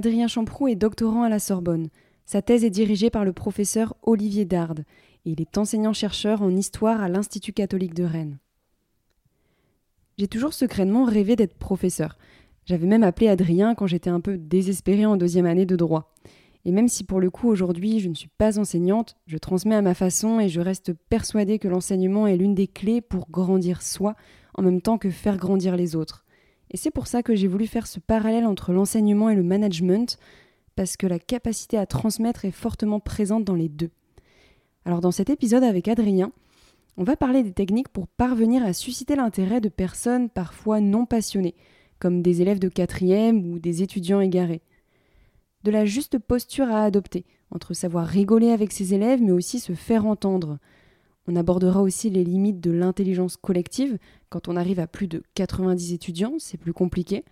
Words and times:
Adrien 0.00 0.28
Champroux 0.28 0.66
est 0.66 0.76
doctorant 0.76 1.24
à 1.24 1.28
la 1.28 1.38
Sorbonne. 1.38 1.90
Sa 2.24 2.40
thèse 2.40 2.64
est 2.64 2.70
dirigée 2.70 3.10
par 3.10 3.26
le 3.26 3.34
professeur 3.34 3.94
Olivier 4.02 4.46
Darde 4.46 4.86
et 5.26 5.32
il 5.32 5.42
est 5.42 5.58
enseignant-chercheur 5.58 6.40
en 6.40 6.56
histoire 6.56 7.02
à 7.02 7.10
l'Institut 7.10 7.52
catholique 7.52 7.92
de 7.92 8.04
Rennes. 8.04 8.38
J'ai 10.16 10.26
toujours 10.26 10.54
secrètement 10.54 11.04
rêvé 11.04 11.36
d'être 11.36 11.58
professeur. 11.58 12.16
J'avais 12.64 12.86
même 12.86 13.02
appelé 13.02 13.28
Adrien 13.28 13.74
quand 13.74 13.86
j'étais 13.86 14.08
un 14.08 14.22
peu 14.22 14.38
désespérée 14.38 15.04
en 15.04 15.18
deuxième 15.18 15.44
année 15.44 15.66
de 15.66 15.76
droit. 15.76 16.14
Et 16.64 16.72
même 16.72 16.88
si 16.88 17.04
pour 17.04 17.20
le 17.20 17.28
coup 17.28 17.50
aujourd'hui 17.50 18.00
je 18.00 18.08
ne 18.08 18.14
suis 18.14 18.30
pas 18.38 18.58
enseignante, 18.58 19.18
je 19.26 19.36
transmets 19.36 19.74
à 19.74 19.82
ma 19.82 19.92
façon 19.92 20.40
et 20.40 20.48
je 20.48 20.62
reste 20.62 20.94
persuadée 21.10 21.58
que 21.58 21.68
l'enseignement 21.68 22.26
est 22.26 22.38
l'une 22.38 22.54
des 22.54 22.68
clés 22.68 23.02
pour 23.02 23.28
grandir 23.28 23.82
soi 23.82 24.14
en 24.54 24.62
même 24.62 24.80
temps 24.80 24.96
que 24.96 25.10
faire 25.10 25.36
grandir 25.36 25.76
les 25.76 25.94
autres. 25.94 26.24
Et 26.70 26.76
c'est 26.76 26.90
pour 26.90 27.06
ça 27.06 27.22
que 27.22 27.34
j'ai 27.34 27.48
voulu 27.48 27.66
faire 27.66 27.86
ce 27.86 27.98
parallèle 27.98 28.46
entre 28.46 28.72
l'enseignement 28.72 29.28
et 29.28 29.34
le 29.34 29.42
management, 29.42 30.18
parce 30.76 30.96
que 30.96 31.06
la 31.06 31.18
capacité 31.18 31.76
à 31.76 31.86
transmettre 31.86 32.44
est 32.44 32.52
fortement 32.52 33.00
présente 33.00 33.44
dans 33.44 33.54
les 33.54 33.68
deux. 33.68 33.90
Alors 34.84 35.00
dans 35.00 35.10
cet 35.10 35.30
épisode 35.30 35.64
avec 35.64 35.88
Adrien, 35.88 36.32
on 36.96 37.04
va 37.04 37.16
parler 37.16 37.42
des 37.42 37.52
techniques 37.52 37.88
pour 37.88 38.08
parvenir 38.08 38.64
à 38.64 38.72
susciter 38.72 39.16
l'intérêt 39.16 39.60
de 39.60 39.68
personnes 39.68 40.30
parfois 40.30 40.80
non 40.80 41.06
passionnées, 41.06 41.54
comme 41.98 42.22
des 42.22 42.40
élèves 42.40 42.58
de 42.58 42.68
quatrième 42.68 43.52
ou 43.52 43.58
des 43.58 43.82
étudiants 43.82 44.20
égarés. 44.20 44.62
De 45.64 45.70
la 45.70 45.84
juste 45.84 46.18
posture 46.18 46.70
à 46.70 46.84
adopter, 46.84 47.26
entre 47.50 47.74
savoir 47.74 48.06
rigoler 48.06 48.50
avec 48.50 48.72
ses 48.72 48.94
élèves 48.94 49.22
mais 49.22 49.32
aussi 49.32 49.58
se 49.58 49.74
faire 49.74 50.06
entendre, 50.06 50.58
on 51.26 51.36
abordera 51.36 51.82
aussi 51.82 52.10
les 52.10 52.24
limites 52.24 52.60
de 52.60 52.70
l'intelligence 52.70 53.36
collective. 53.36 53.98
Quand 54.28 54.48
on 54.48 54.56
arrive 54.56 54.80
à 54.80 54.86
plus 54.86 55.06
de 55.06 55.22
90 55.34 55.92
étudiants, 55.92 56.34
c'est 56.38 56.58
plus 56.58 56.72
compliqué. 56.72 57.24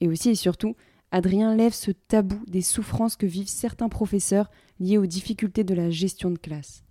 Et 0.00 0.08
aussi 0.08 0.30
et 0.30 0.34
surtout, 0.34 0.76
Adrien 1.10 1.54
lève 1.56 1.72
ce 1.72 1.90
tabou 1.90 2.40
des 2.46 2.62
souffrances 2.62 3.16
que 3.16 3.26
vivent 3.26 3.48
certains 3.48 3.88
professeurs 3.88 4.50
liées 4.78 4.98
aux 4.98 5.06
difficultés 5.06 5.64
de 5.64 5.74
la 5.74 5.90
gestion 5.90 6.30
de 6.30 6.38
classe. 6.38 6.84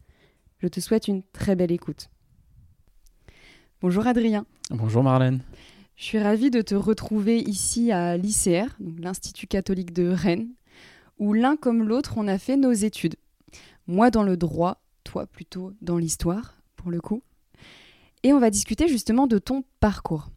Je 0.58 0.68
te 0.68 0.80
souhaite 0.82 1.08
une 1.08 1.24
très 1.24 1.56
belle 1.56 1.72
écoute. 1.72 2.10
Bonjour 3.82 4.06
Adrien. 4.08 4.46
Bonjour 4.72 5.04
Marlène. 5.04 5.42
Je 5.96 6.04
suis 6.04 6.20
ravie 6.20 6.52
de 6.52 6.62
te 6.62 6.76
retrouver 6.76 7.40
ici 7.40 7.94
à 7.94 8.18
l'ICR, 8.18 8.76
l'Institut 8.80 9.48
catholique 9.48 9.94
de 9.94 10.10
Rennes, 10.10 10.50
où 11.18 11.32
l'un 11.32 11.56
comme 11.56 11.88
l'autre 11.88 12.16
on 12.18 12.28
a 12.28 12.38
fait 12.38 12.58
nos 12.58 12.74
études. 12.74 13.16
Moi 13.88 14.12
dans 14.12 14.24
le 14.24 14.36
droit 14.36 14.82
plutôt 15.32 15.74
dans 15.82 15.98
l'histoire, 15.98 16.56
pour 16.76 16.92
le 16.92 17.02
coup. 17.02 17.22
Et 18.24 18.34
on 18.34 18.40
va 18.40 18.50
discuter 18.50 18.88
justement 18.88 19.28
de 19.28 19.38
ton 19.38 19.64
parcours. 19.80 20.30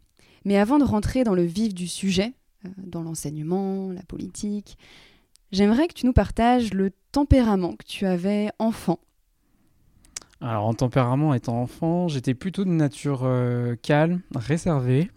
Mais 0.45 0.57
avant 0.57 0.77
de 0.77 0.83
rentrer 0.83 1.23
dans 1.23 1.35
le 1.35 1.43
vif 1.43 1.73
du 1.73 1.87
sujet, 1.87 2.33
euh, 2.65 2.69
dans 2.77 3.01
l'enseignement, 3.01 3.91
la 3.91 4.03
politique, 4.03 4.77
j'aimerais 5.51 5.87
que 5.87 5.93
tu 5.93 6.05
nous 6.05 6.13
partages 6.13 6.73
le 6.73 6.91
tempérament 7.11 7.75
que 7.75 7.85
tu 7.85 8.05
avais 8.05 8.49
enfant. 8.59 8.99
Alors 10.41 10.65
en 10.65 10.73
tempérament, 10.73 11.33
étant 11.33 11.61
enfant, 11.61 12.09
j'étais 12.09 12.33
plutôt 12.33 12.65
de 12.65 12.69
nature 12.69 13.21
euh, 13.23 13.75
calme, 13.81 14.21
réservée, 14.35 15.09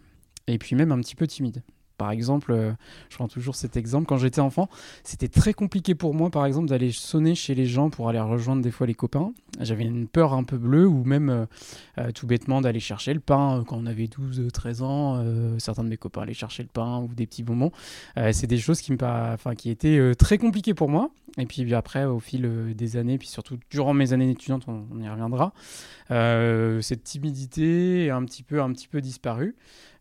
et 0.46 0.58
puis 0.58 0.76
même 0.76 0.92
un 0.92 1.00
petit 1.00 1.16
peu 1.16 1.26
timide. 1.26 1.62
Par 1.96 2.10
exemple, 2.10 2.52
euh, 2.52 2.72
je 3.08 3.16
prends 3.16 3.28
toujours 3.28 3.54
cet 3.54 3.76
exemple, 3.76 4.06
quand 4.06 4.18
j'étais 4.18 4.40
enfant, 4.40 4.68
c'était 5.02 5.28
très 5.28 5.54
compliqué 5.54 5.94
pour 5.94 6.14
moi, 6.14 6.30
par 6.30 6.44
exemple, 6.44 6.68
d'aller 6.68 6.92
sonner 6.92 7.34
chez 7.34 7.54
les 7.54 7.66
gens 7.66 7.88
pour 7.88 8.08
aller 8.08 8.20
rejoindre 8.20 8.62
des 8.62 8.70
fois 8.70 8.86
les 8.86 8.94
copains. 8.94 9.32
J'avais 9.60 9.84
une 9.84 10.06
peur 10.06 10.34
un 10.34 10.44
peu 10.44 10.58
bleue, 10.58 10.86
ou 10.86 11.04
même 11.04 11.30
euh, 11.30 11.46
euh, 11.98 12.10
tout 12.12 12.26
bêtement 12.26 12.60
d'aller 12.60 12.80
chercher 12.80 13.14
le 13.14 13.20
pain 13.20 13.64
quand 13.66 13.78
on 13.78 13.86
avait 13.86 14.08
12, 14.08 14.48
13 14.52 14.82
ans. 14.82 15.24
certains 15.58 15.84
de 15.84 15.88
mes 15.88 15.96
copains 15.96 16.22
allaient 16.22 16.34
chercher 16.34 16.62
le 16.62 16.68
pain 16.68 17.00
ou 17.00 17.14
des 17.14 17.26
petits 17.26 17.42
bonbons. 17.42 17.72
c'est 18.32 18.46
des 18.46 18.58
choses 18.58 18.80
qui, 18.80 18.92
me, 18.92 18.98
enfin, 19.00 19.54
qui 19.54 19.70
étaient 19.70 20.14
très 20.14 20.38
compliquées 20.38 20.74
pour 20.74 20.88
moi. 20.88 21.10
Et 21.38 21.46
puis 21.46 21.74
après, 21.74 22.04
au 22.04 22.18
fil 22.18 22.74
des 22.74 22.96
années, 22.96 23.18
puis 23.18 23.28
surtout 23.28 23.58
durant 23.70 23.92
mes 23.94 24.12
années 24.12 24.30
étudiantes, 24.30 24.64
on, 24.68 25.00
y 25.00 25.08
reviendra, 25.08 25.52
cette 26.08 27.04
timidité 27.04 28.06
est 28.06 28.10
un 28.10 28.24
petit 28.24 28.42
peu, 28.42 28.60
un 28.60 28.72
petit 28.72 28.88
peu 28.88 29.00
disparue. 29.00 29.54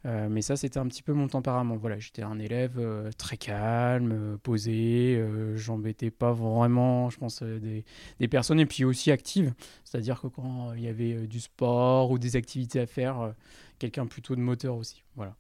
Euh, 0.05 0.27
mais 0.29 0.41
ça, 0.41 0.55
c'était 0.55 0.77
un 0.77 0.87
petit 0.87 1.01
peu 1.01 1.13
mon 1.13 1.27
tempérament. 1.27 1.77
Voilà, 1.77 1.97
j'étais 1.99 2.21
un 2.21 2.37
élève 2.37 2.77
euh, 2.77 3.09
très 3.17 3.37
calme, 3.37 4.11
euh, 4.11 4.37
posé. 4.37 5.23
J'embêtais 5.55 6.11
pas 6.11 6.31
vraiment, 6.31 7.09
je 7.09 7.17
pense, 7.17 7.41
des, 7.41 7.83
des, 8.19 8.27
personnes 8.27 8.59
et 8.59 8.65
puis 8.65 8.85
aussi 8.85 9.11
actives. 9.11 9.53
C'est-à-dire 9.83 10.21
que 10.21 10.27
quand 10.27 10.73
il 10.73 10.83
y 10.83 10.87
avait 10.87 11.27
du 11.27 11.39
sport 11.39 12.11
ou 12.11 12.19
des 12.19 12.35
activités 12.35 12.79
à 12.79 12.85
faire, 12.85 13.33
quelqu'un 13.79 14.05
plutôt 14.05 14.35
de 14.35 14.41
moteur 14.41 14.75
aussi. 14.75 15.03
Voilà. 15.15 15.35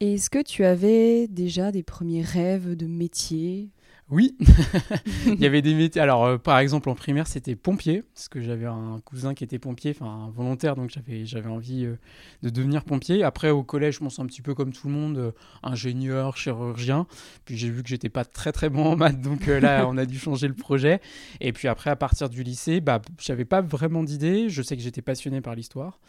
Est-ce 0.00 0.30
que 0.30 0.42
tu 0.42 0.64
avais 0.64 1.28
déjà 1.28 1.70
des 1.70 1.82
premiers 1.82 2.22
rêves 2.22 2.76
de 2.76 2.86
métier? 2.86 3.70
Oui, 4.12 4.36
il 5.26 5.40
y 5.40 5.46
avait 5.46 5.62
des 5.62 5.72
métiers. 5.72 6.02
Alors, 6.02 6.26
euh, 6.26 6.36
par 6.36 6.58
exemple, 6.58 6.90
en 6.90 6.94
primaire, 6.94 7.26
c'était 7.26 7.56
pompier, 7.56 8.02
parce 8.14 8.28
que 8.28 8.42
j'avais 8.42 8.66
un 8.66 9.00
cousin 9.06 9.32
qui 9.32 9.42
était 9.42 9.58
pompier, 9.58 9.96
enfin 9.98 10.30
volontaire, 10.34 10.76
donc 10.76 10.90
j'avais, 10.90 11.24
j'avais 11.24 11.48
envie 11.48 11.86
euh, 11.86 11.96
de 12.42 12.50
devenir 12.50 12.84
pompier. 12.84 13.24
Après, 13.24 13.48
au 13.48 13.62
collège, 13.62 13.94
je 13.94 14.00
pense 14.00 14.18
un 14.18 14.26
petit 14.26 14.42
peu 14.42 14.54
comme 14.54 14.70
tout 14.74 14.88
le 14.88 14.92
monde, 14.92 15.16
euh, 15.16 15.32
ingénieur, 15.62 16.36
chirurgien. 16.36 17.06
Puis 17.46 17.56
j'ai 17.56 17.70
vu 17.70 17.82
que 17.82 17.88
j'étais 17.88 18.10
pas 18.10 18.26
très 18.26 18.52
très 18.52 18.68
bon 18.68 18.84
en 18.84 18.96
maths, 18.96 19.22
donc 19.22 19.46
là, 19.46 19.86
on 19.88 19.96
a 19.96 20.04
dû 20.04 20.18
changer 20.18 20.46
le 20.46 20.54
projet. 20.54 21.00
Et 21.40 21.54
puis 21.54 21.66
après, 21.66 21.88
à 21.88 21.96
partir 21.96 22.28
du 22.28 22.42
lycée, 22.42 22.82
bah, 22.82 23.00
j'avais 23.18 23.46
pas 23.46 23.62
vraiment 23.62 24.02
d'idées. 24.02 24.50
Je 24.50 24.60
sais 24.60 24.76
que 24.76 24.82
j'étais 24.82 25.00
passionné 25.00 25.40
par 25.40 25.54
l'histoire. 25.54 26.00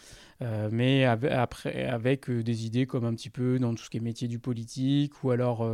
mais 0.71 1.05
après, 1.05 1.85
avec 1.85 2.29
des 2.29 2.65
idées 2.65 2.85
comme 2.85 3.05
un 3.05 3.13
petit 3.13 3.29
peu 3.29 3.59
dans 3.59 3.73
tout 3.73 3.85
ce 3.85 3.89
qui 3.89 3.95
est 3.95 4.01
métier 4.01 4.27
du 4.27 4.39
politique 4.39 5.23
ou 5.23 5.31
alors 5.31 5.65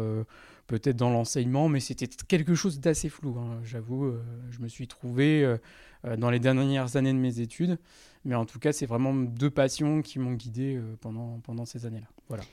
peut-être 0.69 0.95
dans 0.95 1.09
l'enseignement, 1.09 1.67
mais 1.67 1.79
c'était 1.79 2.07
quelque 2.27 2.53
chose 2.53 2.79
d'assez 2.79 3.09
flou. 3.09 3.35
Hein. 3.39 3.59
J'avoue, 3.63 4.05
euh, 4.05 4.23
je 4.51 4.59
me 4.59 4.67
suis 4.67 4.87
trouvé 4.87 5.43
euh, 5.43 5.57
euh, 6.05 6.15
dans 6.15 6.29
les 6.29 6.39
dernières 6.39 6.95
années 6.95 7.11
de 7.11 7.17
mes 7.17 7.39
études, 7.39 7.79
mais 8.23 8.35
en 8.35 8.45
tout 8.45 8.59
cas, 8.59 8.71
c'est 8.71 8.85
vraiment 8.85 9.13
deux 9.13 9.49
passions 9.49 10.03
qui 10.03 10.19
m'ont 10.19 10.33
guidé 10.33 10.79
pendant, 11.01 11.39
pendant 11.39 11.65
ces 11.65 11.87
années-là. 11.87 12.07
Voilà. 12.27 12.43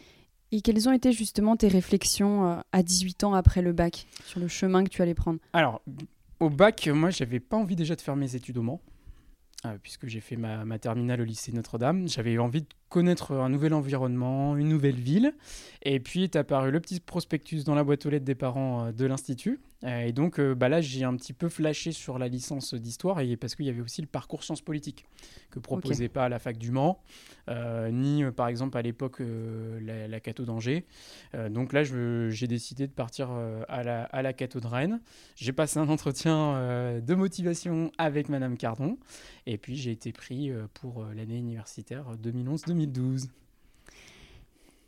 Et 0.50 0.62
quelles 0.62 0.88
ont 0.88 0.92
été 0.92 1.12
justement 1.12 1.56
tes 1.56 1.68
réflexions 1.68 2.62
à 2.72 2.82
18 2.82 3.24
ans 3.24 3.34
après 3.34 3.60
le 3.60 3.72
bac 3.72 4.06
sur 4.24 4.40
le 4.40 4.48
chemin 4.48 4.82
que 4.82 4.88
tu 4.88 5.02
allais 5.02 5.14
prendre? 5.14 5.38
Alors, 5.52 5.82
au 6.40 6.48
bac, 6.48 6.86
moi, 6.86 7.10
j'avais 7.10 7.40
pas 7.40 7.56
envie 7.56 7.76
déjà 7.76 7.96
de 7.96 8.00
faire 8.00 8.16
mes 8.16 8.34
études 8.34 8.56
au 8.56 8.62
Mans. 8.62 8.80
Puisque 9.82 10.06
j'ai 10.06 10.20
fait 10.20 10.36
ma, 10.36 10.78
terminale 10.78 11.20
au 11.20 11.24
lycée 11.24 11.50
Notre-Dame. 11.50 12.06
J'avais 12.08 12.38
envie 12.38 12.62
de 12.62 12.68
connaître 12.88 13.32
un 13.32 13.48
nouvel 13.48 13.74
environnement, 13.74 14.56
une 14.56 14.68
nouvelle 14.68 15.00
ville. 15.00 15.34
Et 15.82 16.00
puis 16.00 16.24
est 16.24 16.36
apparu 16.36 16.70
le 16.70 16.80
petit 16.80 17.00
prospectus 17.00 17.64
dans 17.64 17.74
la 17.74 17.84
boîte 17.84 18.06
aux 18.06 18.10
lettres 18.10 18.24
des 18.24 18.34
parents 18.34 18.86
euh, 18.86 18.92
de 18.92 19.06
l'Institut. 19.06 19.60
Euh, 19.84 20.06
et 20.06 20.12
donc 20.12 20.40
bah 20.40 20.68
là, 20.68 20.80
j'ai 20.80 21.04
un 21.04 21.14
petit 21.16 21.34
peu 21.34 21.48
flashé 21.48 21.92
sur 21.92 22.18
la 22.18 22.28
licence 22.28 22.74
d'histoire, 22.74 23.20
et 23.20 23.36
parce 23.36 23.54
qu'il 23.54 23.66
y 23.66 23.68
avait 23.68 23.82
aussi 23.82 24.00
le 24.00 24.06
parcours 24.06 24.42
sciences 24.42 24.62
politiques 24.62 25.04
que 25.50 25.58
proposait 25.58 26.08
pas 26.08 26.28
la 26.28 26.38
fac 26.38 26.56
du 26.56 26.70
Mans, 26.70 26.98
ni 27.92 28.24
par 28.34 28.48
exemple 28.48 28.78
à 28.78 28.82
l'époque 28.82 29.20
la, 29.20 30.08
la 30.08 30.20
Cato 30.20 30.44
d'Angers. 30.44 30.86
donc 31.50 31.72
là, 31.74 31.84
j'ai 31.84 32.46
décidé 32.46 32.86
de 32.86 32.92
partir 32.92 33.30
à, 33.68 33.82
la, 33.82 34.04
à 34.04 34.22
la 34.22 34.32
Cato 34.32 34.60
de 34.60 34.66
Rennes. 34.66 35.00
J'ai 35.36 35.52
passé 35.52 35.78
un 35.78 35.88
entretien 35.88 37.00
de 37.00 37.14
motivation 37.14 37.92
avec 37.98 38.28
Madame 38.30 38.56
Cardon. 38.56 38.98
Et 39.46 39.58
puis 39.58 39.76
j'ai 39.76 39.92
été 39.92 40.12
pris 40.12 40.50
euh, 40.50 40.66
pour 40.74 41.02
euh, 41.02 41.14
l'année 41.14 41.38
universitaire 41.38 42.04
2011-2012. 42.22 42.74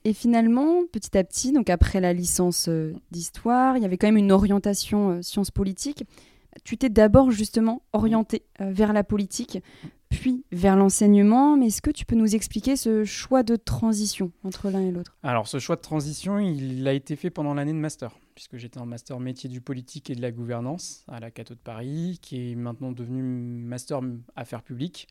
Et 0.05 0.13
finalement, 0.13 0.83
petit 0.93 1.17
à 1.19 1.25
petit, 1.25 1.53
donc 1.53 1.71
après 1.71 2.01
la 2.01 2.13
licence 2.13 2.69
euh, 2.69 2.95
d'histoire, 3.11 3.77
il 3.77 3.83
y 3.83 3.87
avait 3.87 3.99
quand 3.99 4.07
même 4.07 4.17
une 4.17 4.33
orientation 4.33 5.23
sciences 5.23 5.51
politiques. 5.51 6.05
Tu 6.65 6.77
t'es 6.77 6.89
d'abord 6.89 7.31
justement 7.31 7.83
orienté 7.93 8.43
vers 8.59 8.93
la 8.93 9.05
politique, 9.05 9.63
puis 10.09 10.45
vers 10.51 10.77
l'enseignement. 10.77 11.57
Mais 11.57 11.67
est-ce 11.67 11.83
que 11.83 11.91
tu 11.91 12.05
peux 12.05 12.17
nous 12.17 12.35
expliquer 12.35 12.75
ce 12.75 13.05
choix 13.05 13.43
de 13.43 13.55
transition 13.55 14.33
entre 14.43 14.71
l'un 14.71 14.81
et 14.81 14.91
l'autre? 14.91 15.17
Alors, 15.23 15.47
ce 15.47 15.59
choix 15.59 15.77
de 15.77 15.83
transition, 15.83 16.39
il 16.41 16.89
a 16.89 16.95
été 16.95 17.15
fait 17.15 17.31
pendant 17.31 17.55
l'année 17.55 17.73
de 17.73 17.79
master 17.79 18.13
puisque 18.39 18.57
j'étais 18.57 18.79
en 18.79 18.87
master 18.87 19.19
métier 19.19 19.51
du 19.51 19.61
politique 19.61 20.11
et 20.11 20.15
de 20.15 20.23
la 20.23 20.31
gouvernance 20.31 21.03
à 21.09 21.19
la 21.19 21.33
Cato 21.33 21.55
de 21.55 21.59
Paris, 21.59 22.21
qui 22.23 22.53
est 22.53 22.55
maintenant 22.55 22.93
devenu 22.93 23.21
master 23.21 24.01
affaires 24.37 24.63
publiques. 24.63 25.09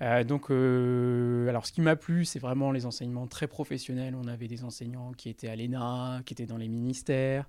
Donc, 0.00 0.50
alors 0.50 1.66
ce 1.66 1.72
qui 1.72 1.80
m'a 1.80 1.96
plu, 1.96 2.24
c'est 2.24 2.38
vraiment 2.38 2.72
les 2.72 2.86
enseignements 2.86 3.26
très 3.26 3.46
professionnels. 3.46 4.14
On 4.14 4.28
avait 4.28 4.48
des 4.48 4.64
enseignants 4.64 5.12
qui 5.12 5.28
étaient 5.28 5.48
à 5.48 5.56
l'ENA, 5.56 6.22
qui 6.24 6.34
étaient 6.34 6.46
dans 6.46 6.56
les 6.56 6.68
ministères. 6.68 7.46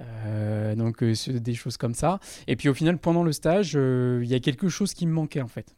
Euh, 0.00 0.74
donc 0.74 1.02
euh, 1.02 1.14
des 1.28 1.54
choses 1.54 1.76
comme 1.76 1.94
ça. 1.94 2.18
Et 2.46 2.56
puis 2.56 2.68
au 2.68 2.74
final, 2.74 2.98
pendant 2.98 3.22
le 3.22 3.32
stage, 3.32 3.74
euh, 3.76 4.20
il 4.22 4.28
y 4.28 4.34
a 4.34 4.40
quelque 4.40 4.68
chose 4.68 4.92
qui 4.94 5.06
me 5.06 5.12
manquait 5.12 5.42
en 5.42 5.48
fait. 5.48 5.74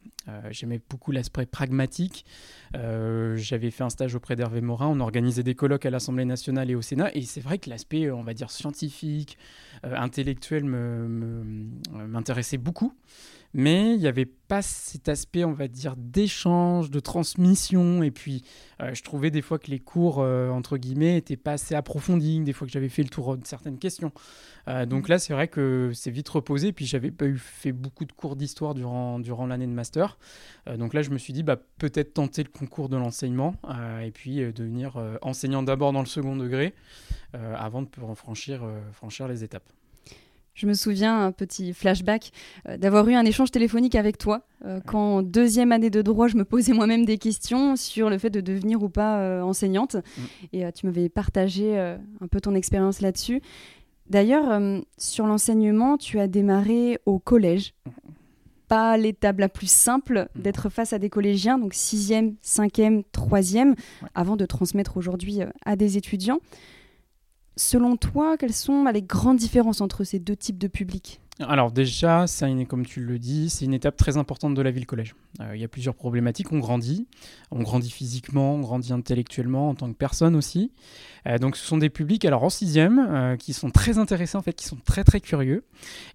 J'aimais 0.51 0.81
beaucoup 0.89 1.13
l'aspect 1.13 1.45
pragmatique. 1.45 2.25
J'avais 2.73 3.71
fait 3.71 3.85
un 3.85 3.89
stage 3.89 4.13
auprès 4.13 4.35
d'Hervé 4.35 4.59
Morin. 4.59 4.87
On 4.87 4.99
organisait 4.99 5.41
des 5.41 5.55
colloques 5.55 5.85
à 5.85 5.89
l'Assemblée 5.89 6.25
nationale 6.25 6.69
et 6.69 6.75
au 6.75 6.81
Sénat. 6.81 7.15
Et 7.15 7.21
c'est 7.21 7.39
vrai 7.39 7.59
que 7.59 7.69
l'aspect, 7.69 8.11
on 8.11 8.23
va 8.23 8.33
dire, 8.33 8.51
scientifique, 8.51 9.37
intellectuel 9.83 10.65
m'intéressait 10.65 12.57
beaucoup 12.57 12.91
mais 13.53 13.93
il 13.93 13.99
n'y 13.99 14.07
avait 14.07 14.25
pas 14.25 14.61
cet 14.61 15.09
aspect, 15.09 15.43
on 15.43 15.53
va 15.53 15.67
dire, 15.67 15.95
d'échange, 15.97 16.89
de 16.91 16.99
transmission. 16.99 18.03
Et 18.03 18.11
puis, 18.11 18.43
euh, 18.81 18.93
je 18.93 19.03
trouvais 19.03 19.31
des 19.31 19.41
fois 19.41 19.59
que 19.59 19.71
les 19.71 19.79
cours, 19.79 20.19
euh, 20.19 20.49
entre 20.49 20.77
guillemets, 20.77 21.13
n'étaient 21.13 21.37
pas 21.37 21.53
assez 21.53 21.75
approfondis, 21.75 22.41
des 22.41 22.53
fois 22.53 22.67
que 22.67 22.73
j'avais 22.73 22.89
fait 22.89 23.03
le 23.03 23.09
tour 23.09 23.37
de 23.37 23.45
certaines 23.45 23.79
questions. 23.79 24.11
Euh, 24.67 24.85
donc 24.85 25.09
là, 25.09 25.17
c'est 25.19 25.33
vrai 25.33 25.47
que 25.47 25.91
c'est 25.93 26.11
vite 26.11 26.29
reposé. 26.29 26.71
Puis, 26.71 26.85
j'avais 26.85 27.11
pas 27.11 27.25
eu 27.25 27.37
fait 27.37 27.71
beaucoup 27.71 28.05
de 28.05 28.11
cours 28.11 28.35
d'histoire 28.35 28.73
durant, 28.73 29.19
durant 29.19 29.47
l'année 29.47 29.67
de 29.67 29.71
master. 29.71 30.17
donc 30.77 30.93
là, 30.93 31.01
je 31.01 31.09
me 31.09 31.17
suis 31.17 31.33
dit, 31.33 31.43
bah, 31.43 31.57
peut-être 31.77 32.13
tenter 32.13 32.43
le 32.43 32.49
concours 32.49 32.89
de 32.89 32.97
l'enseignement 32.97 33.55
et 34.03 34.11
puis 34.11 34.37
devenir 34.53 35.01
enseignant 35.21 35.63
d'abord 35.63 35.93
dans 35.93 36.01
le 36.01 36.05
second 36.05 36.35
degré 36.35 36.73
avant 37.33 37.81
de 37.81 37.87
pouvoir 37.87 38.17
franchir, 38.17 38.61
franchir 38.93 39.27
les 39.27 39.43
étapes. 39.43 39.76
Je 40.57 40.65
me 40.65 40.73
souviens, 40.73 41.23
un 41.23 41.31
petit 41.31 41.71
flashback, 41.71 42.31
euh, 42.67 42.77
d'avoir 42.77 43.07
eu 43.07 43.13
un 43.13 43.25
échange 43.25 43.51
téléphonique 43.51 43.93
avec 43.93 44.17
toi 44.17 44.41
euh, 44.65 44.79
quand, 44.83 45.17
en 45.17 45.21
deuxième 45.21 45.71
année 45.71 45.91
de 45.91 46.01
droit, 46.01 46.27
je 46.27 46.35
me 46.35 46.45
posais 46.45 46.73
moi-même 46.73 47.05
des 47.05 47.19
questions 47.19 47.75
sur 47.75 48.09
le 48.09 48.17
fait 48.17 48.31
de 48.31 48.41
devenir 48.41 48.81
ou 48.81 48.89
pas 48.89 49.19
euh, 49.19 49.41
enseignante. 49.43 49.95
Mm. 49.95 50.21
Et 50.53 50.71
tu 50.71 50.87
m'avais 50.87 51.09
partagé 51.09 51.77
un 51.77 52.27
peu 52.27 52.41
ton 52.41 52.55
expérience 52.55 53.01
là-dessus. 53.01 53.41
D'ailleurs, 54.09 54.59
sur 54.97 55.27
l'enseignement, 55.27 55.97
tu 55.97 56.19
as 56.19 56.27
démarré 56.27 56.97
au 57.05 57.19
collège. 57.19 57.75
Pas 58.67 58.97
l'étape 58.97 59.39
la 59.39 59.49
plus 59.49 59.69
simple 59.69 60.27
d'être 60.35 60.69
face 60.69 60.91
à 60.91 60.97
des 60.97 61.09
collégiens, 61.09 61.59
donc 61.59 61.73
sixième, 61.73 62.35
cinquième, 62.41 63.03
troisième, 63.11 63.75
avant 64.15 64.37
de 64.37 64.45
transmettre 64.45 64.97
aujourd'hui 64.97 65.41
à 65.65 65.75
des 65.75 65.97
étudiants. 65.97 66.39
Selon 67.57 67.97
toi, 67.97 68.37
quelles 68.37 68.53
sont 68.53 68.85
les 68.85 69.01
grandes 69.01 69.37
différences 69.37 69.81
entre 69.81 70.03
ces 70.03 70.19
deux 70.19 70.35
types 70.35 70.59
de 70.59 70.67
publics 70.67 71.19
alors 71.39 71.71
déjà, 71.71 72.25
comme 72.67 72.85
tu 72.85 73.01
le 73.01 73.19
dis, 73.19 73.49
c'est 73.49 73.65
une 73.65 73.75
étape 73.75 73.95
très 73.95 74.17
importante 74.17 74.55
de 74.55 74.61
la 74.61 74.71
vie 74.71 74.79
le 74.79 74.85
collège. 74.85 75.15
Euh, 75.39 75.55
il 75.55 75.61
y 75.61 75.63
a 75.63 75.67
plusieurs 75.67 75.93
problématiques. 75.93 76.51
On 76.51 76.57
grandit, 76.57 77.05
on 77.51 77.61
grandit 77.61 77.91
physiquement, 77.91 78.55
on 78.55 78.59
grandit 78.59 78.91
intellectuellement 78.91 79.69
en 79.69 79.75
tant 79.75 79.87
que 79.91 79.97
personne 79.97 80.35
aussi. 80.35 80.71
Euh, 81.27 81.37
donc 81.37 81.55
ce 81.55 81.65
sont 81.65 81.77
des 81.77 81.89
publics, 81.89 82.25
alors 82.25 82.43
en 82.43 82.49
sixième, 82.49 83.05
euh, 83.09 83.35
qui 83.35 83.53
sont 83.53 83.69
très 83.69 83.99
intéressés 83.99 84.37
en 84.37 84.41
fait, 84.41 84.53
qui 84.53 84.65
sont 84.65 84.77
très 84.83 85.03
très 85.03 85.19
curieux. 85.19 85.63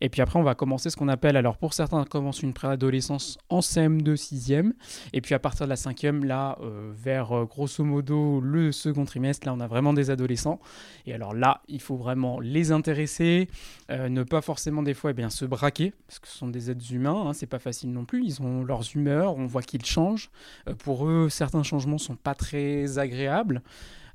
Et 0.01 0.09
puis 0.09 0.23
après, 0.23 0.41
on 0.41 0.43
va 0.43 0.57
commencer 0.57 0.91
ce 0.91 0.97
qu'on 0.97 1.09
appelle, 1.09 1.37
alors 1.37 1.57
pour 1.57 1.73
certains, 1.73 2.01
on 2.01 2.05
commence 2.05 2.43
une 2.43 2.53
préadolescence 2.53 3.39
en 3.49 3.61
CM2 3.61 4.17
sixième. 4.17 4.75
Et 5.13 5.21
puis 5.21 5.35
à 5.35 5.39
partir 5.39 5.67
de 5.67 5.71
la 5.71 5.77
cinquième, 5.77 6.25
là, 6.25 6.59
vers 6.97 7.45
grosso 7.47 7.85
modo 7.85 8.41
le 8.41 8.73
second 8.73 9.05
trimestre, 9.05 9.47
là, 9.47 9.55
on 9.55 9.61
a 9.61 9.67
vraiment 9.67 9.93
des 9.93 10.11
adolescents. 10.11 10.61
Et 11.07 11.15
alors 11.15 11.35
là, 11.35 11.63
il 11.69 11.81
faut 11.81 11.97
vraiment 11.97 12.41
les 12.41 12.73
intéresser, 12.73 13.49
ne 13.91 14.23
pas 14.23 14.41
forcément 14.41 14.83
des 14.83 14.95
fois 14.95 15.12
eh 15.19 15.31
se 15.31 15.45
braquer, 15.45 15.93
parce 16.07 16.19
que 16.19 16.29
ce 16.29 16.37
sont 16.37 16.49
des 16.49 16.71
êtres 16.71 16.93
humains, 16.93 17.27
hein, 17.27 17.33
c'est 17.33 17.47
pas 17.47 17.59
facile 17.59 17.93
non 17.93 18.05
plus. 18.05 18.25
Ils 18.25 18.43
ont 18.43 18.65
leurs 18.65 18.85
humeurs, 18.95 19.37
on 19.37 19.47
voit 19.47 19.63
qu'ils 19.63 19.85
changent. 19.85 20.31
pour 20.79 21.07
eux, 21.07 21.29
certains 21.29 21.63
changements 21.63 21.99
sont 21.99 22.17
pas 22.17 22.35
très 22.35 22.99
agréables. 22.99 23.63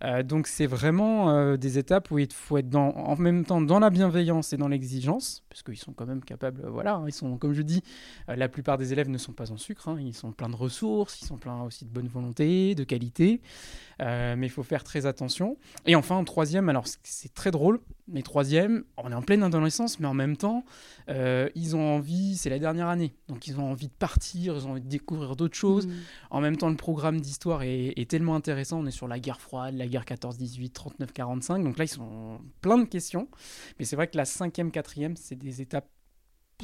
Euh, 0.04 0.24
donc 0.24 0.48
c'est 0.48 0.68
vraiment 0.68 1.32
euh, 1.32 1.58
des 1.58 1.78
étapes 1.78 2.12
où 2.12 2.20
il 2.20 2.32
faut 2.32 2.58
être 2.58 2.70
dans, 2.70 2.90
en 2.90 3.16
même 3.16 3.46
temps 3.46 3.62
dans 3.62 3.80
la 3.80 3.90
bienveillance 3.90 4.54
et 4.54 4.58
dans 4.58 4.68
l'exigence, 4.68 5.44
parce 5.50 5.64
qu'ils 5.64 5.78
sont 5.78 5.94
quand 5.94 6.06
même 6.06 6.24
capables, 6.24 6.62
euh, 6.66 6.70
voilà, 6.70 7.02
ils 7.08 7.14
sont, 7.14 7.38
comme 7.38 7.54
je 7.54 7.62
dis, 7.62 7.82
la 8.28 8.50
plupart 8.50 8.78
des 8.78 8.94
élèves 8.94 9.10
ne 9.10 9.18
sont 9.18 9.34
pas 9.34 9.52
en 9.52 9.58
sucre, 9.58 9.88
hein, 9.88 9.98
ils 10.00 10.14
sont 10.14 10.32
pleins 10.32 10.50
de 10.50 10.56
ressources, 10.56 11.22
ils 11.22 11.26
sont 11.26 11.38
pleins 11.38 11.64
aussi 11.64 11.86
de 11.86 11.90
bonne 11.90 12.08
volonté, 12.08 12.76
de 12.76 12.84
qualité, 12.84 13.42
mais 14.00 14.46
il 14.46 14.50
faut 14.50 14.64
faire 14.64 14.84
très 14.84 15.06
attention. 15.06 15.58
Et 15.86 15.96
enfin, 15.96 16.16
en 16.16 16.24
troisième, 16.24 16.70
alors 16.70 16.86
c'est 17.04 17.34
très 17.34 17.52
drôle, 17.52 17.80
mais 18.08 18.22
troisième, 18.22 18.84
on 18.98 19.12
est 19.12 19.16
en 19.16 19.22
pleine 19.22 19.44
adolescence, 19.44 20.00
mais 20.00 20.08
en 20.08 20.14
même 20.14 20.38
temps, 20.38 20.64
ils 21.08 21.76
ont 21.76 21.96
envie, 21.96 22.38
c'est 22.38 22.50
la 22.50 22.60
dernière 22.60 22.88
année, 22.88 23.14
donc 23.28 23.48
ils 23.48 23.60
ont 23.60 23.72
envie 23.72 23.88
de 23.88 23.94
partir, 23.94 24.56
ils 24.56 24.68
ont 24.68 24.72
envie 24.72 24.82
de 24.82 24.90
découvrir 24.90 25.36
d'autres 25.36 25.58
choses. 25.58 25.88
Mmh. 25.88 25.94
En 26.32 26.42
même 26.42 26.58
temps, 26.58 26.70
le 26.70 26.76
programme 26.76 27.20
d'histoire 27.20 27.64
est, 27.64 27.94
est, 27.96 28.10
tellement 28.10 28.36
intéressant, 28.36 28.80
on 28.80 28.86
est 28.86 28.92
sur 28.92 29.08
la 29.08 29.20
guerre 29.20 29.42
froide, 29.42 29.76
la 29.76 29.87
guerre 29.88 30.06
14-18, 30.06 30.72
39-45. 30.74 31.64
Donc 31.64 31.78
là, 31.78 31.86
ils 31.86 31.90
sont 31.90 32.40
plein 32.62 32.78
de 32.78 32.86
questions. 32.86 33.28
Mais 33.80 33.86
c'est 33.86 33.96
vrai 33.96 34.08
que 34.08 34.18
la 34.18 34.26
cinquième, 34.26 34.72
quatrième, 34.72 35.16
c'est 35.16 35.36
des 35.36 35.62
étapes 35.62 35.90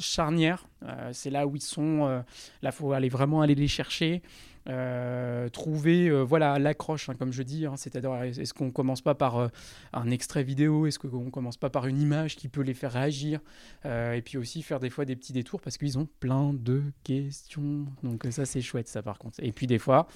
charnières. 0.00 0.66
Euh, 0.82 1.10
c'est 1.12 1.30
là 1.30 1.46
où 1.46 1.56
ils 1.56 1.62
sont. 1.62 2.06
Euh, 2.06 2.20
là, 2.62 2.72
faut 2.72 2.92
aller 2.92 3.08
vraiment 3.08 3.42
aller 3.42 3.54
les 3.54 3.68
chercher. 3.68 4.22
Euh, 4.66 5.50
trouver 5.50 6.10
voilà 6.24 6.58
l'accroche 6.58 7.10
hein, 7.10 7.14
comme 7.18 7.34
je 7.34 7.42
dis 7.42 7.66
hein. 7.66 7.76
c'est-à-dire 7.76 8.14
est-ce 8.22 8.54
qu'on 8.54 8.70
commence 8.70 9.02
pas 9.02 9.14
par 9.14 9.50
un 9.92 10.10
extrait 10.10 10.42
vidéo? 10.42 10.86
Est-ce 10.86 10.98
qu'on 10.98 11.30
commence 11.30 11.58
pas 11.58 11.68
par 11.68 11.86
une 11.86 12.00
image 12.00 12.36
qui 12.36 12.48
peut 12.48 12.62
les 12.62 12.72
faire 12.72 12.92
réagir? 12.92 13.40
Et 13.84 14.22
puis 14.24 14.38
aussi 14.38 14.62
faire 14.62 14.80
des 14.80 14.88
fois 14.88 15.04
des 15.04 15.16
petits 15.16 15.34
détours 15.34 15.60
parce 15.60 15.76
qu'ils 15.76 15.98
ont 15.98 16.08
plein 16.18 16.54
de 16.54 16.82
questions 17.02 17.84
donc 18.02 18.26
ça 18.30 18.46
c'est 18.46 18.62
chouette 18.62 18.88
ça 18.88 19.02
par 19.02 19.18
contre 19.18 19.38
et 19.42 19.52
puis 19.52 19.66
des 19.66 19.78
fois 19.78 20.08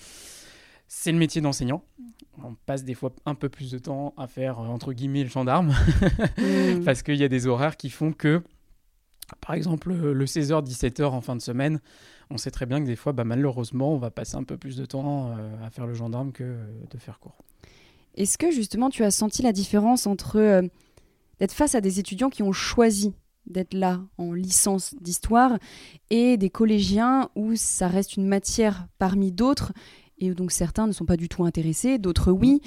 c'est 0.88 1.12
le 1.12 1.18
métier 1.18 1.40
d'enseignant. 1.40 1.84
On 2.42 2.54
passe 2.66 2.82
des 2.82 2.94
fois 2.94 3.12
un 3.26 3.34
peu 3.34 3.48
plus 3.48 3.70
de 3.70 3.78
temps 3.78 4.14
à 4.16 4.26
faire, 4.26 4.58
euh, 4.58 4.66
entre 4.66 4.92
guillemets, 4.92 5.22
le 5.22 5.28
gendarme, 5.28 5.74
mmh. 6.38 6.80
parce 6.84 7.02
qu'il 7.02 7.16
y 7.16 7.24
a 7.24 7.28
des 7.28 7.46
horaires 7.46 7.76
qui 7.76 7.90
font 7.90 8.12
que, 8.12 8.42
par 9.40 9.54
exemple, 9.54 9.92
le 9.92 10.24
16h, 10.24 10.64
17h 10.64 11.04
en 11.04 11.20
fin 11.20 11.36
de 11.36 11.42
semaine, 11.42 11.80
on 12.30 12.38
sait 12.38 12.50
très 12.50 12.66
bien 12.66 12.80
que 12.80 12.86
des 12.86 12.96
fois, 12.96 13.12
bah, 13.12 13.24
malheureusement, 13.24 13.92
on 13.92 13.98
va 13.98 14.10
passer 14.10 14.36
un 14.36 14.44
peu 14.44 14.56
plus 14.56 14.76
de 14.76 14.86
temps 14.86 15.32
euh, 15.36 15.66
à 15.66 15.70
faire 15.70 15.86
le 15.86 15.94
gendarme 15.94 16.32
que 16.32 16.44
euh, 16.44 16.66
de 16.90 16.98
faire 16.98 17.18
cours. 17.18 17.44
Est-ce 18.14 18.38
que 18.38 18.50
justement 18.50 18.90
tu 18.90 19.04
as 19.04 19.10
senti 19.10 19.42
la 19.42 19.52
différence 19.52 20.06
entre 20.08 20.62
d'être 21.38 21.52
face 21.52 21.76
à 21.76 21.80
des 21.80 22.00
étudiants 22.00 22.30
qui 22.30 22.42
ont 22.42 22.50
choisi 22.52 23.12
d'être 23.46 23.74
là 23.74 24.00
en 24.18 24.32
licence 24.32 24.94
d'histoire 25.00 25.58
et 26.10 26.36
des 26.36 26.50
collégiens 26.50 27.30
où 27.36 27.54
ça 27.54 27.86
reste 27.86 28.16
une 28.16 28.26
matière 28.26 28.88
parmi 28.98 29.30
d'autres 29.30 29.72
et 30.20 30.30
donc 30.30 30.52
certains 30.52 30.86
ne 30.86 30.92
sont 30.92 31.04
pas 31.04 31.16
du 31.16 31.28
tout 31.28 31.44
intéressés, 31.44 31.98
d'autres 31.98 32.32
oui. 32.32 32.60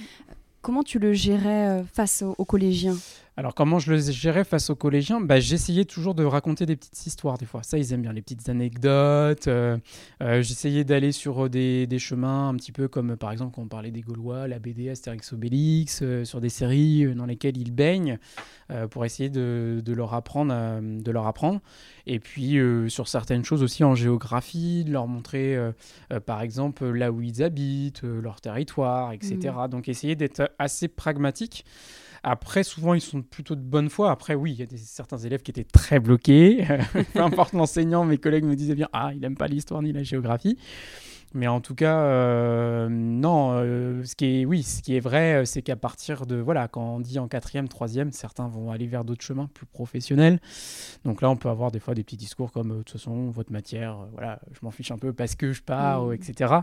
Comment 0.61 0.83
tu 0.83 0.99
le 0.99 1.13
gérais 1.13 1.67
euh, 1.67 1.83
face 1.83 2.23
aux, 2.37 2.45
collégiens 2.45 2.95
alors 3.37 3.55
comment 3.55 3.79
je 3.79 3.93
le 3.93 3.99
gérais 3.99 4.43
face 4.43 4.69
aux 4.69 4.75
collégiens? 4.75 5.21
Bah, 5.21 5.39
J'essayais 5.39 5.85
toujours 5.85 6.15
de 6.15 6.23
raconter 6.25 6.65
des 6.65 6.75
petites 6.75 7.05
histoires 7.05 7.37
des 7.37 7.45
fois. 7.45 7.63
Ça, 7.63 7.77
ils 7.77 7.93
aiment 7.93 8.01
bien 8.01 8.11
les 8.11 8.21
petites 8.21 8.49
anecdotes. 8.49 9.47
Euh, 9.47 9.77
euh, 10.21 10.41
j'essayais 10.41 10.83
d'aller 10.83 11.13
sur 11.13 11.49
des, 11.49 11.87
chemins 11.97 12.49
un 12.49 12.55
petit 12.55 12.73
peu 12.73 12.89
comme 12.89 13.15
par 13.15 13.31
exemple 13.31 13.55
quand 13.55 13.61
on 13.61 13.67
parlait 13.67 13.91
des 13.91 14.01
Gaulois, 14.01 14.49
la 14.49 14.59
BD 14.59 14.89
Astérix 14.89 15.31
Obélix, 15.31 16.03
sur 16.23 16.41
des 16.41 16.49
séries 16.49 17.15
dans 17.15 17.25
lesquelles 17.25 17.57
ils 17.57 17.71
baignent 17.71 18.19
pour 18.89 19.05
essayer 19.05 19.29
de, 19.29 19.81
leur 19.87 20.13
apprendre, 20.13 20.53
de 20.81 21.11
leur 21.11 21.27
apprendre. 21.27 21.61
Et 22.07 22.19
puis 22.19 22.57
sur 22.87 23.07
certaines 23.07 23.45
choses 23.45 23.63
aussi 23.63 23.83
en 23.83 23.95
géographie, 23.95 24.83
de 24.83 24.91
leur 24.91 25.07
montrer 25.07 25.57
par 26.25 26.41
exemple 26.41 26.89
là 26.89 27.11
où 27.11 27.21
ils 27.21 27.43
habitent, 27.43 28.03
leur 28.03 28.41
territoire, 28.41 29.13
etc. 29.13 29.37
Mmh. 29.37 29.67
Donc 29.69 29.87
essayer 29.87 30.15
d'être 30.15 30.51
assez 30.57 30.87
pragmatique. 30.87 31.65
Après, 32.23 32.63
souvent, 32.63 32.93
ils 32.93 33.01
sont 33.01 33.21
plutôt 33.21 33.55
de 33.55 33.61
bonne 33.61 33.89
foi. 33.89 34.11
Après, 34.11 34.35
oui, 34.35 34.51
il 34.51 34.59
y 34.59 34.63
a 34.63 34.65
des, 34.65 34.77
certains 34.77 35.17
élèves 35.17 35.41
qui 35.41 35.51
étaient 35.51 35.63
très 35.63 35.99
bloqués. 35.99 36.65
Peu 37.13 37.21
importe 37.21 37.53
l'enseignant, 37.53 38.05
mes 38.05 38.17
collègues 38.17 38.45
me 38.45 38.55
disaient 38.55 38.75
bien 38.75 38.89
Ah, 38.93 39.11
il 39.13 39.21
n'aime 39.21 39.35
pas 39.35 39.47
l'histoire 39.47 39.81
ni 39.81 39.91
la 39.91 40.03
géographie. 40.03 40.57
Mais 41.33 41.47
en 41.47 41.61
tout 41.61 41.75
cas, 41.75 42.01
euh, 42.01 42.89
non, 42.89 43.51
euh, 43.53 44.03
ce 44.03 44.15
qui 44.15 44.41
est, 44.41 44.45
oui, 44.45 44.63
ce 44.63 44.81
qui 44.81 44.97
est 44.97 44.99
vrai, 44.99 45.35
euh, 45.35 45.45
c'est 45.45 45.61
qu'à 45.61 45.77
partir 45.77 46.25
de, 46.25 46.35
voilà, 46.35 46.67
quand 46.67 46.95
on 46.95 46.99
dit 46.99 47.19
en 47.19 47.29
quatrième, 47.29 47.69
troisième, 47.69 48.11
certains 48.11 48.49
vont 48.49 48.69
aller 48.69 48.85
vers 48.85 49.05
d'autres 49.05 49.23
chemins 49.23 49.49
plus 49.53 49.65
professionnels. 49.65 50.41
Donc 51.05 51.21
là, 51.21 51.29
on 51.29 51.37
peut 51.37 51.47
avoir 51.47 51.71
des 51.71 51.79
fois 51.79 51.95
des 51.95 52.03
petits 52.03 52.17
discours 52.17 52.51
comme, 52.51 52.69
de 52.69 52.77
toute 52.79 52.91
façon, 52.91 53.29
votre 53.29 53.51
matière, 53.53 54.07
voilà, 54.11 54.39
je 54.51 54.59
m'en 54.63 54.71
fiche 54.71 54.91
un 54.91 54.97
peu 54.97 55.13
parce 55.13 55.35
que 55.35 55.53
je 55.53 55.61
pars, 55.61 56.07
mmh. 56.07 56.13
etc. 56.13 56.53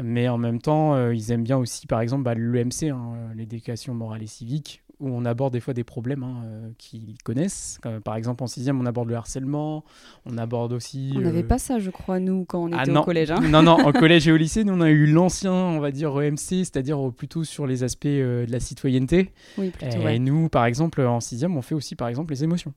Mais 0.00 0.28
en 0.28 0.38
même 0.38 0.60
temps, 0.60 1.10
ils 1.10 1.32
aiment 1.32 1.44
bien 1.44 1.58
aussi, 1.58 1.88
par 1.88 2.00
exemple, 2.00 2.22
bah, 2.22 2.34
l'EMC, 2.34 2.90
hein, 2.90 3.32
l'éducation 3.34 3.94
morale 3.94 4.22
et 4.22 4.28
civique, 4.28 4.83
où 5.04 5.08
on 5.08 5.24
aborde 5.24 5.52
des 5.52 5.60
fois 5.60 5.74
des 5.74 5.84
problèmes 5.84 6.22
hein, 6.22 6.42
euh, 6.44 6.70
qu'ils 6.78 7.16
connaissent. 7.22 7.78
par 8.04 8.16
exemple, 8.16 8.42
en 8.42 8.46
sixième, 8.46 8.80
on 8.80 8.86
aborde 8.86 9.08
le 9.08 9.14
harcèlement, 9.16 9.84
on 10.24 10.38
aborde 10.38 10.72
aussi... 10.72 11.12
On 11.14 11.20
n'avait 11.20 11.42
euh, 11.42 11.46
pas 11.46 11.58
ça, 11.58 11.78
je 11.78 11.90
crois, 11.90 12.18
nous, 12.20 12.44
quand 12.44 12.64
on 12.64 12.72
ah 12.72 12.82
était 12.82 12.96
au 12.96 13.02
collège. 13.02 13.30
Hein. 13.30 13.40
Non, 13.40 13.62
non, 13.62 13.72
en 13.72 13.92
collège 13.92 14.26
et 14.26 14.32
au 14.32 14.36
lycée, 14.36 14.64
nous, 14.64 14.72
on 14.72 14.80
a 14.80 14.90
eu 14.90 15.06
l'ancien, 15.06 15.52
on 15.52 15.78
va 15.78 15.90
dire, 15.90 16.18
EMC, 16.20 16.64
c'est-à-dire 16.64 17.12
plutôt 17.12 17.44
sur 17.44 17.66
les 17.66 17.84
aspects 17.84 18.06
euh, 18.06 18.46
de 18.46 18.52
la 18.52 18.60
citoyenneté. 18.60 19.32
Oui, 19.58 19.70
plutôt, 19.70 20.08
Et 20.08 20.18
nous, 20.18 20.48
par 20.48 20.64
exemple, 20.64 21.02
en 21.02 21.20
sixième, 21.20 21.56
on 21.56 21.62
fait 21.62 21.74
aussi, 21.74 21.94
par 21.94 22.08
exemple, 22.08 22.32
les 22.32 22.42
émotions. 22.42 22.72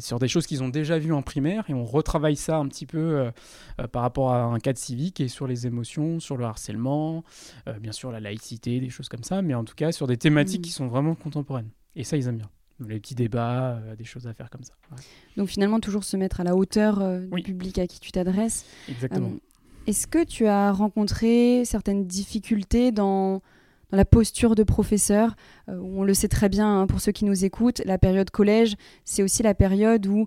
Sur 0.00 0.18
des 0.18 0.28
choses 0.28 0.46
qu'ils 0.46 0.62
ont 0.62 0.68
déjà 0.68 0.98
vues 0.98 1.12
en 1.12 1.22
primaire 1.22 1.64
et 1.68 1.74
on 1.74 1.84
retravaille 1.84 2.36
ça 2.36 2.58
un 2.58 2.68
petit 2.68 2.86
peu 2.86 3.30
par 3.92 4.02
rapport 4.02 4.32
à 4.32 4.42
un 4.44 4.58
cadre 4.58 4.78
civique 4.78 5.20
et 5.20 5.28
sur 5.28 5.46
les 5.46 5.66
émotions, 5.66 6.20
sur 6.20 6.36
le 6.36 6.44
harcèlement, 6.44 7.24
bien 7.80 7.92
sûr 7.92 8.12
la 8.12 8.20
laïcité, 8.20 8.80
des 8.80 8.90
choses 8.90 9.08
comme 9.08 9.24
ça, 9.24 9.42
mais 9.42 9.54
en 9.54 9.64
tout 9.64 9.74
cas 9.74 9.90
sur 9.92 10.06
des 10.06 10.16
thématiques 10.16 10.60
mmh. 10.60 10.64
qui 10.64 10.70
sont 10.70 10.86
vraiment 10.86 11.14
contemporaines. 11.14 11.70
Et 11.96 12.04
ça, 12.04 12.16
ils 12.16 12.28
aiment 12.28 12.38
bien 12.38 12.50
les 12.80 13.00
petits 13.00 13.14
débats, 13.14 13.76
euh, 13.76 13.96
des 13.96 14.04
choses 14.04 14.26
à 14.26 14.34
faire 14.34 14.50
comme 14.50 14.64
ça. 14.64 14.74
Donc 15.36 15.48
finalement, 15.48 15.80
toujours 15.80 16.04
se 16.04 16.16
mettre 16.16 16.40
à 16.40 16.44
la 16.44 16.56
hauteur 16.56 17.00
euh, 17.00 17.20
du 17.26 17.42
public 17.42 17.78
à 17.78 17.86
qui 17.86 18.00
tu 18.00 18.12
t'adresses. 18.12 18.64
Exactement. 18.88 19.28
Euh, 19.28 19.86
est-ce 19.86 20.06
que 20.06 20.24
tu 20.24 20.46
as 20.46 20.72
rencontré 20.72 21.64
certaines 21.64 22.06
difficultés 22.06 22.90
dans, 22.90 23.42
la 23.94 24.04
posture 24.04 24.54
de 24.54 24.62
professeur 24.62 25.34
On 25.68 26.02
le 26.04 26.14
sait 26.14 26.28
très 26.28 26.48
bien 26.48 26.80
hein, 26.80 26.86
pour 26.86 27.00
ceux 27.00 27.12
qui 27.12 27.24
nous 27.24 27.44
écoutent, 27.44 27.82
la 27.84 27.98
période 27.98 28.30
collège, 28.30 28.76
c'est 29.04 29.22
aussi 29.22 29.42
la 29.42 29.54
période 29.54 30.06
où 30.06 30.26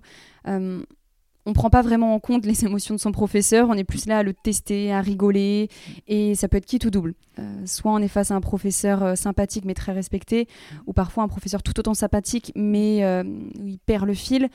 on 1.48 1.54
prend 1.54 1.70
pas 1.70 1.80
vraiment 1.80 2.14
en 2.14 2.20
compte 2.20 2.44
les 2.44 2.64
émotions 2.66 2.94
de 2.94 3.00
son 3.00 3.10
professeur, 3.10 3.68
on 3.70 3.74
est 3.74 3.84
plus 3.84 4.06
là 4.06 4.18
à 4.18 4.22
le 4.22 4.34
tester, 4.34 4.92
à 4.92 5.00
rigoler, 5.00 5.68
et 6.06 6.34
ça 6.34 6.46
peut 6.46 6.58
être 6.58 6.66
qui 6.66 6.78
tout 6.78 6.90
double. 6.90 7.14
Euh, 7.38 7.42
soit 7.64 7.92
on 7.92 7.98
est 7.98 8.08
face 8.08 8.30
à 8.30 8.34
un 8.34 8.40
professeur 8.40 9.02
euh, 9.02 9.14
sympathique 9.14 9.64
mais 9.64 9.74
très 9.74 9.92
respecté, 9.92 10.46
ou 10.86 10.92
parfois 10.92 11.24
un 11.24 11.28
professeur 11.28 11.62
tout 11.62 11.78
autant 11.78 11.94
sympathique 11.94 12.52
mais 12.54 13.02
euh, 13.04 13.24
il 13.64 13.78
perd 13.78 14.06
le 14.06 14.14
fil. 14.14 14.48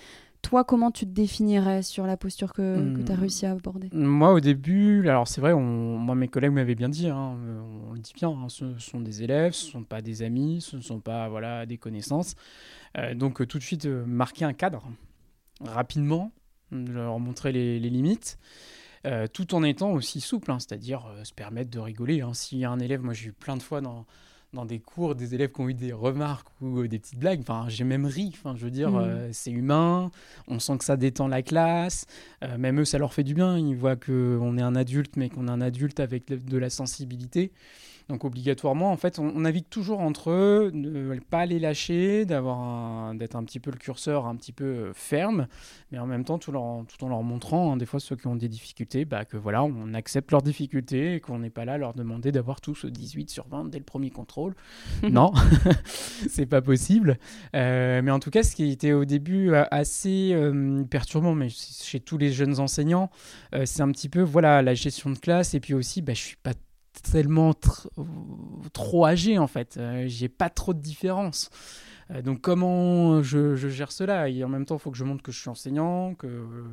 Toi, 0.43 0.63
comment 0.63 0.91
tu 0.91 1.05
te 1.05 1.11
définirais 1.11 1.81
sur 1.81 2.05
la 2.05 2.15
posture 2.15 2.53
que, 2.53 3.03
tu 3.03 3.11
as 3.11 3.15
hmm. 3.15 3.19
réussi 3.19 3.45
à 3.47 3.51
aborder? 3.51 3.89
Moi, 3.91 4.31
au 4.31 4.39
début, 4.39 5.07
alors 5.09 5.27
c'est 5.27 5.41
vrai, 5.41 5.55
moi, 5.55 6.13
mes 6.13 6.27
collègues 6.27 6.51
m'avaient 6.51 6.75
bien 6.75 6.89
dit, 6.89 7.07
hein, 7.07 7.35
on 7.89 7.93
le 7.93 7.99
dit 7.99 8.13
bien, 8.13 8.29
hein, 8.29 8.49
ce 8.49 8.77
sont 8.77 8.99
des 8.99 9.23
élèves, 9.23 9.53
ce 9.53 9.67
ne 9.67 9.71
sont 9.71 9.83
pas 9.83 10.01
des 10.01 10.21
amis, 10.21 10.61
ce 10.61 10.75
ne 10.75 10.81
sont 10.81 10.99
pas 10.99 11.27
voilà, 11.29 11.65
des 11.65 11.77
connaissances. 11.77 12.35
donc, 13.15 13.47
tout 13.47 13.57
de 13.57 13.63
suite, 13.63 13.85
marquer 13.85 14.45
un 14.45 14.53
cadre 14.53 14.83
rapidement, 15.61 16.31
leur 16.71 17.19
montrer 17.19 17.51
les, 17.51 17.79
limites. 17.79 18.37
Euh, 19.05 19.27
tout 19.27 19.53
en 19.53 19.63
étant 19.63 19.91
aussi 19.91 20.21
souple, 20.21 20.49
hein, 20.49 20.59
c'est-à-dire 20.59 21.05
euh, 21.07 21.25
se 21.25 21.33
permettre 21.33 21.69
de 21.69 21.79
rigoler. 21.79 22.23
S'il 22.31 22.59
y 22.59 22.65
a 22.65 22.71
un 22.71 22.79
élève, 22.79 23.01
moi 23.01 23.13
j'ai 23.13 23.27
eu 23.27 23.33
plein 23.33 23.57
de 23.57 23.61
fois 23.61 23.81
dans, 23.81 24.05
dans 24.53 24.65
des 24.65 24.79
cours 24.79 25.15
des 25.15 25.35
élèves 25.35 25.51
qui 25.51 25.61
ont 25.61 25.69
eu 25.69 25.73
des 25.73 25.93
remarques 25.93 26.47
ou 26.61 26.79
euh, 26.79 26.87
des 26.87 26.99
petites 26.99 27.19
blagues, 27.19 27.41
enfin, 27.41 27.65
j'ai 27.67 27.83
même 27.83 28.05
ri, 28.05 28.31
enfin, 28.33 28.55
je 28.55 28.65
veux 28.65 28.71
dire, 28.71 28.91
mmh. 28.91 29.33
c'est 29.33 29.51
humain, 29.51 30.11
on 30.47 30.59
sent 30.59 30.77
que 30.77 30.85
ça 30.85 30.97
détend 30.97 31.27
la 31.27 31.41
classe, 31.41 32.05
même 32.57 32.79
eux 32.79 32.85
ça 32.85 32.97
leur 32.97 33.13
fait 33.13 33.23
du 33.23 33.33
bien, 33.33 33.57
ils 33.57 33.75
voient 33.75 33.95
qu'on 33.95 34.57
est 34.57 34.61
un 34.61 34.75
adulte 34.75 35.17
mais 35.17 35.29
qu'on 35.29 35.47
est 35.47 35.51
un 35.51 35.61
adulte 35.61 35.99
avec 35.99 36.27
de 36.27 36.57
la 36.57 36.69
sensibilité. 36.69 37.51
Donc 38.09 38.25
obligatoirement, 38.25 38.91
en 38.91 38.97
fait, 38.97 39.19
on, 39.19 39.39
navigue 39.39 39.69
toujours 39.69 40.01
entre 40.01 40.31
eux, 40.31 40.71
ne 40.73 41.17
pas 41.19 41.45
les 41.45 41.59
lâcher, 41.59 42.25
d'avoir 42.25 43.13
d'être 43.15 43.35
un 43.35 43.43
petit 43.43 43.59
peu 43.59 43.71
le 43.71 43.77
curseur 43.77 44.25
un 44.25 44.35
petit 44.35 44.51
peu 44.51 44.65
euh, 44.65 44.93
ferme, 44.93 45.47
mais 45.91 45.99
en 45.99 46.05
même 46.05 46.25
temps 46.25 46.37
tout, 46.37 46.51
leur, 46.51 46.85
tout 46.85 47.03
en 47.05 47.09
leur 47.09 47.23
montrant, 47.23 47.73
hein, 47.73 47.77
des 47.77 47.85
fois 47.85 47.99
ceux 47.99 48.15
qui 48.15 48.27
ont 48.27 48.35
des 48.35 48.49
difficultés, 48.49 49.05
bah, 49.05 49.25
que 49.25 49.37
voilà, 49.37 49.63
on 49.63 49.93
accepte 49.93 50.31
leurs 50.31 50.41
difficultés 50.41 51.15
et 51.15 51.19
qu'on 51.19 51.39
n'est 51.39 51.49
pas 51.49 51.65
là 51.65 51.73
à 51.73 51.77
leur 51.77 51.93
demander 51.93 52.31
d'avoir 52.31 52.61
tous 52.61 52.85
18 52.85 53.29
sur 53.29 53.47
20 53.47 53.65
dès 53.65 53.77
le 53.77 53.83
premier 53.85 54.09
contrôle. 54.09 54.53
non, 55.03 55.31
c'est 56.29 56.45
pas 56.45 56.61
possible. 56.61 57.17
Euh, 57.55 58.01
mais 58.01 58.11
en 58.11 58.19
tout 58.19 58.31
cas, 58.31 58.43
ce 58.43 58.55
qui 58.55 58.69
était 58.69 58.93
au 58.93 59.05
début 59.05 59.51
euh, 59.51 59.63
assez 59.71 60.35
perturbant, 60.89 61.35
mais 61.35 61.47
chez 61.49 61.99
tous 61.99 62.17
les 62.17 62.31
jeunes 62.31 62.59
enseignants, 62.59 63.09
c'est 63.65 63.81
un 63.81 63.91
petit 63.91 64.09
peu 64.09 64.21
voilà 64.21 64.61
la 64.61 64.73
gestion 64.73 65.09
de 65.09 65.17
classe 65.17 65.53
et 65.53 65.59
puis 65.59 65.73
aussi, 65.73 66.01
bah, 66.01 66.13
je 66.13 66.21
suis 66.21 66.37
pas 66.37 66.53
tellement 67.01 67.53
trop 68.73 69.05
âgé 69.05 69.37
en 69.37 69.47
fait. 69.47 69.77
Euh, 69.77 70.05
j'ai 70.07 70.29
pas 70.29 70.49
trop 70.49 70.73
de 70.73 70.79
différence. 70.79 71.49
Euh, 72.11 72.21
donc 72.21 72.41
comment 72.41 73.23
je, 73.23 73.55
gère 73.55 73.91
cela? 73.91 74.29
Et 74.29 74.43
en 74.43 74.49
même 74.49 74.65
temps, 74.65 74.75
il 74.75 74.81
faut 74.81 74.91
que 74.91 74.97
je 74.97 75.03
montre 75.03 75.23
que 75.23 75.31
je 75.31 75.39
suis 75.39 75.49
enseignant, 75.49 76.13
que 76.15 76.27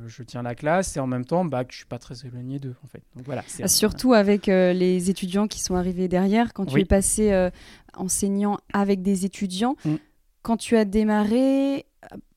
je 0.07 0.23
tiens 0.23 0.41
la 0.43 0.55
classe, 0.55 0.97
et 0.97 0.99
en 0.99 1.07
même 1.07 1.25
temps, 1.25 1.45
bah, 1.45 1.63
que 1.63 1.71
je 1.71 1.77
suis 1.77 1.85
pas 1.85 1.99
très 1.99 2.25
éloigné 2.25 2.59
d'eux 2.59 2.75
en 2.83 2.87
fait. 2.87 3.03
Donc 3.15 3.25
voilà. 3.25 3.43
Surtout 3.67 4.13
avec 4.13 4.49
euh, 4.49 4.73
les 4.73 5.09
étudiants 5.09 5.47
qui 5.47 5.61
sont 5.61 5.75
arrivés 5.75 6.07
derrière, 6.07 6.53
quand 6.53 6.65
tu 6.65 6.79
es 6.79 6.85
passé 6.85 7.49
enseignant 7.95 8.57
avec 8.73 9.01
des 9.01 9.25
étudiants. 9.25 9.75
Mm. 9.85 9.95
Quand 10.43 10.57
tu 10.57 10.75
as 10.75 10.85
démarré, 10.85 11.85